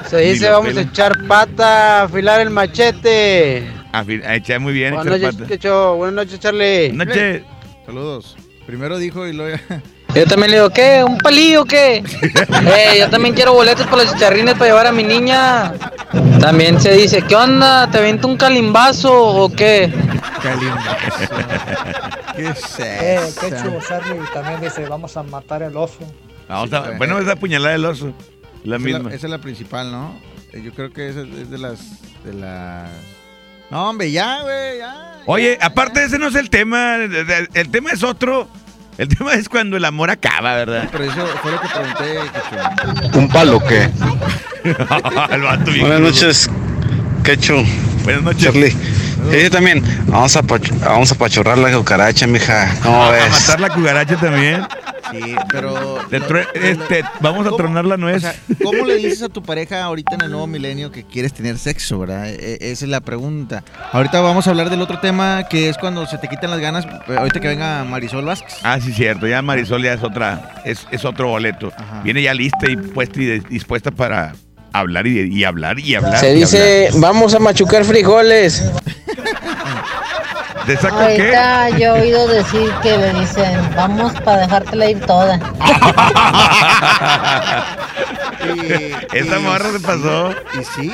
Se 0.09 0.16
dice, 0.16 0.49
vamos 0.49 0.74
a 0.74 0.81
echar 0.81 1.27
pata, 1.27 2.05
afilar 2.05 2.40
el 2.40 2.49
machete. 2.49 3.70
A, 3.93 4.03
echar 4.35 4.59
muy 4.61 4.73
bien, 4.73 4.94
Buenas 4.94 5.19
echar 5.19 5.35
noches, 5.35 5.59
pata. 5.59 5.90
Buenas 5.90 6.15
noches, 6.15 6.40
Charlie. 6.40 6.90
Noche. 6.94 7.44
Saludos. 7.85 8.35
Primero 8.66 8.97
dijo 8.97 9.27
y 9.27 9.35
luego 9.35 9.59
ya. 9.69 9.82
Yo 10.14 10.26
también 10.26 10.51
le 10.51 10.56
digo, 10.59 10.70
¿qué? 10.70 11.02
¿Un 11.05 11.16
palillo 11.18 11.62
o 11.62 11.64
qué? 11.64 11.97
eh, 12.76 12.97
yo 12.98 13.09
también 13.09 13.34
quiero 13.34 13.55
boletos 13.55 13.86
para 13.86 14.02
los 14.05 14.12
chicharrines 14.12 14.55
para 14.55 14.66
llevar 14.66 14.86
a 14.86 14.93
mi 14.93 15.02
niña. 15.05 15.72
También 16.40 16.78
se 16.80 16.93
dice, 16.94 17.22
¿qué 17.22 17.34
onda? 17.34 17.90
¿Te 17.90 17.98
aviento 17.98 18.28
un 18.28 18.36
calimbazo 18.36 19.12
o 19.12 19.48
qué? 19.51 19.90
¿Qué 22.36 22.48
es 22.48 22.78
Eh, 22.80 23.20
eso? 23.26 23.40
qué 23.40 23.48
chulo, 23.56 23.78
Charlie. 23.86 24.20
También 24.32 24.60
dice, 24.60 24.86
vamos 24.86 25.16
a 25.16 25.22
matar 25.22 25.62
el 25.62 25.76
oso. 25.76 25.98
Vamos 26.48 26.72
a, 26.72 26.90
bueno, 26.98 27.18
esa 27.18 27.36
puñalada 27.36 27.72
del 27.72 27.84
oso. 27.84 28.12
La 28.64 28.76
Esa 28.76 28.86
es 28.89 28.93
misma. 28.94 29.09
la, 29.10 29.14
esa 29.16 29.26
es 29.26 29.30
la 29.30 29.39
principal, 29.39 29.90
¿no? 29.90 30.14
Eh, 30.52 30.62
Yo 30.62 30.72
creo 30.72 30.93
que 30.93 31.09
esa 31.09 31.20
es 31.22 31.51
de 31.51 31.59
las. 31.59 31.78
De 32.24 32.34
las... 32.34 32.90
No, 33.70 33.89
hombre, 33.90 34.10
ya, 34.10 34.43
güey, 34.43 34.78
ya. 34.78 35.20
Oye, 35.26 35.56
aparte 35.60 36.05
ese 36.05 36.18
no 36.18 36.28
es 36.28 36.34
el 36.34 36.51
tema. 36.51 36.97
El 37.55 37.70
tema 37.70 37.90
es 37.90 38.02
otro. 38.02 38.48
El 39.02 39.08
tema 39.08 39.34
es 39.34 39.48
cuando 39.48 39.76
el 39.76 39.84
amor 39.84 40.10
acaba, 40.10 40.54
¿verdad? 40.54 40.88
Pero 40.92 41.02
eso 41.02 41.26
fue 41.42 41.50
lo 41.50 41.60
que 41.60 41.68
pregunté. 41.68 43.18
¿Un 43.18 43.28
palo 43.28 43.58
qué? 43.58 43.90
El 45.34 45.42
vato 45.42 45.72
bien 45.72 45.80
Buenas 45.88 46.00
noches, 46.02 46.48
Quechu. 47.24 47.64
Buenas 48.04 48.22
noches. 48.22 48.44
Charlie. 48.44 48.76
Yo 49.32 49.50
también, 49.50 49.82
vamos 50.06 50.36
a, 50.36 50.42
vamos 50.42 51.10
a 51.10 51.14
pachorrar 51.16 51.58
la 51.58 51.72
cucaracha, 51.76 52.28
mija. 52.28 52.72
¿Cómo 52.84 53.02
A 53.02 53.10
ves? 53.10 53.28
matar 53.28 53.58
la 53.58 53.70
cucaracha 53.70 54.14
también. 54.14 54.64
Sí, 55.12 55.34
pero. 55.51 55.70
Lo- 56.10 56.39
este, 56.55 57.05
vamos 57.20 57.47
a 57.47 57.51
tronar 57.56 57.84
la 57.84 57.94
O 57.94 57.98
nuez. 57.98 58.22
sea, 58.22 58.34
¿cómo 58.62 58.84
le 58.86 58.97
dices 58.97 59.22
a 59.22 59.28
tu 59.28 59.43
pareja 59.43 59.82
ahorita 59.84 60.14
en 60.14 60.22
el 60.22 60.30
nuevo 60.30 60.47
milenio 60.47 60.90
que 60.90 61.05
quieres 61.05 61.32
tener 61.32 61.59
sexo, 61.59 61.98
verdad? 61.98 62.28
E- 62.28 62.59
e- 62.60 62.70
esa 62.72 62.84
es 62.84 62.90
la 62.90 63.01
pregunta. 63.01 63.62
Ahorita 63.93 64.20
vamos 64.20 64.47
a 64.47 64.51
hablar 64.51 64.70
del 64.70 64.80
otro 64.82 64.98
tema 65.01 65.44
que 65.48 65.68
es 65.68 65.78
cuando 65.78 66.06
se 66.06 66.18
te 66.18 66.28
quitan 66.28 66.51
las 66.51 66.60
ganas. 66.60 66.84
eh, 66.84 67.16
Ahorita 67.16 67.40
que 67.40 67.48
venga 67.48 67.84
Marisol 67.84 68.24
Vázquez. 68.24 68.55
Ah, 68.62 68.78
sí, 68.80 68.93
cierto. 68.93 69.26
Ya 69.26 69.43
Marisol 69.43 69.82
ya 69.82 69.93
es 69.94 70.02
otra, 70.02 70.62
es, 70.64 70.86
es 70.90 71.05
otro 71.05 71.28
boleto. 71.28 71.72
Viene 72.05 72.22
ya 72.22 72.34
lista 72.34 72.70
y 72.70 72.76
puesta 72.76 73.20
y 73.20 73.40
dispuesta 73.40 73.90
para 73.90 74.32
hablar 74.72 75.06
y, 75.06 75.20
y 75.20 75.44
hablar 75.44 75.78
y 75.78 75.94
hablar. 75.94 76.18
Se 76.18 76.32
y 76.32 76.40
dice, 76.40 76.89
vamos 76.94 77.34
a 77.34 77.39
machucar 77.39 77.84
frijoles. 77.84 78.64
Hablar. 80.62 80.66
¿De 80.66 80.76
saco 80.76 80.98
qué? 80.98 81.36
Ahorita 81.36 81.70
yo 81.70 81.97
he 81.97 82.01
oído 82.01 82.26
decir 82.28 82.72
que 82.82 82.97
le 82.98 83.12
dicen, 83.14 83.70
vamos 83.76 84.12
para 84.24 84.43
dejártela 84.43 84.90
ir 84.90 85.01
toda. 85.06 85.39
Esa 89.12 89.39
morra 89.39 89.72
se 89.72 89.80
pasó. 89.80 90.30
¿Y 90.59 90.64
sí? 90.64 90.93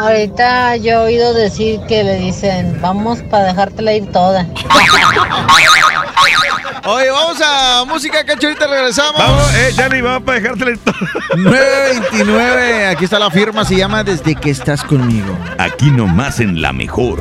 Ahorita 0.00 0.76
yo 0.76 0.92
he 0.92 0.96
oído 0.96 1.34
decir 1.34 1.80
que 1.88 2.04
le 2.04 2.16
dicen, 2.16 2.78
vamos 2.80 3.20
para 3.30 3.44
dejártela 3.44 3.94
ir 3.94 4.10
toda. 4.12 4.46
Oye, 6.84 7.10
vamos 7.10 7.40
a 7.44 7.84
música, 7.86 8.24
Cacho. 8.24 8.46
Ahorita 8.46 8.66
regresamos. 8.66 9.18
Vamos, 9.18 9.54
eh, 9.54 9.72
Charlie, 9.74 10.02
vamos 10.02 10.22
para 10.22 10.40
dejártela. 10.40 10.78
929. 11.36 12.86
Aquí 12.88 13.04
está 13.04 13.18
la 13.18 13.30
firma. 13.30 13.64
Se 13.64 13.76
llama 13.76 14.04
Desde 14.04 14.34
que 14.34 14.50
estás 14.50 14.84
conmigo. 14.84 15.36
Aquí 15.58 15.90
nomás 15.90 16.40
en 16.40 16.62
la 16.62 16.72
mejor. 16.72 17.18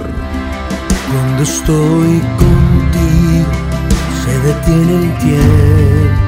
Cuando 1.12 1.44
estoy 1.44 2.22
contigo 2.42 3.52
se 4.22 4.34
detiene 4.48 4.94
el 5.04 5.18
tiempo. 5.20 6.22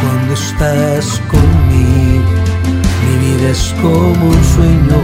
Cuando 0.00 0.34
estás 0.34 1.20
conmigo 1.28 2.38
mi 3.04 3.14
vida 3.26 3.50
es 3.50 3.74
como 3.80 4.22
un 4.26 4.44
sueño. 4.54 5.00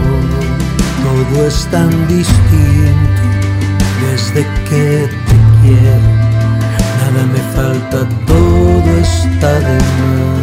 Todo 1.04 1.46
es 1.46 1.66
tan 1.70 1.90
distinto 2.08 3.22
desde 4.02 4.42
que 4.68 5.08
te 5.26 5.36
quiero. 5.62 6.10
Nada 7.00 7.22
me 7.32 7.42
falta, 7.56 7.98
todo 8.26 8.90
está 8.98 9.52
de 9.60 9.76
más. 9.76 10.34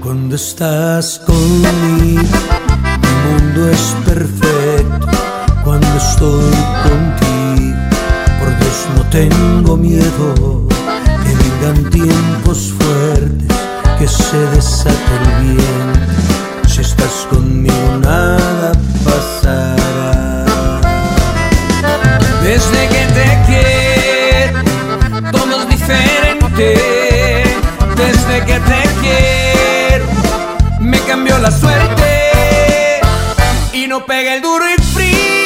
Cuando 0.00 0.34
estás 0.36 1.20
conmigo 1.26 2.22
mundo 3.24 3.70
es 3.70 3.96
perfecto 4.04 4.53
cuando 5.78 5.98
estoy 5.98 6.54
contigo. 6.84 7.76
Por 8.38 8.58
Dios 8.58 8.86
no 8.96 9.02
tengo 9.10 9.76
miedo 9.76 10.68
que 11.24 11.32
vengan 11.42 11.90
tiempos 11.90 12.72
fuertes, 12.78 13.56
que 13.98 14.06
se 14.06 14.38
desate 14.54 15.12
el 15.20 15.44
viento. 15.44 16.68
Si 16.68 16.80
estás 16.80 17.26
conmigo 17.30 17.98
nada 18.00 18.72
pasará. 19.04 20.44
Desde 22.42 22.88
que 22.88 23.04
te 23.16 23.28
quiero, 23.48 24.62
todo 25.32 25.62
es 25.62 25.68
diferente. 25.70 27.44
Desde 27.96 28.44
que 28.46 28.60
te 28.60 28.80
quiero, 29.00 30.06
me 30.80 31.00
cambió 31.00 31.38
la 31.38 31.50
suerte. 31.50 33.00
Y 33.72 33.86
no 33.88 34.06
pega 34.06 34.34
el 34.34 34.42
duro 34.42 34.64
y 34.68 34.80
frío 34.82 35.43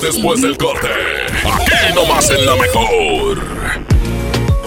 después 0.00 0.40
del 0.40 0.56
corte? 0.56 0.88
Aquí 1.44 1.94
nomás 1.94 2.30
en 2.30 2.46
la 2.46 2.56
mejor. 2.56 3.38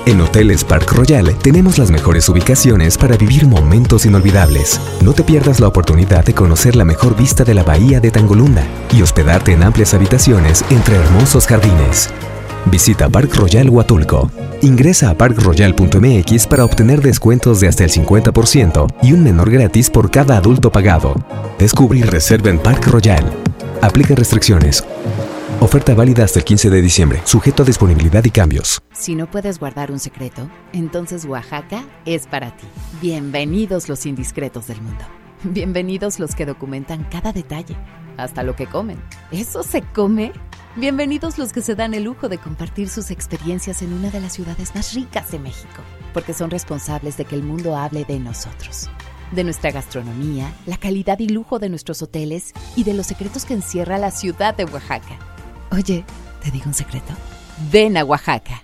En 0.05 0.21
Hoteles 0.21 0.63
Park 0.63 0.91
Royal 0.91 1.35
tenemos 1.41 1.77
las 1.77 1.91
mejores 1.91 2.27
ubicaciones 2.29 2.97
para 2.97 3.17
vivir 3.17 3.47
momentos 3.47 4.05
inolvidables. 4.05 4.79
No 5.01 5.13
te 5.13 5.23
pierdas 5.23 5.59
la 5.59 5.67
oportunidad 5.67 6.25
de 6.25 6.33
conocer 6.33 6.75
la 6.75 6.85
mejor 6.85 7.15
vista 7.15 7.43
de 7.43 7.53
la 7.53 7.63
bahía 7.63 7.99
de 7.99 8.11
Tangolunda 8.11 8.63
y 8.93 9.01
hospedarte 9.01 9.53
en 9.53 9.63
amplias 9.63 9.93
habitaciones 9.93 10.63
entre 10.69 10.95
hermosos 10.97 11.47
jardines. 11.47 12.09
Visita 12.65 13.09
Park 13.09 13.33
Royal 13.35 13.69
Huatulco. 13.69 14.29
Ingresa 14.61 15.09
a 15.09 15.15
parkroyal.mx 15.15 16.45
para 16.47 16.65
obtener 16.65 17.01
descuentos 17.01 17.59
de 17.59 17.67
hasta 17.67 17.83
el 17.83 17.91
50% 17.91 18.87
y 19.01 19.13
un 19.13 19.23
menor 19.23 19.49
gratis 19.49 19.89
por 19.89 20.11
cada 20.11 20.37
adulto 20.37 20.71
pagado. 20.71 21.15
Descubre 21.57 21.99
y 21.99 22.03
reserva 22.03 22.51
en 22.51 22.59
Park 22.59 22.85
Royal. 22.87 23.40
Aplica 23.81 24.13
restricciones. 24.13 24.83
Oferta 25.59 25.95
válida 25.95 26.23
hasta 26.23 26.37
el 26.37 26.45
15 26.45 26.69
de 26.69 26.81
diciembre, 26.83 27.21
sujeto 27.25 27.63
a 27.63 27.65
disponibilidad 27.65 28.23
y 28.23 28.29
cambios. 28.29 28.79
Si 28.93 29.15
no 29.15 29.25
puedes 29.29 29.57
guardar 29.57 29.91
un 29.91 29.97
secreto, 29.97 30.47
entonces 30.71 31.25
Oaxaca 31.25 31.83
es 32.05 32.27
para 32.27 32.55
ti. 32.55 32.67
Bienvenidos 33.01 33.89
los 33.89 34.05
indiscretos 34.05 34.67
del 34.67 34.81
mundo. 34.81 35.03
Bienvenidos 35.43 36.19
los 36.19 36.35
que 36.35 36.45
documentan 36.45 37.05
cada 37.05 37.33
detalle, 37.33 37.75
hasta 38.17 38.43
lo 38.43 38.55
que 38.55 38.67
comen. 38.67 39.01
¿Eso 39.31 39.63
se 39.63 39.81
come? 39.81 40.31
Bienvenidos 40.75 41.39
los 41.39 41.51
que 41.51 41.63
se 41.63 41.73
dan 41.73 41.95
el 41.95 42.03
lujo 42.03 42.29
de 42.29 42.37
compartir 42.37 42.87
sus 42.87 43.09
experiencias 43.09 43.81
en 43.81 43.93
una 43.93 44.11
de 44.11 44.21
las 44.21 44.33
ciudades 44.33 44.75
más 44.75 44.93
ricas 44.93 45.31
de 45.31 45.39
México, 45.39 45.81
porque 46.13 46.33
son 46.33 46.51
responsables 46.51 47.17
de 47.17 47.25
que 47.25 47.33
el 47.33 47.41
mundo 47.41 47.75
hable 47.75 48.05
de 48.05 48.19
nosotros, 48.19 48.91
de 49.31 49.43
nuestra 49.43 49.71
gastronomía, 49.71 50.53
la 50.65 50.77
calidad 50.77 51.19
y 51.19 51.27
lujo 51.27 51.59
de 51.59 51.69
nuestros 51.69 52.01
hoteles 52.01 52.53
y 52.75 52.83
de 52.83 52.93
los 52.93 53.07
secretos 53.07 53.45
que 53.45 53.53
encierra 53.53 53.97
la 53.97 54.11
ciudad 54.11 54.55
de 54.55 54.65
Oaxaca. 54.65 55.17
Oye, 55.71 56.05
¿te 56.43 56.51
digo 56.51 56.65
un 56.67 56.73
secreto? 56.73 57.13
Ven 57.71 57.97
a 57.97 58.03
Oaxaca. 58.03 58.63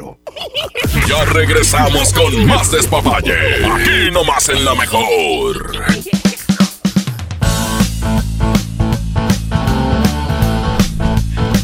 Ya 1.08 1.24
regresamos 1.24 2.12
con 2.12 2.46
más 2.46 2.70
despapalle. 2.70 3.34
Aquí 3.64 4.10
nomás 4.12 4.48
en 4.48 4.64
la 4.64 4.74
mejor. 4.74 5.70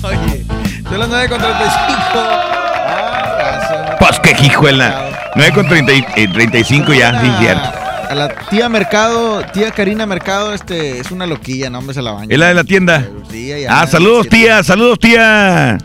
Oye, 0.02 0.44
son 0.88 0.98
las 0.98 1.08
9 1.08 1.28
con 1.28 1.38
35. 1.38 1.74
Ah, 2.14 3.96
Pues 3.98 4.20
qué 4.20 4.36
hijuela. 4.44 5.10
9 5.34 5.52
con 5.52 5.68
30 5.68 5.92
y- 5.92 6.06
eh, 6.16 6.28
35 6.28 6.92
ya, 6.94 7.20
sí, 7.20 7.30
cierto. 7.40 7.72
a 8.08 8.14
la 8.14 8.28
tía 8.48 8.68
Mercado, 8.68 9.42
tía 9.52 9.72
Karina 9.72 10.06
Mercado, 10.06 10.52
este, 10.54 11.00
es 11.00 11.10
una 11.10 11.26
loquilla, 11.26 11.70
no, 11.70 11.78
hombre, 11.78 11.92
se 11.94 12.02
la 12.02 12.12
baña. 12.12 12.28
¿Es 12.32 12.38
la 12.38 12.46
de 12.48 12.54
la 12.54 12.62
tienda? 12.64 13.04
Sí, 13.30 13.52
Ah, 13.68 13.86
saludos, 13.88 14.28
tía, 14.28 14.62
saludos, 14.62 14.98
tía. 15.00 15.76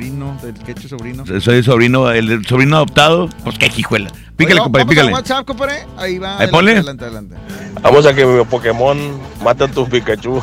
Sobrino, 0.00 0.34
del 0.42 0.54
quecho 0.54 0.88
sobrino. 0.88 1.24
Soy 1.26 1.62
sobrino, 1.62 2.10
el 2.10 2.46
sobrino 2.46 2.76
adoptado. 2.76 3.28
Pues 3.44 3.58
qué 3.58 3.70
hijuela. 3.76 4.10
Pícale, 4.34 4.54
Oye, 4.54 4.62
compadre, 4.62 4.84
vamos 4.84 4.94
pícale. 4.94 5.10
a 5.10 5.12
WhatsApp, 5.12 5.46
compadre. 5.46 5.74
Ahí 5.98 6.16
va. 6.16 6.38
Ahí 6.38 6.48
adelante, 6.48 6.50
ponle. 6.52 6.72
Adelante, 6.72 7.04
adelante. 7.04 7.36
Vamos 7.82 8.06
a 8.06 8.14
que 8.14 8.24
mi 8.24 8.42
Pokémon 8.46 8.98
mate 9.44 9.64
a 9.64 9.68
tus 9.68 9.90
Pikachu. 9.90 10.42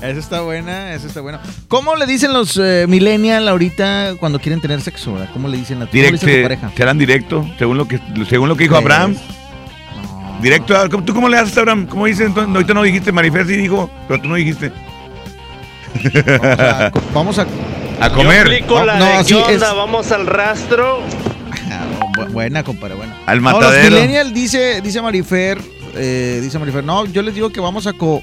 Esa 0.00 0.06
está 0.06 0.42
buena, 0.42 0.94
esa 0.94 1.08
está 1.08 1.20
buena. 1.20 1.40
¿Cómo 1.66 1.96
le 1.96 2.06
dicen 2.06 2.32
los 2.32 2.56
eh, 2.56 2.86
millennial 2.88 3.48
ahorita 3.48 4.14
cuando 4.20 4.38
quieren 4.38 4.60
tener 4.60 4.80
sexo? 4.80 5.14
verdad? 5.14 5.30
¿Cómo 5.32 5.48
le 5.48 5.56
dicen 5.56 5.82
a, 5.82 5.86
cómo 5.86 6.02
le 6.02 6.12
dicen 6.12 6.28
a 6.28 6.36
tu 6.36 6.42
pareja? 6.42 6.70
serán 6.76 6.98
directo, 6.98 7.44
según 7.58 7.78
lo 7.78 7.88
que, 7.88 7.98
según 8.28 8.48
lo 8.48 8.56
que 8.56 8.64
dijo 8.64 8.76
Abraham. 8.76 9.16
Directo, 10.40 10.88
¿tú 11.04 11.12
cómo 11.12 11.28
le 11.28 11.38
haces, 11.38 11.58
Abraham? 11.58 11.86
¿Cómo 11.86 12.06
dices? 12.06 12.28
Entonces, 12.28 12.54
ahorita 12.54 12.74
no 12.74 12.82
dijiste, 12.84 13.10
Marifer 13.10 13.44
sí 13.46 13.56
dijo, 13.56 13.90
pero 14.06 14.20
tú 14.20 14.28
no 14.28 14.36
dijiste. 14.36 14.70
Vamos 17.14 17.38
a, 17.38 17.46
a 18.00 18.10
comer. 18.10 18.64
Yo 19.26 19.46
¿Qué 19.46 19.54
onda? 19.54 19.72
Vamos 19.72 20.12
al 20.12 20.26
rastro. 20.26 21.00
Bu- 22.16 22.30
buena, 22.32 22.62
compadre, 22.62 22.94
buena. 22.94 23.14
Al 23.26 23.42
No, 23.42 23.50
los 23.52 23.60
matadero. 23.60 23.96
millennial 23.96 24.32
dice, 24.32 24.80
dice 24.80 25.02
Marifer, 25.02 25.58
eh, 25.94 26.38
dice 26.42 26.58
Marifer, 26.58 26.82
no, 26.84 27.04
yo 27.06 27.22
les 27.22 27.34
digo 27.34 27.50
que 27.50 27.60
vamos 27.60 27.86
a 27.86 27.92
co... 27.92 28.22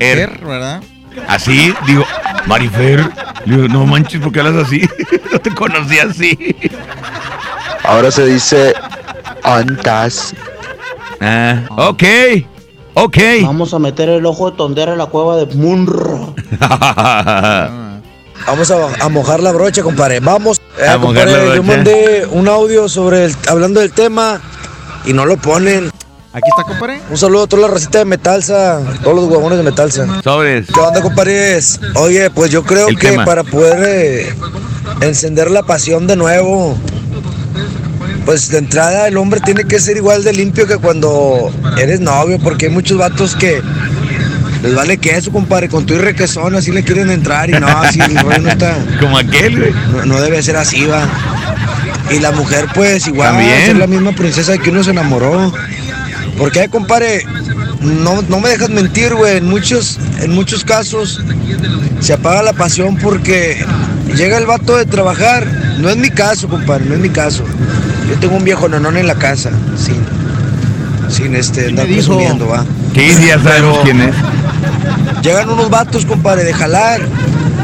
Er. 0.00 0.38
¿verdad? 0.44 0.80
Así, 1.26 1.74
digo, 1.86 2.04
Marifer, 2.46 3.08
digo, 3.44 3.66
no 3.68 3.84
manches, 3.86 4.20
¿por 4.20 4.32
qué 4.32 4.40
hablas 4.40 4.66
así? 4.66 4.82
no 5.32 5.38
te 5.40 5.52
conocí 5.54 5.98
así. 5.98 6.56
Ahora 7.84 8.10
se 8.10 8.26
dice 8.26 8.74
antas. 9.42 10.34
Ah, 11.20 11.62
ok, 11.76 12.02
ok. 13.04 13.16
Vamos 13.42 13.74
a 13.74 13.78
meter 13.78 14.08
el 14.08 14.24
ojo 14.26 14.50
de 14.50 14.56
tondera 14.56 14.92
en 14.92 14.98
la 14.98 15.06
cueva 15.06 15.36
de 15.36 15.46
Munro. 15.54 16.34
Vamos 18.46 18.70
a, 18.70 19.04
a 19.04 19.08
mojar 19.08 19.40
la 19.42 19.52
brocha, 19.52 19.82
compadre. 19.82 20.20
Vamos. 20.20 20.60
Eh, 20.78 20.86
A 20.86 20.96
mojar 20.96 21.24
compadre, 21.26 21.48
la 21.48 21.56
yo 21.56 21.62
mandé 21.62 22.26
un 22.30 22.48
audio 22.48 22.88
sobre 22.88 23.24
el, 23.26 23.36
hablando 23.48 23.80
del 23.80 23.92
tema 23.92 24.40
y 25.04 25.12
no 25.12 25.26
lo 25.26 25.36
ponen. 25.36 25.90
Aquí 26.32 26.48
está, 26.50 26.62
compadre. 26.62 27.00
Un 27.10 27.16
saludo 27.16 27.44
a 27.44 27.46
toda 27.48 27.62
la 27.68 27.74
racita 27.74 27.98
de 27.98 28.04
Metalsa, 28.04 28.80
todos 29.02 29.16
los 29.16 29.24
huevones 29.24 29.58
de 29.58 29.64
Metalsa. 29.64 30.20
Sobres. 30.22 30.66
¿Qué 30.72 30.80
onda, 30.80 31.02
compadres? 31.02 31.80
Oye, 31.96 32.30
pues 32.30 32.50
yo 32.50 32.62
creo 32.62 32.88
El 32.88 32.98
que 32.98 33.10
tema. 33.10 33.24
para 33.24 33.42
poder 33.44 33.82
eh, 33.86 34.34
encender 35.00 35.50
la 35.50 35.62
pasión 35.64 36.06
de 36.06 36.16
nuevo, 36.16 36.76
pues 38.28 38.50
de 38.50 38.58
entrada 38.58 39.08
el 39.08 39.16
hombre 39.16 39.40
tiene 39.40 39.64
que 39.64 39.80
ser 39.80 39.96
igual 39.96 40.22
de 40.22 40.34
limpio 40.34 40.66
que 40.66 40.76
cuando 40.76 41.50
eres 41.78 42.00
novio, 42.00 42.38
porque 42.38 42.66
hay 42.66 42.70
muchos 42.70 42.98
vatos 42.98 43.34
que 43.34 43.62
les 44.62 44.74
vale 44.74 44.98
queso, 44.98 45.32
compadre, 45.32 45.70
con 45.70 45.86
tu 45.86 45.94
y 45.94 45.96
requesón, 45.96 46.54
así 46.54 46.70
le 46.70 46.84
quieren 46.84 47.08
entrar 47.08 47.48
y 47.48 47.54
no, 47.54 47.66
así 47.66 47.98
el 47.98 48.18
rollo 48.18 48.40
no 48.40 48.50
está. 48.50 48.76
Como 49.00 49.16
aquel, 49.16 49.58
güey. 49.58 49.72
No, 49.92 50.04
no 50.04 50.20
debe 50.20 50.42
ser 50.42 50.58
así, 50.58 50.84
va. 50.84 51.08
Y 52.10 52.18
la 52.18 52.30
mujer, 52.32 52.66
pues 52.74 53.06
igual, 53.06 53.34
ser 53.64 53.76
la 53.76 53.86
misma 53.86 54.12
princesa 54.12 54.52
de 54.52 54.58
que 54.58 54.68
uno 54.68 54.84
se 54.84 54.90
enamoró. 54.90 55.50
Porque, 56.36 56.68
compadre, 56.68 57.24
no, 57.80 58.20
no 58.28 58.40
me 58.40 58.50
dejas 58.50 58.68
mentir, 58.68 59.14
güey. 59.14 59.38
En 59.38 59.48
muchos, 59.48 59.98
en 60.20 60.34
muchos 60.34 60.64
casos 60.64 61.24
se 62.00 62.12
apaga 62.12 62.42
la 62.42 62.52
pasión 62.52 62.98
porque 62.98 63.64
llega 64.14 64.36
el 64.36 64.44
vato 64.44 64.76
de 64.76 64.84
trabajar. 64.84 65.46
No 65.78 65.88
es 65.88 65.96
mi 65.96 66.10
caso, 66.10 66.46
compadre, 66.46 66.84
no 66.84 66.92
es 66.92 67.00
mi 67.00 67.08
caso. 67.08 67.42
Yo 68.08 68.14
tengo 68.20 68.36
un 68.36 68.44
viejo 68.44 68.68
nonón 68.68 68.96
en 68.96 69.06
la 69.06 69.14
casa, 69.16 69.50
sin, 69.76 69.96
sin 71.14 71.34
este, 71.34 71.66
andar 71.68 71.86
presumiendo, 71.86 72.48
va. 72.48 72.64
Sí, 72.94 73.26
ya 73.26 73.38
sabemos 73.42 73.78
Pero 73.78 73.82
quién 73.82 74.00
es. 74.02 74.14
Llegan 75.22 75.50
unos 75.50 75.68
vatos, 75.70 76.04
compadre, 76.06 76.44
de 76.44 76.52
jalar. 76.54 77.00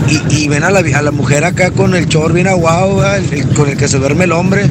Y, 0.09 0.43
y 0.45 0.49
ven 0.49 0.65
a 0.65 0.71
la, 0.71 0.81
a 0.81 1.03
la 1.03 1.11
mujer 1.13 1.45
acá 1.45 1.71
con 1.71 1.95
el 1.95 2.07
chor 2.09 2.35
bien 2.35 2.47
aguado, 2.47 2.97
¿verdad? 2.97 3.17
El- 3.19 3.33
el- 3.33 3.49
con 3.55 3.69
el 3.71 3.77
que 3.79 3.89
se 3.89 3.99
duerme 3.99 4.25
el 4.25 4.33
hombre. 4.33 4.69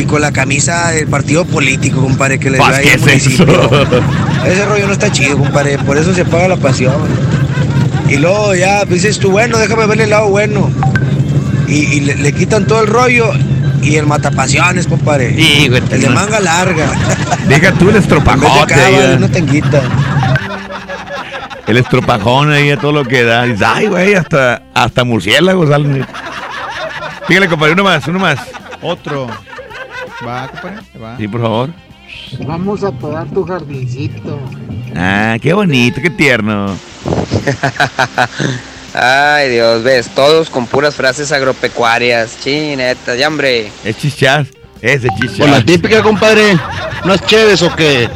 y 0.00 0.04
con 0.04 0.22
la 0.22 0.32
camisa 0.32 0.88
del 0.92 1.06
partido 1.08 1.44
político, 1.44 2.00
compadre, 2.00 2.38
que 2.38 2.48
le 2.50 2.56
Pues, 2.56 2.72
ahí 2.74 2.84
¿qué 2.84 2.90
al 2.92 2.96
es 2.96 3.00
municipio. 3.02 3.44
eso? 3.62 3.84
Ese 4.46 4.64
rollo 4.64 4.86
no 4.86 4.92
está 4.94 5.12
chido, 5.12 5.36
compadre. 5.36 5.76
Por 5.78 5.98
eso 5.98 6.14
se 6.14 6.22
apaga 6.22 6.48
la 6.48 6.56
pasión. 6.56 6.94
Y 8.08 8.16
luego 8.16 8.54
ya 8.54 8.84
dices 8.86 9.18
tú, 9.18 9.30
bueno, 9.30 9.58
déjame 9.58 9.84
verle 9.86 10.04
el 10.04 10.10
lado 10.10 10.28
bueno. 10.30 10.70
Y, 11.68 11.74
y 11.74 12.00
le, 12.00 12.14
le 12.16 12.32
quitan 12.32 12.66
todo 12.66 12.80
el 12.80 12.86
rollo. 12.86 13.30
Y 13.82 13.96
el 13.96 14.06
matapasiones, 14.06 14.86
compadre. 14.86 15.28
el 15.64 15.88
de 15.88 16.08
manga 16.10 16.40
larga. 16.40 16.92
Deja 17.48 17.72
tú 17.72 17.90
el 17.90 17.96
estropajote 17.96 19.16
una 19.16 19.28
tanguita. 19.28 19.82
El 21.66 21.76
estropajón 21.76 22.50
ahí 22.50 22.70
a 22.70 22.76
todo 22.76 22.92
lo 22.92 23.04
que 23.04 23.22
da. 23.22 23.42
Ay, 23.42 23.86
güey, 23.86 24.14
hasta, 24.14 24.62
hasta 24.74 25.04
murciélagos 25.04 25.68
salen. 25.68 26.04
Fíjale, 27.28 27.48
compadre, 27.48 27.74
uno 27.74 27.84
más, 27.84 28.08
uno 28.08 28.18
más. 28.18 28.40
Otro. 28.82 29.28
Va, 30.26 30.48
compadre, 30.48 30.78
va. 31.00 31.16
Sí, 31.16 31.28
por 31.28 31.40
favor. 31.40 31.70
Vamos 32.46 32.82
a 32.82 32.90
podar 32.90 33.26
tu 33.28 33.44
jardincito. 33.44 34.40
Ah, 34.96 35.36
qué 35.40 35.52
bonito, 35.52 36.00
qué 36.02 36.10
tierno. 36.10 36.74
Ay, 38.94 39.50
Dios, 39.50 39.82
ves, 39.82 40.08
todos 40.14 40.50
con 40.50 40.66
puras 40.66 40.94
frases 40.94 41.30
agropecuarias. 41.32 42.38
Chineta, 42.42 43.14
ya 43.14 43.28
hombre. 43.28 43.70
Es 43.84 43.96
chichas. 43.96 44.48
Ese 44.80 45.08
chichas. 45.20 45.38
Con 45.38 45.50
la 45.50 45.64
típica, 45.64 46.02
compadre. 46.02 46.58
¿No 47.04 47.14
es 47.14 47.20
chéves 47.26 47.62
o 47.62 47.74
qué? 47.76 48.08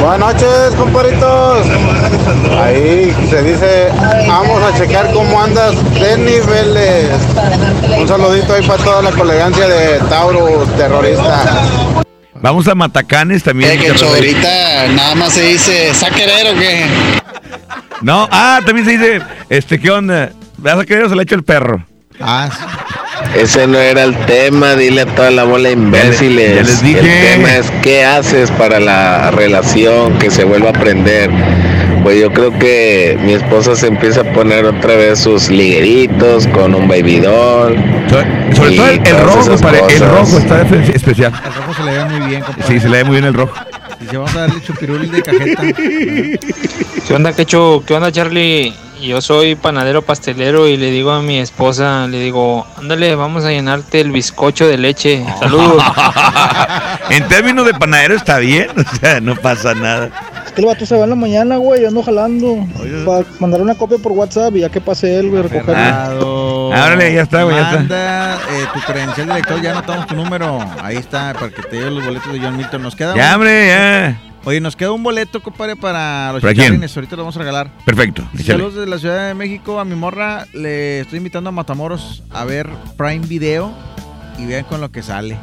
Buenas 0.00 0.34
noches, 0.34 0.74
compadritos. 0.76 1.66
Ahí 2.58 3.14
se 3.28 3.42
dice, 3.42 3.88
vamos 4.26 4.62
a 4.62 4.76
checar 4.78 5.12
cómo 5.12 5.42
andas 5.42 5.74
de 5.94 6.18
niveles. 6.18 7.10
Un 7.98 8.06
saludito 8.06 8.54
ahí 8.54 8.66
para 8.66 8.84
toda 8.84 9.02
la 9.02 9.10
colegancia 9.10 9.66
de 9.66 9.98
Tauro, 10.08 10.64
terrorista. 10.76 12.04
Vamos 12.34 12.68
a 12.68 12.74
Matacanes 12.74 13.42
también. 13.42 13.72
Eh, 13.72 13.78
que 13.78 14.04
ahorita 14.04 14.88
nada 14.88 15.14
más 15.14 15.32
se 15.32 15.42
dice, 15.42 15.92
¿saquerero 15.94 16.52
o 16.52 16.54
qué? 16.54 16.86
No, 18.02 18.28
ah, 18.30 18.60
también 18.64 18.86
se 18.86 18.92
dice, 18.92 19.22
este, 19.48 19.78
¿qué 19.78 19.90
onda? 19.90 20.30
¿Vas 20.58 20.78
a 20.78 20.84
querer 20.84 21.04
o 21.04 21.08
se 21.08 21.16
le 21.16 21.22
echa 21.22 21.34
el 21.34 21.42
perro? 21.42 21.84
Ah, 22.20 22.48
Ese 23.34 23.66
no 23.66 23.78
era 23.78 24.04
el 24.04 24.16
tema, 24.26 24.74
dile 24.74 25.02
a 25.02 25.06
toda 25.06 25.30
la 25.30 25.44
bola 25.44 25.70
imbéciles. 25.70 26.56
ya 26.56 26.62
les 26.62 26.82
dije. 26.82 27.00
El 27.00 27.34
tema 27.34 27.56
es 27.56 27.70
qué 27.82 28.04
haces 28.04 28.50
para 28.52 28.80
la 28.80 29.30
relación, 29.30 30.18
que 30.18 30.30
se 30.30 30.44
vuelva 30.44 30.68
a 30.68 30.70
aprender. 30.70 31.30
Pues 32.02 32.20
yo 32.20 32.32
creo 32.32 32.56
que 32.58 33.18
mi 33.22 33.32
esposa 33.32 33.74
se 33.74 33.88
empieza 33.88 34.20
a 34.20 34.32
poner 34.32 34.64
otra 34.64 34.94
vez 34.94 35.18
sus 35.18 35.50
ligueritos 35.50 36.46
con 36.48 36.74
un 36.74 36.86
baby 36.86 37.18
doll. 37.18 37.76
Sobre 38.54 38.76
todo 38.76 38.86
el, 38.88 39.20
rojo, 39.22 39.50
compadre. 39.50 39.80
El 39.90 40.08
rojo 40.08 40.38
está 40.38 40.62
especial. 40.62 41.32
El 41.44 41.54
rojo 41.54 41.74
se 41.74 41.82
le 41.82 41.92
ve 41.92 42.04
muy 42.04 42.28
bien, 42.28 42.42
compadre. 42.42 42.68
Sí, 42.68 42.80
se 42.80 42.88
le 42.88 42.98
ve 42.98 43.04
muy 43.04 43.16
bien 43.16 43.24
el 43.24 43.34
rojo. 43.34 43.54
Dice, 44.06 44.18
vamos 44.18 44.36
a 44.36 44.40
darle 44.42 44.62
chupirul 44.62 45.10
de 45.10 45.20
cajeta. 45.20 45.62
¿Qué 47.08 47.12
onda, 47.12 47.32
Quecho? 47.32 47.82
¿Qué 47.84 47.92
onda, 47.92 48.12
Charlie? 48.12 48.72
Yo 49.02 49.20
soy 49.20 49.56
panadero 49.56 50.02
pastelero 50.02 50.68
y 50.68 50.76
le 50.76 50.92
digo 50.92 51.10
a 51.10 51.22
mi 51.22 51.40
esposa, 51.40 52.06
le 52.06 52.20
digo, 52.20 52.64
ándale, 52.78 53.16
vamos 53.16 53.44
a 53.44 53.50
llenarte 53.50 54.00
el 54.00 54.12
bizcocho 54.12 54.68
de 54.68 54.78
leche. 54.78 55.26
Saludos. 55.40 55.82
en 57.10 57.26
términos 57.26 57.66
de 57.66 57.74
panadero 57.74 58.14
está 58.14 58.38
bien, 58.38 58.68
o 58.76 58.96
sea, 58.96 59.20
no 59.20 59.34
pasa 59.34 59.74
nada. 59.74 60.10
Que 60.56 60.62
el 60.62 60.66
vato 60.68 60.86
se 60.86 60.96
va 60.96 61.04
en 61.04 61.10
la 61.10 61.16
mañana, 61.16 61.58
güey, 61.58 61.82
yo 61.82 61.88
ando 61.88 62.02
jalando. 62.02 62.66
Para 63.04 63.26
mandar 63.40 63.60
una 63.60 63.74
copia 63.74 63.98
por 63.98 64.12
WhatsApp 64.12 64.56
y 64.56 64.60
ya 64.60 64.70
que 64.70 64.80
pase 64.80 65.18
él, 65.18 65.28
güey, 65.28 65.42
recogerlo. 65.42 65.74
Fernando. 65.74 66.70
Ah, 66.74 66.84
órale, 66.86 67.12
ya 67.14 67.22
está, 67.22 67.42
güey, 67.44 67.56
ya 67.56 67.62
está. 67.62 67.76
Manda 67.78 68.34
eh, 68.36 68.64
tu 68.72 68.80
credencial 68.80 69.26
de 69.28 69.34
lector, 69.34 69.60
ya 69.60 69.72
anotamos 69.72 70.06
tu 70.06 70.14
número. 70.16 70.58
Ahí 70.82 70.96
está, 70.96 71.34
para 71.34 71.50
que 71.50 71.60
te 71.62 71.76
lleven 71.76 71.94
los 71.96 72.06
boletos 72.06 72.32
de 72.32 72.40
John 72.40 72.56
Milton. 72.56 72.82
Nos 72.82 72.96
queda 72.96 73.14
Ya, 73.14 73.28
un- 73.28 73.34
hombre, 73.34 73.68
ya. 73.68 74.20
Oye, 74.44 74.60
nos 74.62 74.76
queda 74.76 74.92
un 74.92 75.02
boleto, 75.02 75.42
compadre, 75.42 75.76
para 75.76 76.32
los 76.32 76.40
¿Para 76.40 76.54
quién? 76.54 76.64
chicharrines. 76.68 76.96
Ahorita 76.96 77.16
lo 77.16 77.22
vamos 77.22 77.36
a 77.36 77.40
regalar. 77.40 77.70
Perfecto. 77.84 78.26
Saludos 78.42 78.76
desde 78.76 78.88
la 78.88 78.98
Ciudad 78.98 79.28
de 79.28 79.34
México. 79.34 79.78
A 79.78 79.84
mi 79.84 79.94
morra 79.94 80.46
le 80.54 81.00
estoy 81.00 81.18
invitando 81.18 81.48
a 81.50 81.52
Matamoros 81.52 82.22
a 82.30 82.44
ver 82.46 82.66
Prime 82.96 83.26
Video 83.26 83.72
y 84.38 84.46
vean 84.46 84.64
con 84.64 84.80
lo 84.80 84.90
que 84.90 85.02
sale. 85.02 85.36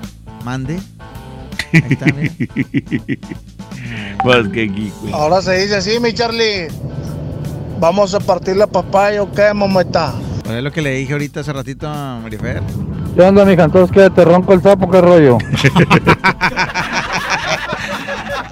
Mande. 0.44 0.80
Ahí 1.72 1.84
está, 1.92 2.06
mira. 2.08 2.34
Pues 4.24 4.48
que 4.50 4.68
güey. 4.68 5.14
Ahora 5.14 5.42
se 5.42 5.58
dice 5.58 5.76
así, 5.76 6.00
mi 6.00 6.14
Charlie. 6.14 6.68
Vamos 7.80 8.14
a 8.14 8.20
partir 8.22 8.56
la 8.56 8.68
papaya 8.68 9.22
o 9.22 9.32
qué, 9.32 9.54
mamita. 9.54 10.14
Pues 10.44 10.56
es 10.56 10.64
lo 10.64 10.72
que 10.72 10.82
le 10.82 10.92
dije 10.92 11.12
ahorita 11.14 11.42
hace 11.42 11.52
ratito 11.52 11.90
a 11.90 12.20
Marifer. 12.22 12.62
¿Qué 13.16 13.22
onda, 13.22 13.44
mija? 13.46 13.66
Entonces 13.66 13.92
quédate 13.92 14.24
ronco 14.24 14.54
el 14.54 14.62
sapo, 14.62 14.90
qué 14.90 15.02
rollo. 15.02 15.38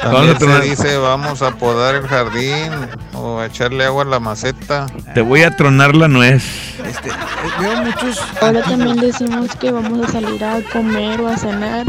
También 0.02 0.38
se 0.40 0.62
dice, 0.62 0.98
vamos 0.98 1.42
a 1.42 1.52
podar 1.52 1.96
el 1.96 2.08
jardín 2.08 2.72
o 3.14 3.40
a 3.40 3.46
echarle 3.46 3.86
agua 3.86 4.04
a 4.04 4.08
la 4.08 4.20
maceta. 4.20 4.88
Te 5.14 5.22
voy 5.22 5.44
a 5.44 5.56
tronar 5.56 5.96
la 5.96 6.08
nuez. 6.08 6.44
Este, 6.84 7.10
eh, 7.10 7.14
veo 7.60 7.84
muchos. 7.84 8.20
Ahora 8.42 8.64
también 8.64 8.98
decimos 8.98 9.56
que 9.58 9.72
vamos 9.72 10.08
a 10.08 10.12
salir 10.12 10.44
a 10.44 10.60
comer 10.74 11.22
o 11.22 11.28
a 11.28 11.38
cenar. 11.38 11.86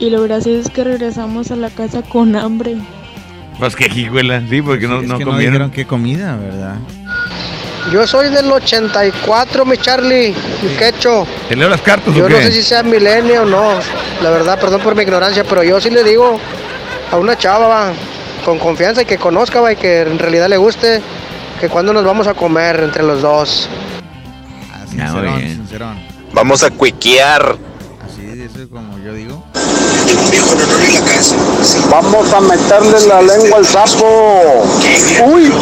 Y 0.00 0.10
lo 0.10 0.22
gracioso 0.22 0.60
es 0.60 0.70
que 0.70 0.82
regresamos 0.82 1.50
a 1.50 1.56
la 1.56 1.70
casa 1.70 2.02
con 2.02 2.34
hambre. 2.34 2.76
Pues 3.58 3.76
que 3.76 3.86
hijuela, 3.86 4.42
sí, 4.48 4.62
porque 4.62 4.88
no, 4.88 5.00
Es 5.00 5.06
no 5.06 5.18
que 5.18 5.24
no 5.26 5.32
comieron. 5.32 5.70
qué 5.70 5.84
comida, 5.86 6.36
¿verdad? 6.36 6.76
Yo 7.92 8.06
soy 8.06 8.30
del 8.30 8.50
84, 8.50 9.64
mi 9.66 9.76
Charlie, 9.76 10.34
mi 10.62 10.68
quecho. 10.78 11.26
¿Te 11.48 11.56
leo 11.56 11.68
las 11.68 11.82
cartas 11.82 12.14
Yo 12.14 12.24
o 12.24 12.28
no 12.28 12.36
sé 12.38 12.50
si 12.50 12.62
sea 12.62 12.82
milenio 12.82 13.42
o 13.42 13.46
no. 13.46 13.74
La 14.22 14.30
verdad, 14.30 14.58
perdón 14.58 14.80
por 14.80 14.94
mi 14.94 15.02
ignorancia, 15.02 15.44
pero 15.44 15.62
yo 15.62 15.80
sí 15.80 15.90
le 15.90 16.02
digo 16.02 16.38
a 17.12 17.16
una 17.16 17.36
chava, 17.36 17.68
va, 17.68 17.92
con 18.44 18.58
confianza 18.58 19.02
y 19.02 19.04
que 19.04 19.18
conozca, 19.18 19.60
va, 19.60 19.72
y 19.72 19.76
que 19.76 20.00
en 20.00 20.18
realidad 20.18 20.48
le 20.48 20.56
guste, 20.56 21.02
que 21.60 21.68
cuando 21.68 21.92
nos 21.92 22.04
vamos 22.04 22.26
a 22.26 22.32
comer 22.34 22.80
entre 22.80 23.02
los 23.02 23.20
dos. 23.20 23.68
Sincerón, 24.88 25.40
sincerón. 25.40 25.98
Vamos 26.32 26.62
a 26.62 26.70
cuiquear. 26.70 27.56
Así, 28.04 28.42
eso 28.42 28.62
es 28.62 28.68
como. 28.68 28.89
Vamos 31.90 32.32
a 32.32 32.40
meterle 32.40 33.06
la 33.06 33.22
lengua 33.22 33.58
al 33.58 33.66
sapo. 33.66 34.64
Uy. 35.32 35.52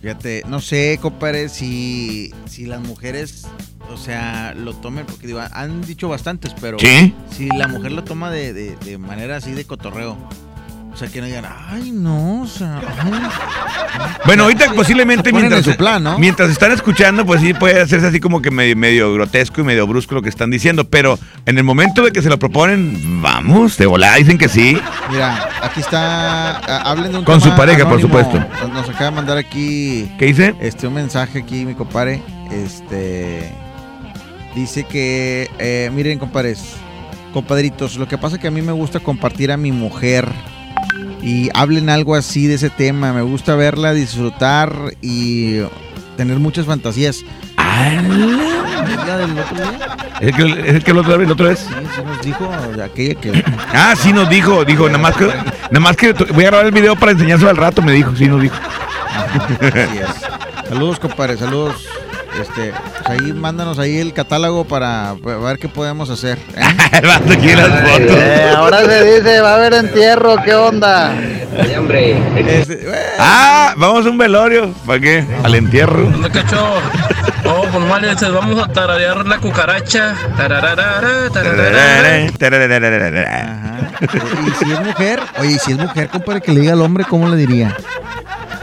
Fíjate, 0.00 0.42
no 0.46 0.60
sé, 0.60 0.98
compadre, 1.00 1.48
si, 1.48 2.32
si 2.46 2.66
las 2.66 2.80
mujeres, 2.80 3.46
o 3.92 3.96
sea, 3.96 4.52
lo 4.54 4.74
tomen, 4.74 5.06
porque 5.06 5.26
digo, 5.26 5.40
han 5.52 5.80
dicho 5.82 6.08
bastantes, 6.08 6.52
pero 6.60 6.78
Sí. 6.78 7.14
si 7.34 7.48
la 7.48 7.68
mujer 7.68 7.92
lo 7.92 8.04
toma 8.04 8.30
de, 8.30 8.52
de- 8.52 8.76
de 8.76 8.98
manera 8.98 9.36
así 9.36 9.52
de 9.52 9.64
cotorreo, 9.64 10.18
o 10.94 10.96
sea, 10.96 11.08
que 11.08 11.20
no 11.20 11.26
digan, 11.26 11.44
ay, 11.70 11.90
no, 11.90 12.42
o 12.42 12.46
sea, 12.46 12.78
ay". 12.78 13.12
Bueno, 14.24 14.44
ahorita 14.44 14.72
posiblemente 14.74 15.30
ponen 15.30 15.48
mientras, 15.48 15.66
en 15.66 15.72
su 15.72 15.76
plan, 15.76 16.02
¿no? 16.02 16.18
mientras 16.18 16.50
están 16.50 16.70
escuchando, 16.72 17.26
pues 17.26 17.40
sí 17.40 17.52
puede 17.52 17.80
hacerse 17.80 18.06
así 18.06 18.20
como 18.20 18.40
que 18.40 18.50
medio, 18.52 18.76
medio 18.76 19.12
grotesco 19.12 19.60
y 19.60 19.64
medio 19.64 19.86
brusco 19.88 20.14
lo 20.14 20.22
que 20.22 20.28
están 20.28 20.50
diciendo, 20.50 20.84
pero 20.88 21.18
en 21.46 21.58
el 21.58 21.64
momento 21.64 22.02
de 22.04 22.12
que 22.12 22.22
se 22.22 22.28
lo 22.28 22.38
proponen, 22.38 23.20
vamos, 23.20 23.76
de 23.76 23.86
volada 23.86 24.16
dicen 24.16 24.38
que 24.38 24.48
sí. 24.48 24.78
Mira, 25.10 25.48
aquí 25.62 25.80
está, 25.80 26.58
a- 26.58 26.90
hablen 26.90 27.10
de 27.12 27.18
un 27.18 27.24
Con 27.24 27.40
su 27.40 27.50
pareja, 27.56 27.88
por 27.88 28.00
supuesto. 28.00 28.38
Nos, 28.62 28.72
nos 28.72 28.88
acaba 28.88 29.06
de 29.06 29.16
mandar 29.16 29.36
aquí. 29.36 30.10
¿Qué 30.18 30.26
dice? 30.26 30.54
Este, 30.60 30.86
un 30.86 30.94
mensaje 30.94 31.40
aquí, 31.40 31.64
mi 31.66 31.74
compadre. 31.74 32.22
Este. 32.52 33.50
Dice 34.54 34.84
que, 34.84 35.50
eh, 35.58 35.90
miren, 35.92 36.18
compadres, 36.20 36.62
compadritos, 37.32 37.96
lo 37.96 38.06
que 38.06 38.16
pasa 38.16 38.36
es 38.36 38.40
que 38.42 38.46
a 38.46 38.52
mí 38.52 38.62
me 38.62 38.70
gusta 38.72 39.00
compartir 39.00 39.50
a 39.50 39.56
mi 39.56 39.72
mujer. 39.72 40.28
Y 41.24 41.48
hablen 41.54 41.88
algo 41.88 42.14
así 42.14 42.46
de 42.46 42.54
ese 42.54 42.68
tema. 42.68 43.12
Me 43.14 43.22
gusta 43.22 43.54
verla 43.56 43.94
disfrutar 43.94 44.72
y 45.00 45.60
tener 46.18 46.38
muchas 46.38 46.66
fantasías. 46.66 47.24
¿Es 48.86 49.06
la 49.06 49.16
del 49.16 49.38
otro 49.38 49.56
día? 49.56 49.96
¿Es 50.20 50.28
el 50.28 50.34
que, 50.36 50.60
es 50.68 50.74
el 50.74 50.84
que 50.84 50.90
el 50.90 50.98
otro, 50.98 51.14
el 51.14 51.30
otro 51.30 51.50
es? 51.50 51.60
Sí, 51.60 51.74
sí 51.94 52.02
nos 52.04 52.22
dijo 52.22 52.50
aquella 52.84 53.14
que... 53.14 53.44
Ah, 53.72 53.94
sí 53.96 54.12
nos 54.12 54.28
dijo, 54.28 54.64
dijo, 54.64 54.86
nada 54.86 54.98
más 54.98 55.16
que, 55.16 55.26
nada 55.26 55.80
más 55.80 55.96
que 55.96 56.12
voy 56.12 56.44
a 56.44 56.48
grabar 56.48 56.66
el 56.66 56.72
video 56.72 56.94
para 56.94 57.12
enseñárselo 57.12 57.50
al 57.50 57.56
rato, 57.56 57.82
me 57.82 57.92
dijo, 57.92 58.14
sí 58.14 58.28
nos 58.28 58.40
dijo. 58.40 58.54
Así 58.54 59.98
es. 59.98 60.68
Saludos, 60.68 61.00
compadre, 61.00 61.36
saludos. 61.36 61.88
Este, 62.40 62.72
pues 62.72 63.08
ahí 63.08 63.32
mándanos 63.32 63.78
ahí 63.78 63.98
el 63.98 64.12
catálogo 64.12 64.64
para 64.64 65.14
ver 65.22 65.58
qué 65.58 65.68
podemos 65.68 66.10
hacer. 66.10 66.38
¿eh? 66.56 66.62
Eh, 68.14 68.52
ahora 68.56 68.84
se 68.84 69.04
dice, 69.04 69.40
va 69.40 69.52
a 69.52 69.54
haber 69.56 69.74
entierro, 69.74 70.36
¿qué 70.44 70.54
onda? 70.54 71.14
Este, 71.16 72.86
Ah, 73.18 73.74
vamos 73.76 74.06
a 74.06 74.10
un 74.10 74.18
velorio. 74.18 74.72
¿Para 74.86 75.00
qué? 75.00 75.24
Al 75.42 75.54
entierro. 75.54 76.02
¿Dónde 76.10 76.30
cacho? 76.30 76.80
Oh, 77.44 77.66
pues 77.70 77.84
mal 77.84 78.16
vamos 78.32 78.64
a 78.64 78.72
tararear 78.72 79.26
la 79.26 79.38
cucaracha. 79.38 80.14
Tararara, 80.36 81.30
tararara. 81.32 82.20
Y 84.46 84.64
si 84.64 84.72
es 84.72 84.80
mujer, 84.80 85.20
oye, 85.38 85.52
y 85.52 85.58
si 85.58 85.72
es 85.72 85.78
mujer, 85.78 86.08
compadre, 86.08 86.40
que 86.40 86.52
le 86.52 86.60
diga 86.60 86.72
al 86.72 86.80
hombre, 86.80 87.04
¿cómo 87.04 87.28
le 87.28 87.36
diría? 87.36 87.76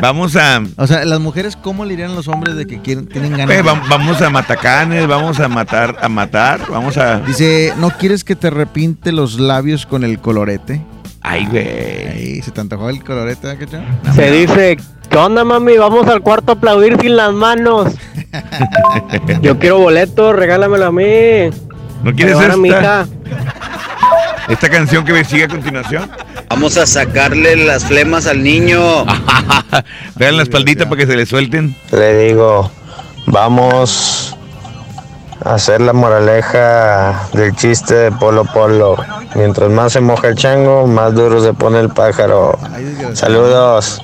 Vamos 0.01 0.35
a. 0.35 0.61
O 0.77 0.87
sea, 0.87 1.05
las 1.05 1.19
mujeres, 1.19 1.55
¿cómo 1.55 1.85
le 1.85 1.91
dirían 1.91 2.11
a 2.11 2.15
los 2.15 2.27
hombres 2.27 2.55
de 2.55 2.65
que 2.65 2.81
quieren, 2.81 3.07
tienen 3.07 3.31
ganas? 3.33 3.51
Eh, 3.51 3.57
de- 3.57 3.61
va- 3.61 3.81
vamos 3.89 4.21
a 4.21 4.29
matacanes, 4.29 5.07
vamos 5.07 5.39
a 5.39 5.47
matar, 5.47 5.97
a 6.01 6.09
matar, 6.09 6.61
vamos 6.69 6.97
a. 6.97 7.19
Dice, 7.19 7.73
¿no 7.77 7.91
quieres 7.91 8.23
que 8.23 8.35
te 8.35 8.49
repinte 8.49 9.11
los 9.11 9.39
labios 9.39 9.85
con 9.85 10.03
el 10.03 10.19
colorete? 10.19 10.81
Ay, 11.21 11.45
güey. 11.45 11.67
Ay, 12.07 12.41
¿se 12.41 12.49
te 12.51 12.61
antojó 12.61 12.89
el 12.89 13.03
colorete, 13.03 13.45
¿verdad, 13.47 13.59
Cacho? 14.03 14.13
Se 14.15 14.31
dice, 14.31 14.77
¿qué 15.09 15.17
onda, 15.17 15.43
mami? 15.43 15.77
Vamos 15.77 16.07
al 16.07 16.21
cuarto 16.21 16.53
a 16.53 16.55
aplaudir 16.55 16.97
sin 16.99 17.15
las 17.15 17.31
manos. 17.31 17.93
Yo 19.41 19.59
quiero 19.59 19.77
boleto, 19.79 20.33
regálamelo 20.33 20.85
a 20.87 20.91
mí. 20.91 21.03
¿No 22.03 22.11
quieres 22.15 22.35
Llevar 22.35 22.51
a 22.51 22.57
mi 22.57 22.69
esta? 22.69 22.81
hija. 22.81 23.07
Esta 24.49 24.69
canción 24.69 25.05
que 25.05 25.13
me 25.13 25.23
sigue 25.23 25.43
a 25.43 25.47
continuación. 25.47 26.09
Vamos 26.51 26.75
a 26.75 26.85
sacarle 26.85 27.55
las 27.55 27.85
flemas 27.85 28.27
al 28.27 28.43
niño. 28.43 29.05
Vean 30.17 30.35
la 30.35 30.43
espaldita 30.43 30.83
para 30.83 30.97
que 30.97 31.07
se 31.07 31.15
le 31.15 31.25
suelten. 31.25 31.73
Le 31.93 32.25
digo, 32.27 32.69
vamos 33.27 34.35
a 35.45 35.53
hacer 35.53 35.79
la 35.79 35.93
moraleja 35.93 37.29
del 37.31 37.55
chiste 37.55 37.95
de 37.95 38.11
Polo 38.11 38.43
Polo. 38.43 38.97
Mientras 39.35 39.71
más 39.71 39.93
se 39.93 40.01
moja 40.01 40.27
el 40.27 40.35
chango, 40.35 40.87
más 40.87 41.13
duro 41.15 41.41
se 41.41 41.53
pone 41.53 41.79
el 41.79 41.87
pájaro. 41.87 42.59
Saludos. 43.13 44.01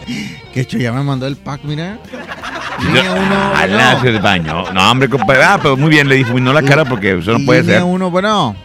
Que 0.54 0.62
hecho, 0.62 0.78
ya 0.78 0.94
me 0.94 1.04
mandó 1.04 1.28
el 1.28 1.36
pack, 1.36 1.66
mira. 1.66 2.00
Línea 2.80 3.12
uno. 3.12 4.02
del 4.04 4.22
baño. 4.22 4.72
No, 4.72 4.90
hombre, 4.90 5.10
compadre. 5.10 5.44
Ah, 5.44 5.60
pero 5.62 5.76
muy 5.76 5.90
bien, 5.90 6.08
le 6.08 6.16
difuminó 6.16 6.54
la 6.54 6.62
cara 6.62 6.86
porque 6.86 7.18
eso 7.18 7.38
no 7.38 7.46
puede 7.46 7.64
Línea 7.64 7.80
ser. 7.80 7.84
uno, 7.84 8.10
bueno. 8.10 8.56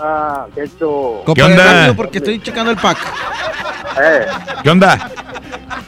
Ah, 0.00 0.46
qué 0.54 0.64
hecho. 0.64 1.22
Compadre, 1.24 1.52
onda? 1.52 1.64
rápido, 1.74 1.96
porque 1.96 2.18
estoy 2.18 2.40
checando 2.42 2.70
el 2.70 2.76
pack. 2.76 2.98
Eh, 4.02 4.26
¿Qué 4.62 4.70
onda? 4.70 5.10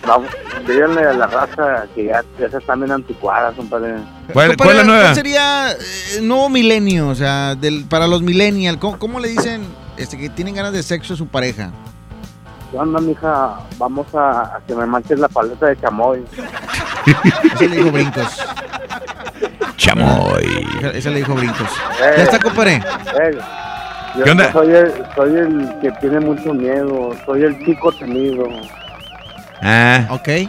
vamos, 0.07 0.29
díganle 0.67 1.03
a 1.05 1.13
la 1.13 1.27
raza 1.29 1.85
que 1.95 2.07
ya, 2.07 2.25
ya 2.39 2.51
se 2.51 2.57
están 2.59 2.81
bien 2.81 2.91
anticuadas, 2.91 3.55
compadre. 3.55 3.97
¿Cuál, 4.33 4.57
cuál 4.57 4.71
es 4.71 4.77
la 4.77 4.85
nueva? 4.85 5.03
¿Cuál 5.05 5.15
sería 5.15 5.71
eh, 5.73 5.77
nuevo 6.23 6.49
milenio? 6.49 7.09
O 7.09 7.15
sea, 7.15 7.55
del, 7.55 7.85
para 7.85 8.09
los 8.09 8.21
millennials, 8.23 8.79
¿cómo, 8.79 8.99
cómo 8.99 9.21
le 9.21 9.29
dicen 9.29 9.63
este, 9.97 10.19
que 10.19 10.29
tienen 10.29 10.55
ganas 10.57 10.73
de 10.73 10.83
sexo 10.83 11.15
a 11.15 11.17
su 11.17 11.29
pareja? 11.29 11.71
¿Qué 12.73 12.79
onda, 12.79 13.01
mija? 13.01 13.59
Vamos 13.79 14.13
a, 14.15 14.57
a 14.57 14.61
que 14.67 14.75
me 14.75 14.87
manches 14.87 15.19
la 15.21 15.29
paleta 15.29 15.67
de 15.67 15.81
chamoy. 15.81 16.25
Ese 17.55 17.69
le 17.69 17.77
dijo 17.77 17.91
brincos. 17.93 18.27
Chamoy. 19.77 20.67
Ese- 20.79 20.99
Ese 20.99 21.11
le 21.11 21.17
dijo 21.19 21.35
brincos. 21.35 21.69
Eh. 22.03 22.15
Ya 22.17 22.23
está, 22.25 22.39
compadre. 22.39 22.75
Eh, 22.77 23.39
yo 24.17 24.25
¿Qué 24.25 24.31
onda? 24.31 24.53
Soy 24.53 24.75
el, 24.75 24.93
soy 25.15 25.35
el 25.37 25.75
que 25.81 25.91
tiene 26.01 26.21
mucho 26.21 26.53
miedo, 26.55 27.15
soy 27.27 27.43
el 27.45 27.65
chico 27.65 27.93
temido. 27.93 28.49
Ah, 29.63 30.07
Ok. 30.11 30.29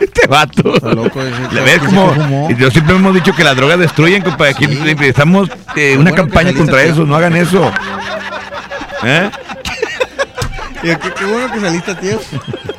este 0.00 0.26
vato. 0.28 0.74
loco 0.94 1.22
ese. 1.22 1.54
¿Le 1.54 1.60
ves 1.62 1.78
¿Quién 1.78 1.94
como.? 1.94 2.50
Yo 2.58 2.70
siempre 2.70 2.96
hemos 2.96 3.14
dicho 3.14 3.32
que 3.34 3.44
las 3.44 3.56
drogas 3.56 3.78
destruyen, 3.78 4.22
compadre. 4.22 4.50
Aquí 4.52 4.64
empezamos 4.64 5.48
eh, 5.76 5.92
una 5.96 6.10
bueno 6.10 6.12
campaña 6.12 6.52
contra 6.52 6.78
a 6.78 6.82
eso. 6.82 7.06
No 7.06 7.14
hagan 7.16 7.36
eso. 7.36 7.70
¿Eh? 9.04 9.30
Qué, 10.82 10.98
qué- 10.98 11.12
qué 11.14 11.24
bueno 11.24 11.50
que 11.52 11.60
saliste, 11.60 11.94
tío. 11.96 12.18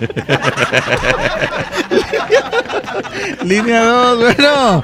Línea 3.43 3.83
2, 3.83 4.17
bueno. 4.19 4.83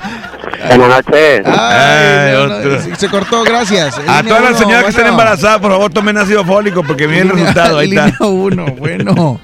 Buenas 0.68 1.06
noches. 1.06 1.42
Ay, 1.46 2.36
otro. 2.36 2.82
se- 2.82 2.96
se 2.96 3.10
cortó, 3.10 3.44
gracias. 3.44 3.98
A 4.08 4.24
todas 4.24 4.42
las 4.42 4.52
uno, 4.52 4.60
señoras 4.60 4.84
que 4.86 4.90
estén 4.90 5.08
embarazadas, 5.08 5.60
por 5.60 5.72
favor, 5.72 5.92
tomen 5.92 6.18
ácido 6.18 6.44
fólico 6.46 6.84
porque 6.84 7.08
viene 7.08 7.24
el 7.24 7.38
resultado. 7.38 7.78
Ahí 7.80 7.90
Línea 7.90 8.08
está. 8.08 8.26
1, 8.26 8.66
bueno. 8.78 9.40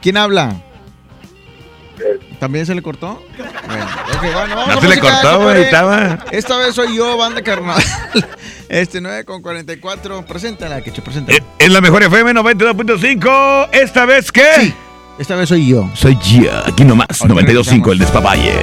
¿Quién 0.00 0.16
habla? 0.16 0.54
¿También 2.40 2.66
se 2.66 2.74
le 2.74 2.82
cortó? 2.82 3.22
Bueno, 3.38 3.84
ok, 3.84 4.20
bueno, 4.22 4.56
vamos 4.56 4.68
No 4.68 4.74
a 4.74 4.80
se 4.80 4.88
le 4.88 4.98
cortó, 5.00 5.40
güey. 5.42 5.62
Estaba. 5.62 6.18
Esta 6.32 6.56
vez 6.58 6.74
soy 6.74 6.96
yo, 6.96 7.16
banda 7.16 7.42
carnal. 7.42 7.82
Este 8.68 9.00
9 9.00 9.24
con 9.24 9.40
44. 9.42 10.24
Preséntala, 10.26 10.80
que 10.80 10.90
preséntala. 10.90 11.38
Eh, 11.38 11.42
Es 11.58 11.70
la 11.70 11.80
mejor 11.80 12.02
FM 12.02 12.32
92.5. 12.34 13.68
¿Esta 13.72 14.04
vez 14.06 14.32
qué? 14.32 14.72
Esta 15.18 15.36
vez 15.36 15.48
soy 15.50 15.68
yo. 15.68 15.88
Soy 15.94 16.18
yo. 16.22 16.50
Aquí 16.66 16.82
nomás. 16.84 17.06
92.5, 17.20 17.92
el 17.92 17.98
despapalle. 17.98 18.54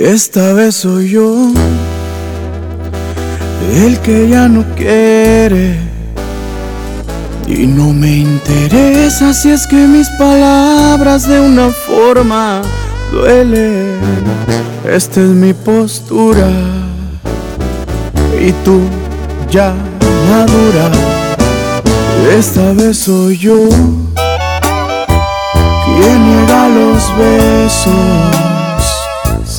Esta 0.00 0.54
vez 0.54 0.76
soy 0.76 1.10
yo 1.10 1.52
el 3.84 3.98
que 3.98 4.30
ya 4.30 4.48
no 4.48 4.64
quiere 4.74 5.78
y 7.46 7.66
no 7.66 7.92
me 7.92 8.20
interesa 8.20 9.34
si 9.34 9.50
es 9.50 9.66
que 9.66 9.76
mis 9.76 10.08
palabras 10.18 11.28
de 11.28 11.38
una 11.38 11.68
forma 11.68 12.62
duelen. 13.12 13.98
Esta 14.90 15.20
es 15.20 15.28
mi 15.28 15.52
postura. 15.52 16.48
y 18.40 18.52
tú 18.64 18.80
ya 19.50 19.74
madura. 20.30 20.90
Esta 22.38 22.72
vez 22.72 22.96
soy 23.00 23.36
yo 23.36 23.68
quien 25.84 26.26
niega 26.26 26.68
los 26.70 27.02
besos. 27.18 28.49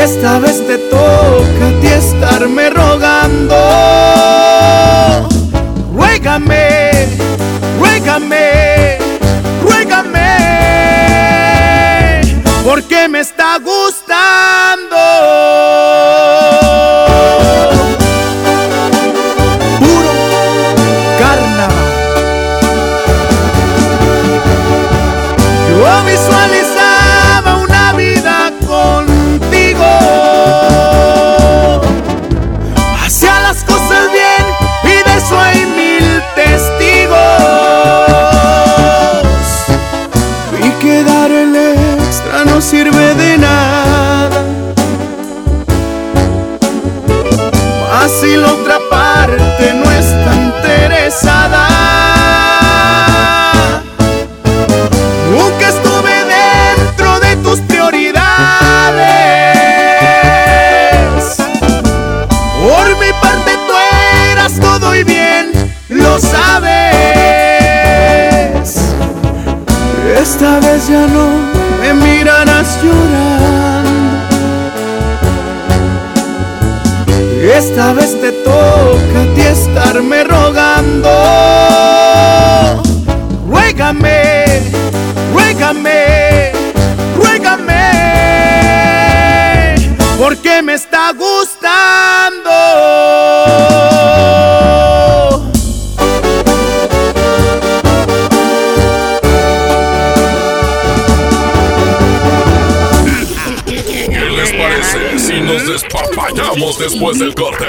Esta 0.00 0.38
vez 0.38 0.66
te 0.66 0.78
toca 0.78 1.68
a 1.68 1.80
ti 1.82 1.88
estarme 1.88 2.70
rogando. 2.70 3.54
Ruégame, 5.92 6.90
ruégame, 7.78 8.96
ruégame. 9.62 10.30
Porque 12.64 13.08
me 13.08 13.20
está 13.20 13.58
gustando. 13.58 13.99
Esta 70.42 70.58
vez 70.58 70.88
ya 70.88 71.06
no 71.06 71.28
me 71.80 71.92
mirarás 71.92 72.82
llorando. 72.82 73.90
Esta 77.42 77.92
vez 77.92 78.18
te 78.18 78.32
toca 78.32 79.20
a 79.20 79.34
ti 79.34 79.42
estarme 79.42 80.24
rogando. 80.24 81.10
Ruégame, 83.50 84.62
ruégame, 85.34 86.52
ruégame. 87.18 87.84
Porque 90.16 90.62
me 90.62 90.72
está 90.72 91.12
gustando. 91.12 91.59
Nos 105.52 105.66
despapallamos 105.66 106.78
después 106.78 107.18
del 107.18 107.34
corte? 107.34 107.64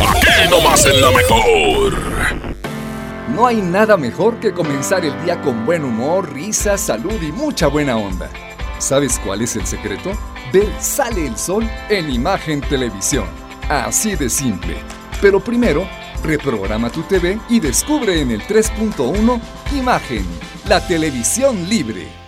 Aquí 0.00 0.50
nomás 0.50 0.84
en 0.86 1.00
la 1.00 1.10
mejor. 1.10 1.92
No 3.34 3.46
hay 3.46 3.56
nada 3.56 3.96
mejor 3.96 4.40
que 4.40 4.52
comenzar 4.52 5.04
el 5.04 5.24
día 5.24 5.40
con 5.42 5.66
buen 5.66 5.84
humor, 5.84 6.32
risa, 6.32 6.78
salud 6.78 7.20
y 7.22 7.30
mucha 7.30 7.66
buena 7.66 7.96
onda. 7.96 8.30
¿Sabes 8.78 9.20
cuál 9.24 9.42
es 9.42 9.56
el 9.56 9.66
secreto? 9.66 10.12
Ver 10.52 10.72
Sale 10.80 11.26
el 11.26 11.36
Sol 11.36 11.68
en 11.88 12.10
Imagen 12.10 12.60
Televisión. 12.62 13.26
Así 13.68 14.16
de 14.16 14.30
simple. 14.30 14.76
Pero 15.20 15.40
primero, 15.40 15.86
reprograma 16.22 16.90
tu 16.90 17.02
TV 17.02 17.38
y 17.48 17.60
descubre 17.60 18.20
en 18.20 18.30
el 18.30 18.42
3.1 18.42 19.40
Imagen, 19.72 20.26
la 20.66 20.86
televisión 20.86 21.68
libre. 21.68 22.27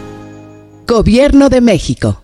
Gobierno 0.88 1.50
de 1.50 1.60
México. 1.60 2.24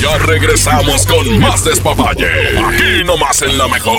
Ya 0.00 0.18
regresamos 0.18 1.06
con 1.06 1.38
más 1.40 1.64
despapalle. 1.64 2.58
Aquí 2.58 3.04
nomás 3.04 3.42
en 3.42 3.58
la 3.58 3.68
mejor. 3.68 3.98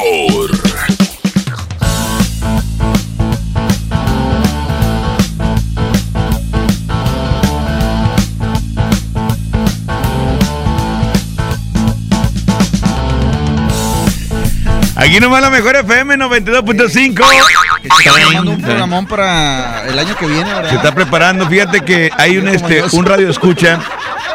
Aquí 14.96 15.20
nomás 15.22 15.42
la 15.42 15.50
mejor 15.50 15.78
FM 15.78 16.18
92.5. 16.18 17.24
Está 17.84 18.12
armando 18.28 18.52
un 18.52 18.62
programón 18.62 19.08
para 19.08 19.88
el 19.88 19.98
año 19.98 20.16
que 20.18 20.28
viene, 20.28 20.54
¿verdad? 20.54 20.70
Se 20.70 20.76
está 20.76 20.94
preparando. 20.94 21.48
Fíjate 21.48 21.82
que 21.82 22.12
hay 22.18 22.38
un, 22.38 22.50
este, 22.50 22.84
un 22.92 23.06
radio 23.06 23.30
escucha. 23.30 23.80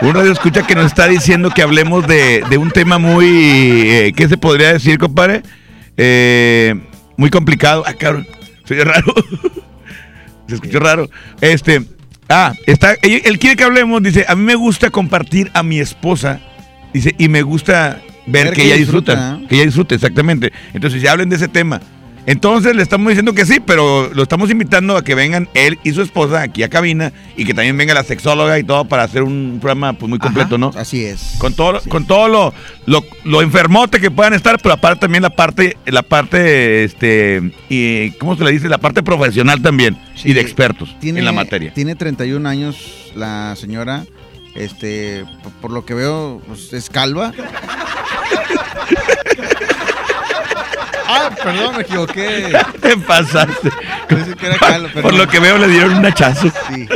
Un 0.03 0.15
radio 0.15 0.33
escucha 0.33 0.67
que 0.67 0.75
nos 0.75 0.87
está 0.87 1.07
diciendo 1.07 1.51
que 1.51 1.63
hablemos 1.63 2.07
de, 2.07 2.45
de 2.51 2.59
un 2.59 2.71
tema 2.71 2.99
muy. 2.99 3.27
eh, 3.27 4.13
¿Qué 4.17 4.29
se 4.29 4.37
podría 4.37 4.73
decir, 4.73 4.99
compadre? 4.99 5.43
Eh, 5.97 6.75
muy 7.17 7.31
complicado. 7.31 7.85
Ah, 7.87 7.95
cabrón. 7.95 8.27
Se 8.65 8.75
oyó 8.75 8.85
raro. 8.85 9.15
se 10.49 10.55
escuchó 10.57 10.81
raro. 10.81 11.09
Este. 11.41 11.83
Ah, 12.29 12.55
está. 12.67 12.95
Él, 13.03 13.23
él 13.25 13.39
quiere 13.39 13.57
que 13.57 13.65
hablemos. 13.65 14.03
Dice: 14.03 14.25
A 14.29 14.35
mí 14.35 14.43
me 14.43 14.57
gusta 14.57 14.91
compartir 14.91 15.51
a 15.55 15.63
mi 15.63 15.79
esposa. 15.79 16.41
Dice: 16.93 17.15
Y 17.19 17.29
me 17.29 17.43
gusta 17.43 18.01
ver, 18.27 18.53
que, 18.53 18.65
ella 18.65 18.77
disfruta. 18.77 19.41
Que 19.49 19.57
ella 19.57 19.65
disfruta, 19.65 19.95
exactamente. 19.95 20.53
Entonces, 20.73 21.01
ya 21.01 21.13
hablen 21.13 21.29
de 21.29 21.37
ese 21.37 21.49
tema. 21.49 21.81
Entonces 22.27 22.75
le 22.75 22.83
estamos 22.83 23.09
diciendo 23.09 23.35
que 23.35 23.45
sí, 23.45 23.61
pero 23.61 24.11
lo 24.15 24.23
estamos 24.23 24.51
invitando 24.51 24.97
a 24.97 25.05
que 25.05 25.15
vengan 25.15 25.49
él 25.55 25.79
y 25.85 25.93
su 25.93 26.01
esposa 26.01 26.43
aquí 26.43 26.63
a 26.63 26.71
cabina 26.71 27.13
y 27.37 27.45
que 27.45 27.53
también 27.53 27.77
venga 27.77 27.93
la 27.93 28.03
sexóloga 28.03 28.59
y 28.59 28.65
todo 28.65 28.87
para 28.87 29.03
hacer 29.03 29.23
un 29.23 29.59
programa 29.61 29.93
pues, 29.93 30.09
muy 30.09 30.19
completo, 30.19 30.57
¿no? 30.57 30.73
Así 30.77 31.05
es. 31.05 31.35
Con 31.39 31.55
todo, 31.55 31.81
con 31.89 32.07
todo 32.07 32.29
lo, 32.29 32.55
lo, 32.87 33.05
lo 33.25 33.43
enfermote 33.43 34.01
que 34.01 34.11
puedan 34.11 34.33
estar, 34.33 34.59
pero 34.63 34.75
aparte 34.75 35.01
también 35.01 35.23
la 35.23 35.31
parte, 35.31 35.77
la 35.85 36.03
parte, 36.03 36.85
este, 36.85 37.53
y, 37.69 38.13
¿cómo 38.13 38.37
se 38.37 38.45
le 38.45 38.53
dice? 38.53 38.69
La 38.69 38.79
parte 38.79 39.03
profesional 39.03 39.61
también 39.61 39.99
y 40.25 40.33
de 40.33 40.41
expertos 40.41 40.97
en 41.03 41.25
la 41.25 41.33
materia. 41.33 41.75
Tiene 41.75 41.95
31 41.95 42.49
años 42.49 43.13
la 43.15 43.55
señora. 43.57 44.05
Este, 44.55 45.25
por, 45.43 45.53
por 45.55 45.71
lo 45.73 45.85
que 45.85 45.95
veo, 45.95 46.41
pues, 46.47 46.73
es 46.73 46.89
calva. 46.89 47.33
ah, 51.07 51.31
perdón, 51.43 51.77
me 51.77 51.83
equivoqué. 51.83 52.53
Te 52.81 52.97
pasaste. 52.99 53.71
Pensé 54.09 54.35
que 54.35 54.47
era 54.47 54.59
calva, 54.59 54.89
Por 54.93 55.03
perdón. 55.03 55.19
lo 55.19 55.29
que 55.29 55.41
veo 55.41 55.59
le 55.59 55.69
dieron 55.69 55.95
un 55.95 56.07
hachazo. 56.07 56.51
Sí. 56.69 56.89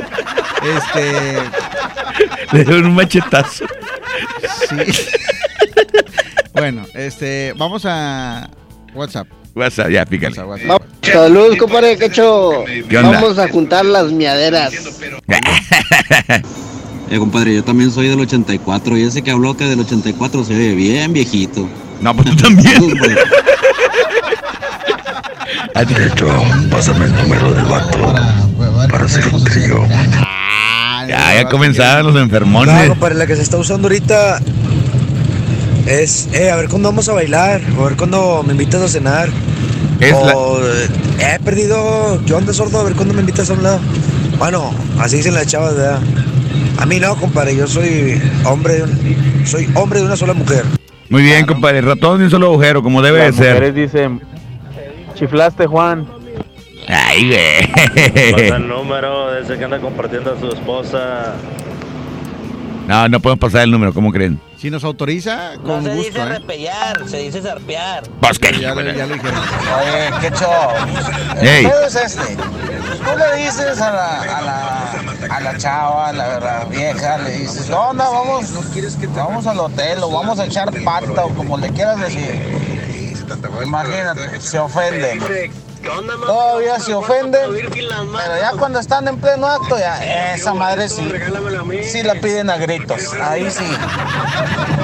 Este. 0.77 1.39
Le 2.53 2.65
dieron 2.65 2.87
un 2.87 2.95
machetazo. 2.95 3.65
Sí. 4.69 4.77
bueno, 6.53 6.85
este, 6.95 7.55
vamos 7.57 7.85
a 7.87 8.49
WhatsApp. 8.95 9.29
WhatsApp, 9.55 9.91
ya, 9.91 10.05
pícale. 10.05 10.37
Salud, 11.03 11.57
compadre 11.57 11.97
Cacho. 11.97 12.65
¿Qué 12.89 12.99
onda? 12.99 13.21
Vamos 13.21 13.39
a 13.39 13.49
juntar 13.49 13.85
las 13.85 14.11
miaderas. 14.13 14.73
Eh, 17.11 17.19
compadre, 17.19 17.55
yo 17.55 17.65
también 17.65 17.91
soy 17.91 18.07
del 18.09 18.21
84 18.21 18.99
y 18.99 19.05
ese 19.05 19.23
que 19.23 19.31
habló 19.31 19.57
que 19.57 19.65
del 19.65 19.81
84 19.81 20.45
se 20.45 20.55
oye 20.55 20.75
bien 20.75 21.15
viejito. 21.15 21.67
No, 22.03 22.15
pues 22.15 22.29
tú 22.29 22.37
también. 22.37 23.01
De 25.87 26.07
hecho, 26.07 26.29
pásame 26.71 27.07
el 27.07 27.15
número 27.15 27.53
del 27.53 27.65
vato 27.65 28.15
para 28.91 29.05
hacer 29.05 29.27
un 29.33 29.43
trío. 29.45 29.87
Ya, 31.09 31.35
ya 31.35 31.49
comenzaron 31.49 32.13
los 32.13 32.23
enfermones. 32.23 32.89
compadre, 32.89 33.15
la 33.15 33.27
que 33.27 33.37
se 33.37 33.43
está 33.43 33.57
usando 33.57 33.89
ahorita 33.89 34.41
es, 35.87 36.29
eh, 36.33 36.51
a 36.51 36.57
ver 36.57 36.69
cuándo 36.69 36.91
vamos 36.91 37.09
a 37.09 37.13
bailar, 37.13 37.63
o 37.79 37.85
a 37.85 37.89
ver 37.89 37.97
cuándo 37.97 38.43
me 38.45 38.53
invitas 38.53 38.83
a 38.83 38.89
cenar. 38.89 39.31
Es 40.01 40.13
o, 40.13 40.61
eh, 40.63 40.89
he 41.19 41.39
perdido, 41.41 42.21
¿qué 42.27 42.35
onda, 42.35 42.53
sordo? 42.53 42.81
A 42.81 42.85
ver 42.85 42.95
cuándo 42.95 43.15
me 43.15 43.21
invitas 43.21 43.49
a 43.51 43.55
un 43.55 43.63
lado. 43.63 43.81
Bueno, 44.39 44.73
así 45.01 45.17
dicen 45.17 45.35
las 45.35 45.47
chavas, 45.47 45.75
¿verdad? 45.75 46.01
A 46.79 46.87
mí 46.87 47.01
no, 47.01 47.17
compadre, 47.17 47.57
yo 47.57 47.67
soy 47.67 48.21
hombre, 48.45 48.85
soy 49.45 49.69
hombre 49.75 50.01
de 50.01 50.07
una 50.07 50.17
sola 50.17 50.35
mujer. 50.35 50.65
Muy 51.11 51.23
bien, 51.23 51.47
compadre. 51.47 51.81
Ratón 51.81 52.19
de 52.19 52.25
un 52.25 52.31
solo 52.31 52.47
agujero, 52.49 52.83
como 52.83 53.01
debe 53.03 53.19
de 53.19 53.27
Las 53.27 53.35
ser. 53.37 53.55
mujeres 53.55 53.75
dicen, 53.75 54.21
chiflaste, 55.15 55.67
Juan. 55.67 56.07
Ay, 56.89 57.31
Pasa 57.73 58.31
güey. 58.33 58.49
el 58.49 58.69
número 58.69 59.31
de 59.33 59.43
ese 59.43 59.59
que 59.59 59.65
anda 59.65 59.79
compartiendo 59.79 60.33
a 60.33 60.39
su 60.41 60.49
esposa. 60.49 61.35
No, 62.87 63.09
no 63.09 63.21
podemos 63.21 63.41
pasar 63.41 63.63
el 63.65 63.71
número, 63.71 63.93
¿cómo 63.93 64.11
creen? 64.13 64.39
Si 64.59 64.71
nos 64.71 64.83
autoriza, 64.83 65.53
con 65.65 65.85
se 65.85 65.91
gusto, 65.95 66.09
dice 66.09 66.19
¿eh? 66.21 66.25
repellar, 66.25 67.09
se 67.09 67.19
dice 67.19 67.41
zarpear. 67.41 68.03
Pues 68.21 68.39
que 68.41 68.59
Ya, 68.61 68.75
lo- 68.75 68.83
ya 68.93 69.07
lo 69.07 69.15
dijeron. 69.15 69.39
Oye, 69.39 70.11
qué 70.21 70.31
show. 70.37 70.71
Ey. 71.41 71.65
El 71.65 71.71
pedo 71.71 71.87
es 71.87 71.95
este. 71.95 72.37
Tú 72.37 73.17
le 73.17 73.37
dices 73.45 73.81
a 73.81 73.91
la, 73.93 74.21
a 74.23 74.43
la, 74.43 75.37
a 75.37 75.41
la 75.41 75.57
chava, 75.59 76.09
a 76.09 76.13
la, 76.13 76.41
la 76.41 76.65
vieja, 76.65 77.19
le 77.19 77.31
dices, 77.39 77.67
¿qué 77.67 77.73
onda? 77.73 78.09
Vamos, 78.11 78.47
vamos 79.15 79.47
al 79.47 79.61
hotel 79.61 79.99
o 80.03 80.11
vamos 80.11 80.41
a 80.41 80.47
echar 80.47 80.71
pata 80.85 81.25
o 81.25 81.29
como 81.35 81.57
le 81.57 81.71
quieras 81.71 82.01
decir. 82.01 82.43
Imagínate, 83.63 84.41
se 84.41 84.59
Todavía 85.83 86.79
se 86.81 86.95
ofenden, 86.95 87.51
pero 87.71 88.41
ya 88.41 88.53
cuando 88.59 88.81
están 88.81 89.07
en 89.09 89.17
pleno 89.19 89.47
acto, 89.47 89.79
ya 89.79 90.35
esa 90.35 90.53
madre 90.55 90.89
sí, 90.89 91.09
sí 91.83 92.03
la 92.03 92.15
piden 92.15 92.51
a 92.51 92.57
gritos, 92.57 93.13
ahí 93.15 93.51
sí. 93.51 93.65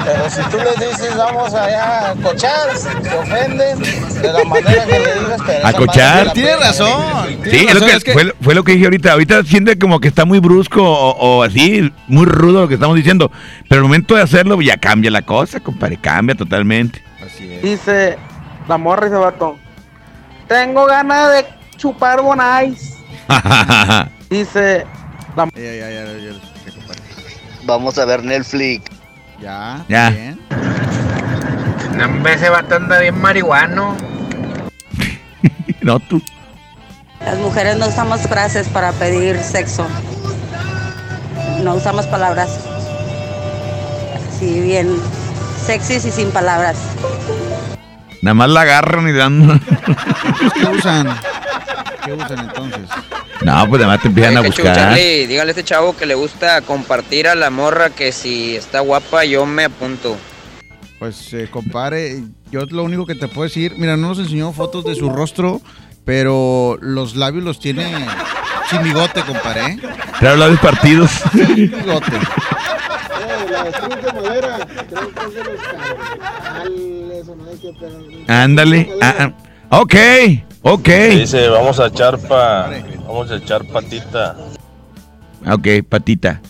Pero 0.05 0.29
si 0.29 0.41
tú 0.49 0.57
les 0.57 0.79
dices 0.79 1.15
vamos 1.17 1.53
allá 1.53 2.11
a 2.11 2.15
cochar, 2.15 2.75
se 2.77 3.17
ofenden 3.17 3.79
de 3.79 4.33
la 4.33 4.43
manera 4.45 4.85
que 4.85 4.99
le 4.99 5.19
digas, 5.19 5.41
pero 5.45 5.67
A 5.67 5.73
cochar. 5.73 6.33
Tiene 6.33 6.55
razón. 6.57 7.03
Sí, 7.43 7.65
es 7.67 7.73
lo 7.73 7.85
que, 7.85 8.13
Fue, 8.13 8.35
fue 8.41 8.55
lo 8.55 8.63
que 8.63 8.73
dije 8.73 8.85
ahorita. 8.85 9.11
Ahorita 9.13 9.43
siente 9.43 9.77
como 9.77 9.99
que 9.99 10.07
está 10.07 10.25
muy 10.25 10.39
brusco 10.39 10.81
o, 10.83 11.11
o 11.39 11.43
así, 11.43 11.91
muy 12.07 12.25
rudo 12.25 12.61
lo 12.61 12.67
que 12.67 12.75
estamos 12.75 12.95
diciendo. 12.95 13.31
Pero 13.67 13.81
al 13.81 13.83
momento 13.83 14.15
de 14.15 14.21
hacerlo 14.21 14.61
ya 14.61 14.77
cambia 14.77 15.11
la 15.11 15.23
cosa, 15.23 15.59
compadre. 15.59 15.97
Cambia 15.97 16.35
totalmente. 16.35 17.03
Dice 17.61 18.17
la 18.67 18.77
morra 18.77 19.07
y 19.07 19.09
ese 19.09 19.17
vato. 19.17 19.57
Tengo 20.47 20.85
ganas 20.85 21.31
de 21.31 21.45
chupar 21.77 22.21
bonais. 22.21 22.97
Dice 24.29 24.85
la 25.35 25.45
Ya, 25.55 25.73
ya, 25.73 25.89
ya, 25.89 26.05
ya, 26.05 26.31
ya, 26.31 26.71
compadre. 26.71 27.01
Vamos 27.63 27.97
a 27.97 28.05
ver 28.05 28.23
Netflix. 28.23 28.83
Ya. 29.41 29.83
Ya. 29.89 30.09
Bien. 30.11 30.39
No, 31.95 32.27
ese 32.27 32.49
vato 32.49 32.75
anda 32.75 32.99
bien 32.99 33.19
marihuano. 33.19 33.95
no, 35.81 35.99
tú. 35.99 36.21
Las 37.21 37.37
mujeres 37.39 37.77
no 37.77 37.87
usamos 37.87 38.21
frases 38.21 38.67
para 38.67 38.91
pedir 38.91 39.37
sexo. 39.39 39.87
No 41.63 41.75
usamos 41.75 42.05
palabras. 42.07 42.59
Así 44.29 44.59
bien 44.59 44.95
sexys 45.65 46.05
y 46.05 46.11
sin 46.11 46.29
palabras. 46.31 46.77
Nada 48.25 48.33
más 48.33 48.49
la 48.49 48.61
agarran 48.61 49.07
y 49.07 49.11
dan. 49.11 49.61
¿Qué 50.55 50.65
usan? 50.65 51.15
¿Qué 52.03 52.11
usan 52.11 52.39
entonces? 52.39 52.89
No, 53.43 53.69
pues 53.69 53.83
además 53.83 54.01
te 54.01 54.07
empiezan 54.07 54.37
a 54.37 54.39
Oye, 54.39 54.49
buscar. 54.49 54.75
Charlie, 54.75 55.27
dígale 55.27 55.49
a 55.49 55.51
este 55.51 55.63
chavo 55.63 55.95
que 55.95 56.07
le 56.07 56.15
gusta 56.15 56.61
compartir 56.61 57.27
a 57.27 57.35
la 57.35 57.51
morra 57.51 57.91
que 57.91 58.11
si 58.11 58.55
está 58.55 58.79
guapa 58.79 59.25
yo 59.25 59.45
me 59.45 59.65
apunto. 59.65 60.17
Pues, 60.97 61.33
eh, 61.33 61.49
compadre, 61.51 62.23
yo 62.49 62.65
lo 62.65 62.81
único 62.81 63.05
que 63.05 63.13
te 63.13 63.27
puedo 63.27 63.43
decir, 63.43 63.75
mira, 63.77 63.95
no 63.95 64.07
nos 64.07 64.17
enseñó 64.17 64.51
fotos 64.53 64.83
de 64.85 64.95
su 64.95 65.11
rostro, 65.11 65.61
pero 66.03 66.79
los 66.81 67.15
labios 67.15 67.43
los 67.43 67.59
tiene 67.59 68.07
sin 68.71 68.81
bigote, 68.81 69.21
compadre. 69.21 69.65
¿eh? 69.67 69.77
Te 70.19 70.27
habla 70.27 70.49
de 70.49 70.57
partidos. 70.57 71.11
Sin 71.31 71.55
bigote. 71.55 72.19
Ándale. 78.27 78.89
ah, 79.01 79.13
ah. 79.19 79.31
Ok, 79.69 79.95
ok. 80.61 80.87
Dice, 81.11 81.47
vamos 81.49 81.79
a 81.79 81.87
echar 81.87 82.17
pa, 82.19 82.69
vamos 83.07 83.31
a 83.31 83.37
echar 83.37 83.65
patita. 83.65 84.35
Ok, 85.51 85.67
patita. 85.89 86.41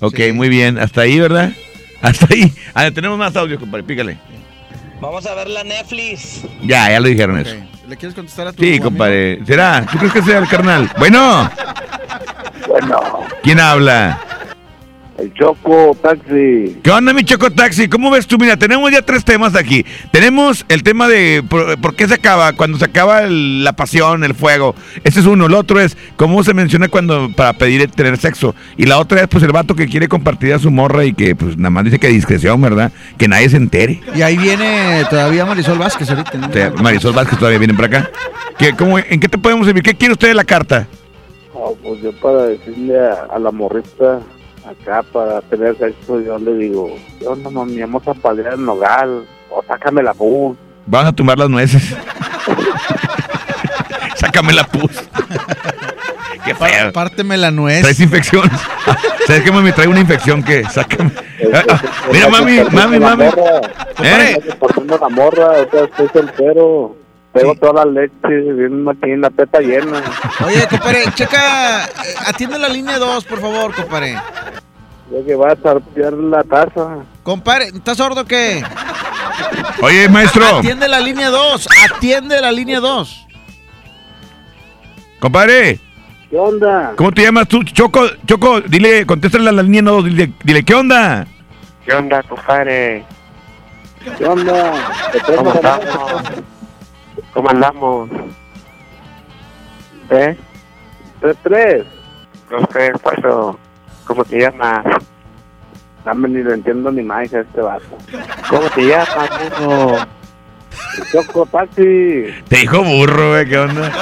Ok, 0.00 0.18
muy 0.34 0.48
bien. 0.48 0.78
Hasta 0.78 1.02
ahí, 1.02 1.18
¿verdad? 1.20 1.50
Hasta 2.02 2.26
ahí. 2.30 2.52
Ah, 2.74 2.90
tenemos 2.90 3.16
más 3.18 3.34
audio, 3.36 3.58
compadre. 3.58 3.84
Pícale. 3.84 4.18
Vamos 5.00 5.24
a 5.26 5.34
ver 5.34 5.48
la 5.48 5.64
Netflix. 5.64 6.42
Ya, 6.62 6.90
ya 6.90 7.00
lo 7.00 7.08
dijeron 7.08 7.38
eso. 7.38 7.54
¿Le 7.88 7.96
quieres 7.96 8.14
contestar 8.14 8.48
a 8.48 8.52
tu 8.52 8.62
Sí, 8.62 8.68
amigo? 8.70 8.84
compadre. 8.84 9.40
¿Será? 9.46 9.86
¿Tú 9.90 9.98
crees 9.98 10.12
que 10.12 10.22
sea 10.22 10.38
el 10.38 10.48
carnal? 10.48 10.90
Bueno. 10.98 11.50
Bueno, 12.66 13.00
¿Quién 13.42 13.60
habla? 13.60 14.18
El 15.24 15.34
Choco 15.34 15.96
Taxi. 16.00 16.78
¿Qué 16.82 16.90
onda, 16.90 17.12
mi 17.12 17.24
Choco 17.24 17.50
Taxi? 17.50 17.88
¿Cómo 17.88 18.10
ves 18.10 18.26
tú? 18.26 18.36
Mira, 18.38 18.56
tenemos 18.56 18.90
ya 18.90 19.02
tres 19.02 19.24
temas 19.24 19.54
aquí. 19.56 19.84
Tenemos 20.10 20.64
el 20.68 20.82
tema 20.82 21.08
de 21.08 21.42
por, 21.48 21.80
por 21.80 21.94
qué 21.94 22.06
se 22.06 22.14
acaba, 22.14 22.52
cuando 22.52 22.78
se 22.78 22.84
acaba 22.84 23.22
el- 23.22 23.64
la 23.64 23.72
pasión, 23.72 24.22
el 24.24 24.34
fuego. 24.34 24.74
Ese 25.02 25.20
es 25.20 25.26
uno. 25.26 25.46
El 25.46 25.54
otro 25.54 25.80
es 25.80 25.96
cómo 26.16 26.44
se 26.44 26.54
menciona 26.54 26.88
cuando 26.88 27.30
para 27.34 27.52
pedir 27.54 27.90
tener 27.90 28.16
sexo. 28.18 28.54
Y 28.76 28.86
la 28.86 28.98
otra 28.98 29.22
es 29.22 29.28
pues 29.28 29.42
el 29.44 29.52
vato 29.52 29.74
que 29.74 29.86
quiere 29.88 30.08
compartir 30.08 30.52
a 30.52 30.58
su 30.58 30.70
morra 30.70 31.04
y 31.04 31.14
que 31.14 31.34
pues 31.34 31.56
nada 31.56 31.70
más 31.70 31.84
dice 31.84 31.98
que 31.98 32.08
discreción, 32.08 32.60
¿verdad? 32.60 32.92
Que 33.18 33.28
nadie 33.28 33.48
se 33.48 33.56
entere. 33.56 34.00
Y 34.14 34.22
ahí 34.22 34.36
viene 34.36 35.04
todavía 35.10 35.44
Marisol 35.46 35.78
Vázquez 35.78 36.10
ahorita. 36.10 36.38
¿no? 36.38 36.48
O 36.48 36.52
sea, 36.52 36.70
Marisol 36.70 37.12
Vázquez 37.14 37.38
todavía 37.38 37.58
vienen 37.58 37.76
para 37.76 37.86
acá. 37.98 38.10
¿Qué, 38.58 38.74
cómo, 38.76 38.98
¿En 38.98 39.18
qué 39.20 39.28
te 39.28 39.38
podemos 39.38 39.66
servir? 39.66 39.82
¿Qué 39.82 39.94
quiere 39.94 40.12
usted 40.12 40.28
de 40.28 40.34
la 40.34 40.44
carta? 40.44 40.86
No, 41.54 41.72
pues 41.82 42.02
yo 42.02 42.12
para 42.20 42.42
decirle 42.46 42.94
a, 42.98 43.26
a 43.34 43.38
la 43.38 43.50
morrita 43.50 44.20
acá 44.64 45.02
para 45.02 45.40
tener 45.42 45.76
sexo, 45.78 46.20
yo 46.20 46.38
le 46.38 46.54
digo, 46.54 46.96
yo 47.20 47.36
no 47.36 47.50
mami, 47.50 47.80
vamos 47.80 48.06
a 48.08 48.14
paliar 48.14 48.54
el 48.54 48.64
nogal, 48.64 49.26
o 49.50 49.62
sácame 49.66 50.02
la 50.02 50.14
pus. 50.14 50.56
Vamos 50.86 51.08
a 51.08 51.12
tumbar 51.12 51.38
las 51.38 51.48
nueces. 51.48 51.82
Sácame 54.16 54.52
la 54.52 54.64
pus. 54.64 54.90
Qué 56.44 56.54
feo. 56.54 56.92
Párteme 56.92 57.36
la 57.36 57.50
nuez. 57.50 57.82
Traes 57.82 58.00
infección. 58.00 58.50
¿Sabes 59.26 59.42
qué, 59.42 59.50
mami? 59.50 59.72
Trae 59.72 59.88
una 59.88 60.00
infección 60.00 60.42
que 60.42 60.64
sácame. 60.64 61.10
Ah, 61.52 61.62
ah, 61.70 61.82
Mira, 62.12 62.28
mami, 62.28 62.60
mami, 62.70 62.98
mami. 62.98 63.24
¿Eh? 64.02 64.36
La 65.00 65.08
morra, 65.08 65.46
o 65.50 65.70
sea, 65.70 65.84
estoy 65.84 66.08
soltero. 66.12 66.96
Tengo 67.34 67.54
toda 67.56 67.84
la 67.84 68.02
leche, 68.02 68.52
bien 68.52 68.88
aquí 68.88 69.16
la 69.16 69.28
peta 69.28 69.58
llena. 69.58 70.00
Oye, 70.46 70.66
compadre, 70.68 71.04
checa, 71.14 71.84
atiende 72.26 72.58
la 72.60 72.68
línea 72.68 72.96
2, 72.98 73.24
por 73.24 73.40
favor, 73.40 73.74
compadre. 73.74 74.16
Yo 75.10 75.24
que 75.26 75.34
va 75.34 75.50
a 75.50 75.56
tarpear 75.56 76.12
la 76.12 76.44
taza. 76.44 76.98
Compadre, 77.24 77.66
¿estás 77.66 77.96
sordo 77.96 78.20
o 78.20 78.24
qué? 78.24 78.62
Oye, 79.82 80.08
maestro. 80.08 80.58
Atiende 80.58 80.86
la 80.86 81.00
línea 81.00 81.28
2, 81.30 81.68
atiende 81.90 82.40
la 82.40 82.52
línea 82.52 82.78
2. 82.78 83.26
Compadre, 85.18 85.80
¿Qué 86.30 86.38
onda? 86.38 86.92
¿cómo 86.96 87.10
te 87.10 87.22
llamas 87.22 87.48
tú? 87.48 87.64
Choco, 87.64 88.06
Choco, 88.26 88.60
dile, 88.60 89.06
contéstale 89.06 89.48
a 89.48 89.52
la 89.52 89.62
línea 89.62 89.82
no, 89.82 90.02
dile, 90.02 90.32
dile, 90.44 90.64
¿qué 90.64 90.74
onda? 90.74 91.26
¿Qué 91.84 91.92
onda, 91.94 92.22
compadre? 92.22 93.04
¿Qué 94.18 94.24
onda? 94.24 94.72
¿Cómo 95.26 95.50
andamos? 95.52 96.22
¿Cómo 96.22 96.53
andamos? 97.50 98.10
¿Eh? 100.10 100.36
¿Tres, 101.20 101.36
tres? 101.42 101.84
No 102.50 102.58
sé, 102.72 102.92
paso. 103.02 103.58
¿Cómo 104.06 104.24
te 104.24 104.40
llamas? 104.40 104.84
Dame 106.04 106.28
ni 106.28 106.42
lo 106.42 106.52
entiendo 106.52 106.92
ni 106.92 107.02
más 107.02 107.32
a 107.32 107.40
este 107.40 107.60
vaso. 107.60 107.96
¿Cómo 108.48 108.68
te 108.70 108.86
llamas, 108.86 109.30
burro? 109.58 109.96
Choco 111.10 111.46
Taxi. 111.46 112.26
Te 112.48 112.56
dijo 112.56 112.82
burro, 112.82 113.30
güey, 113.30 113.48
¿qué 113.48 113.58
onda? 113.58 113.92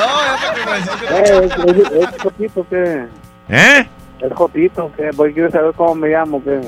Eh, 1.10 1.22
¿Es, 1.44 1.76
es, 1.76 1.92
es 1.92 2.22
Jotito 2.22 2.66
qué? 2.68 3.06
¿Eh? 3.48 3.88
¿Es 4.20 4.32
Jotito 4.34 4.90
qué? 4.96 5.10
Voy 5.14 5.32
quiero 5.32 5.50
saber 5.50 5.72
cómo 5.74 5.94
me 5.94 6.08
llamo 6.08 6.42
qué. 6.42 6.60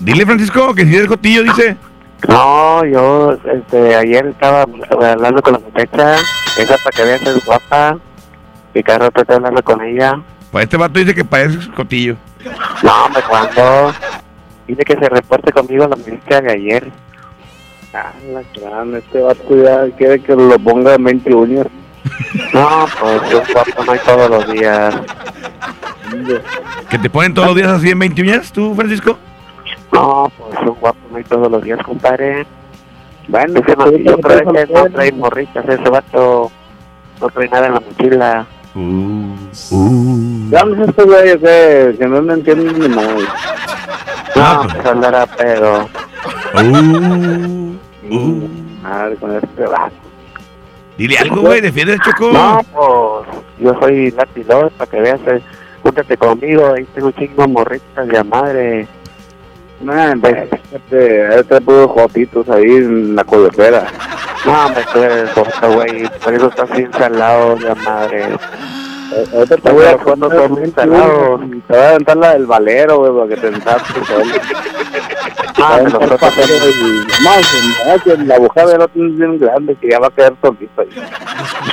Dile, 0.00 0.26
Francisco, 0.26 0.74
que 0.74 0.84
si 0.84 0.94
eres 0.94 1.08
jotillo, 1.08 1.42
dice. 1.42 1.76
No, 2.28 2.84
yo 2.84 3.36
este, 3.44 3.94
ayer 3.94 4.26
estaba 4.26 4.62
hablando 4.62 5.42
con 5.42 5.52
la 5.54 5.58
muchacha, 5.58 6.14
esa 6.56 6.76
para 6.78 6.96
que 6.96 7.04
veas 7.04 7.22
es 7.22 7.44
guapa, 7.44 7.98
y 8.74 8.82
cada 8.82 8.98
rato 9.00 9.20
estoy 9.20 9.36
hablando 9.36 9.62
con 9.62 9.82
ella. 9.82 10.20
Pues 10.50 10.64
este 10.64 10.76
vato 10.76 10.98
dice 10.98 11.14
que 11.14 11.24
pareces 11.24 11.68
jotillo. 11.74 12.16
No, 12.82 13.04
hombre, 13.04 13.22
cuando 13.28 13.92
dice 14.66 14.82
que 14.84 14.96
se 14.96 15.08
reporte 15.08 15.52
conmigo 15.52 15.86
la 15.86 15.96
muchacha 15.96 16.40
de 16.40 16.52
ayer. 16.52 16.90
Ah, 17.92 18.12
la 18.32 18.42
gran, 18.60 18.94
este 18.94 19.20
vato 19.20 19.62
ya 19.62 19.96
quiere 19.96 20.20
que 20.20 20.34
lo 20.34 20.58
ponga 20.58 20.94
en 20.94 21.04
20 21.04 21.34
uñas. 21.34 21.66
No, 22.52 22.86
pues 23.00 23.30
yo 23.30 23.42
guapo 23.52 23.84
no 23.84 23.92
hay 23.92 23.98
todos 24.00 24.30
los 24.30 24.52
días. 24.52 24.94
¿Que 26.90 26.98
te 26.98 27.10
ponen 27.10 27.34
todos 27.34 27.48
los 27.48 27.56
días 27.56 27.68
así 27.68 27.90
en 27.90 27.98
20 27.98 28.22
uñas, 28.22 28.52
tú, 28.52 28.74
Francisco? 28.74 29.18
No, 29.92 30.30
pues 30.36 30.58
un 30.60 30.74
guapo 30.80 30.98
no 31.10 31.16
hay 31.16 31.24
todos 31.24 31.50
los 31.50 31.62
días, 31.62 31.82
compadre. 31.82 32.46
Bueno, 33.28 33.60
ese 33.60 33.76
no, 33.76 33.90
yo 33.90 34.18
creo 34.18 34.52
que 34.52 34.66
no 34.66 34.84
trae 34.90 35.12
morritas, 35.12 35.68
ese 35.68 35.88
vato 35.88 36.50
no 37.20 37.28
trae 37.28 37.48
nada 37.48 37.66
en 37.66 37.74
la 37.74 37.80
mochila. 37.80 38.46
Ya 40.50 40.64
no 40.64 40.84
este 40.84 41.02
güey 41.02 41.38
que, 41.38 41.96
que 41.98 42.06
no 42.06 42.22
me 42.22 42.34
entienden 42.34 42.78
ni 42.78 42.88
más. 42.88 43.06
No, 44.36 44.62
pues 44.72 44.86
andará 44.86 45.26
pedo. 45.26 45.88
Madre 48.82 49.16
con 49.16 49.34
este 49.36 49.66
vato. 49.66 49.96
Dile 50.98 51.18
algo, 51.18 51.40
güey, 51.40 51.60
defiende 51.60 51.98
Choco. 51.98 52.32
No, 52.32 52.60
pues 52.72 53.26
yo 53.58 53.74
soy 53.80 54.10
latilón, 54.12 54.70
para 54.76 54.90
que 54.90 55.00
veas, 55.00 55.20
eh, 55.26 55.42
júntate 55.82 56.16
conmigo, 56.16 56.72
ahí 56.74 56.86
tengo 56.94 57.08
un 57.08 57.14
chingo 57.14 57.48
morritas 57.48 58.08
de 58.08 58.18
a 58.18 58.24
madre. 58.24 58.88
No, 59.80 59.92
este, 60.72 61.38
este 61.38 61.60
puros 61.60 61.90
jotitos 61.90 62.48
ahí 62.48 62.64
en 62.64 63.14
la 63.14 63.24
coyotera. 63.24 63.86
No, 64.44 64.68
me 64.70 64.82
tú 64.92 65.02
eres 65.02 65.34
boca, 65.34 65.66
güey, 65.68 66.08
por 66.22 66.34
eso 66.34 66.48
estás 66.48 66.70
bien 66.70 66.92
salado 66.92 67.56
de 67.56 67.70
a 67.70 67.74
madre. 67.74 68.24
Ahorita 69.34 69.56
te 69.56 69.72
voy 69.72 69.84
a 69.84 69.96
cuando 69.98 70.30
son 70.30 70.54
bien 70.56 70.74
salados. 70.74 71.40
Te 71.40 71.74
voy 71.74 71.82
a 71.82 71.88
aventar 71.90 72.16
la 72.16 72.32
del 72.32 72.46
valero, 72.46 72.98
güey, 72.98 73.12
para 73.12 73.28
que 73.28 73.36
te 73.36 73.48
ensartes. 73.48 73.96
Ah, 75.58 75.80
me 75.82 75.88
lo 75.90 76.00
estoy 76.00 76.18
pasando. 76.18 76.54
Más, 77.24 78.02
que 78.02 78.16
la 78.18 78.38
bujada 78.38 78.72
del 78.72 78.82
otro 78.82 79.06
es 79.06 79.16
bien 79.16 79.38
grande, 79.38 79.74
que 79.76 79.88
ya 79.88 79.98
va 79.98 80.08
a 80.08 80.10
quedar 80.10 80.34
solito 80.42 80.82
ahí. 80.82 80.88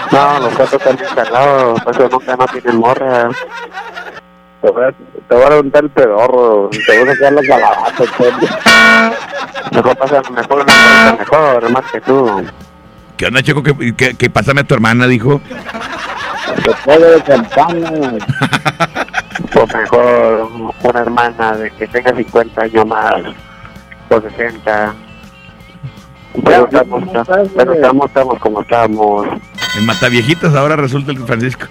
No, 0.10 0.40
los 0.40 0.58
gatos 0.58 0.74
están 0.74 0.96
bien 0.96 1.10
salados, 1.14 1.82
por 1.82 1.94
eso 1.94 2.10
nunca 2.10 2.36
no 2.38 2.46
tienen 2.46 2.78
morra. 2.78 3.30
Te 4.64 4.72
voy, 4.72 4.84
a, 4.85 4.91
te 5.27 5.35
voy 5.35 5.44
a 5.44 5.49
levantar 5.49 5.84
el 5.84 5.90
pedorro, 5.90 6.69
te 6.69 6.98
voy 6.99 7.10
a 7.10 7.14
sacar 7.15 7.34
las 7.34 7.48
calabazas. 7.48 8.07
Mejor 9.73 9.98
pasa, 9.98 10.22
mejor 10.31 10.61
una 10.61 10.65
cosa 10.65 11.15
mejor, 11.19 11.69
más 11.69 11.91
que 11.91 11.99
tú. 11.99 12.45
¿Qué 13.18 13.26
onda, 13.26 13.44
Choco? 13.44 13.61
Que, 13.61 13.94
que, 13.94 14.15
que 14.15 14.30
pásame 14.30 14.61
a 14.61 14.64
tu 14.64 14.73
hermana, 14.73 15.06
dijo. 15.06 15.41
Te 16.64 16.72
puedo 16.85 17.11
de 17.11 17.22
campana. 17.23 17.91
Pues 19.52 19.76
mejor 19.76 20.49
una 20.81 20.99
hermana 20.99 21.57
de 21.57 21.69
que 21.72 21.85
tenga 21.88 22.15
50 22.15 22.61
años 22.61 22.85
más, 22.88 23.15
o 24.10 24.22
60. 24.22 24.94
Pero 26.41 26.65
estamos, 26.65 27.03
pero 27.53 27.73
estamos, 27.73 28.07
estamos 28.07 28.40
como 28.40 28.61
estamos. 28.61 29.27
En 29.77 29.85
Mataviejitas 29.85 30.56
ahora 30.56 30.77
resulta 30.77 31.11
el 31.11 31.18
Francisco. 31.19 31.65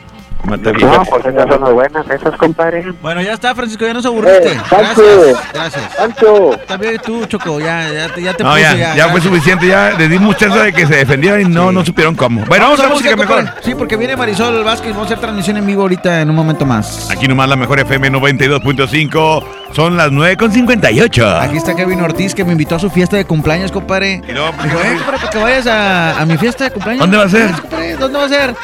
No, 0.44 0.58
pues 1.04 1.24
esas 1.26 1.48
son 1.48 1.60
las 1.62 1.72
buenas, 1.72 2.10
esas, 2.10 2.36
compadre. 2.36 2.92
Bueno, 3.00 3.22
ya 3.22 3.32
está, 3.34 3.54
Francisco, 3.54 3.86
ya 3.86 3.94
nos 3.94 4.04
aburriste. 4.04 4.52
Eh, 4.52 4.60
Pancho. 4.68 5.02
Gracias, 5.02 5.52
gracias. 5.54 5.96
Pancho. 5.96 6.50
También 6.66 6.98
tú, 7.04 7.24
Choco, 7.26 7.60
ya, 7.60 7.88
ya, 7.92 8.08
te- 8.12 8.22
ya 8.22 8.34
te 8.34 8.42
No, 8.42 8.50
puse, 8.50 8.62
ya, 8.62 8.74
ya. 8.76 8.94
ya 8.96 9.08
fue 9.08 9.20
suficiente, 9.20 9.66
ya 9.68 9.90
le 9.96 10.08
dimos 10.08 10.36
chance 10.36 10.58
de 10.58 10.72
que 10.72 10.86
se 10.86 10.96
defendieran 10.96 11.40
y 11.42 11.44
no, 11.44 11.70
no 11.70 11.84
supieron 11.84 12.14
cómo. 12.16 12.44
Bueno, 12.46 12.64
vamos 12.64 12.80
a 12.80 12.84
la 12.84 12.88
música 12.88 13.16
mejor. 13.16 13.36
compadre. 13.36 13.60
Sí, 13.64 13.74
porque 13.74 13.96
viene 13.96 14.16
Marisol 14.16 14.64
Vázquez, 14.64 14.90
vamos 14.90 15.04
a 15.04 15.06
hacer 15.06 15.20
transmisión 15.20 15.56
en 15.58 15.66
vivo 15.66 15.82
ahorita 15.82 16.20
en 16.20 16.30
un 16.30 16.36
momento 16.36 16.66
más. 16.66 17.08
Aquí 17.10 17.28
nomás 17.28 17.48
la 17.48 17.56
mejor 17.56 17.78
FM 17.80 18.10
92.5. 18.10 19.44
Son 19.72 19.96
las 19.96 20.10
9.58. 20.10 21.40
Aquí 21.40 21.56
está 21.56 21.74
Kevin 21.74 22.00
Ortiz 22.02 22.34
que 22.34 22.44
me 22.44 22.52
invitó 22.52 22.76
a 22.76 22.78
su 22.78 22.90
fiesta 22.90 23.16
de 23.16 23.24
cumpleaños, 23.24 23.72
compadre. 23.72 24.22
Y 24.28 24.32
luego, 24.32 24.52
Dijo, 24.62 24.78
eh, 24.78 24.96
compadre, 24.98 25.18
para 25.18 25.30
que 25.30 25.38
vayas 25.38 25.66
a, 25.66 26.20
a 26.20 26.26
mi 26.26 26.36
fiesta 26.36 26.64
de 26.64 26.70
cumpleaños. 26.72 27.00
¿Dónde 27.00 27.16
va 27.16 27.24
a 27.24 27.28
ser? 27.28 27.50
Ah, 27.72 27.96
¿Dónde 27.98 28.18
va 28.18 28.24
a 28.24 28.28
ser? 28.28 28.54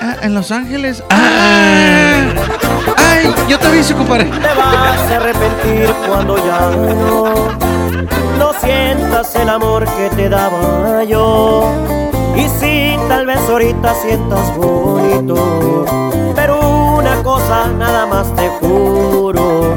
Ah, 0.00 0.16
en 0.22 0.34
Los 0.34 0.50
Ángeles. 0.50 1.02
Ah, 1.10 2.20
ay, 2.96 3.34
yo 3.48 3.58
te 3.58 3.66
aviso, 3.66 3.96
compadre. 3.96 4.24
Te 4.24 4.54
vas 4.54 5.10
a 5.10 5.16
arrepentir 5.16 5.90
cuando 6.06 6.36
ya 6.36 6.70
no 6.70 7.48
no 8.38 8.52
sientas 8.60 9.34
el 9.34 9.48
amor 9.48 9.84
que 9.84 10.10
te 10.16 10.28
daba 10.28 11.02
yo. 11.04 11.72
Y 12.36 12.42
si 12.60 12.96
tal 13.08 13.26
vez 13.26 13.38
ahorita 13.48 13.94
sientas 13.94 14.56
bonito, 14.56 15.84
pero 16.36 16.60
una 16.98 17.16
cosa 17.24 17.66
nada 17.76 18.06
más 18.06 18.32
te 18.36 18.48
juro, 18.60 19.76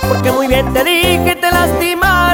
porque 0.08 0.32
muy 0.32 0.48
bien 0.48 0.74
te 0.74 0.84
dije 0.84 1.36
te 1.36 1.52
lastimarán. 1.52 2.32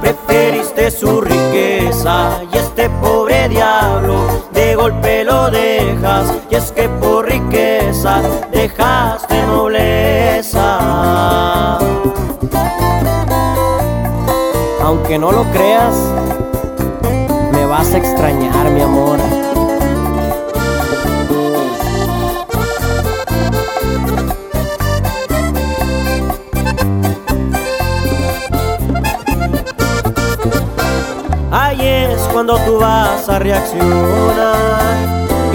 Preferiste 0.00 0.90
su 0.90 1.20
riqueza 1.20 2.40
y 2.52 2.58
este 2.58 2.90
pobre 3.00 3.48
diablo 3.48 4.48
de 4.52 4.74
golpe 4.74 5.22
lo 5.22 5.52
dejas. 5.52 6.32
Y 6.50 6.56
es 6.56 6.72
que 6.72 6.88
dejaste 8.50 9.42
nobleza. 9.46 10.78
Aunque 14.82 15.18
no 15.18 15.32
lo 15.32 15.44
creas, 15.52 15.94
me 17.52 17.66
vas 17.66 17.92
a 17.92 17.98
extrañar, 17.98 18.70
mi 18.70 18.80
amor. 18.82 19.18
Ahí 31.50 31.80
es 31.80 32.20
cuando 32.32 32.58
tú 32.58 32.78
vas 32.78 33.28
a 33.28 33.38
reaccionar 33.38 34.86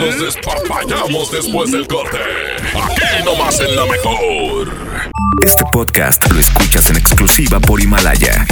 Nos 0.00 0.18
despapallamos 0.18 1.30
después 1.30 1.70
del 1.70 1.86
corte? 1.86 2.18
Aquí 2.74 3.24
nomás 3.24 3.60
en 3.60 3.76
la 3.76 3.84
mejor. 3.84 4.72
Este 5.42 5.64
podcast 5.70 6.30
lo 6.32 6.40
escuchas 6.40 6.88
en 6.90 6.96
exclusiva 6.96 7.60
por 7.60 7.80
Himalaya. 7.80 8.46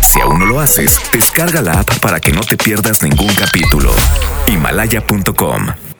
Si 0.00 0.20
aún 0.20 0.38
no 0.38 0.46
lo 0.46 0.60
haces, 0.60 0.98
descarga 1.12 1.60
la 1.60 1.80
app 1.80 1.98
para 2.00 2.20
que 2.20 2.32
no 2.32 2.40
te 2.40 2.56
pierdas 2.56 3.02
ningún 3.02 3.32
capítulo. 3.34 3.94
Himalaya.com 4.46 5.91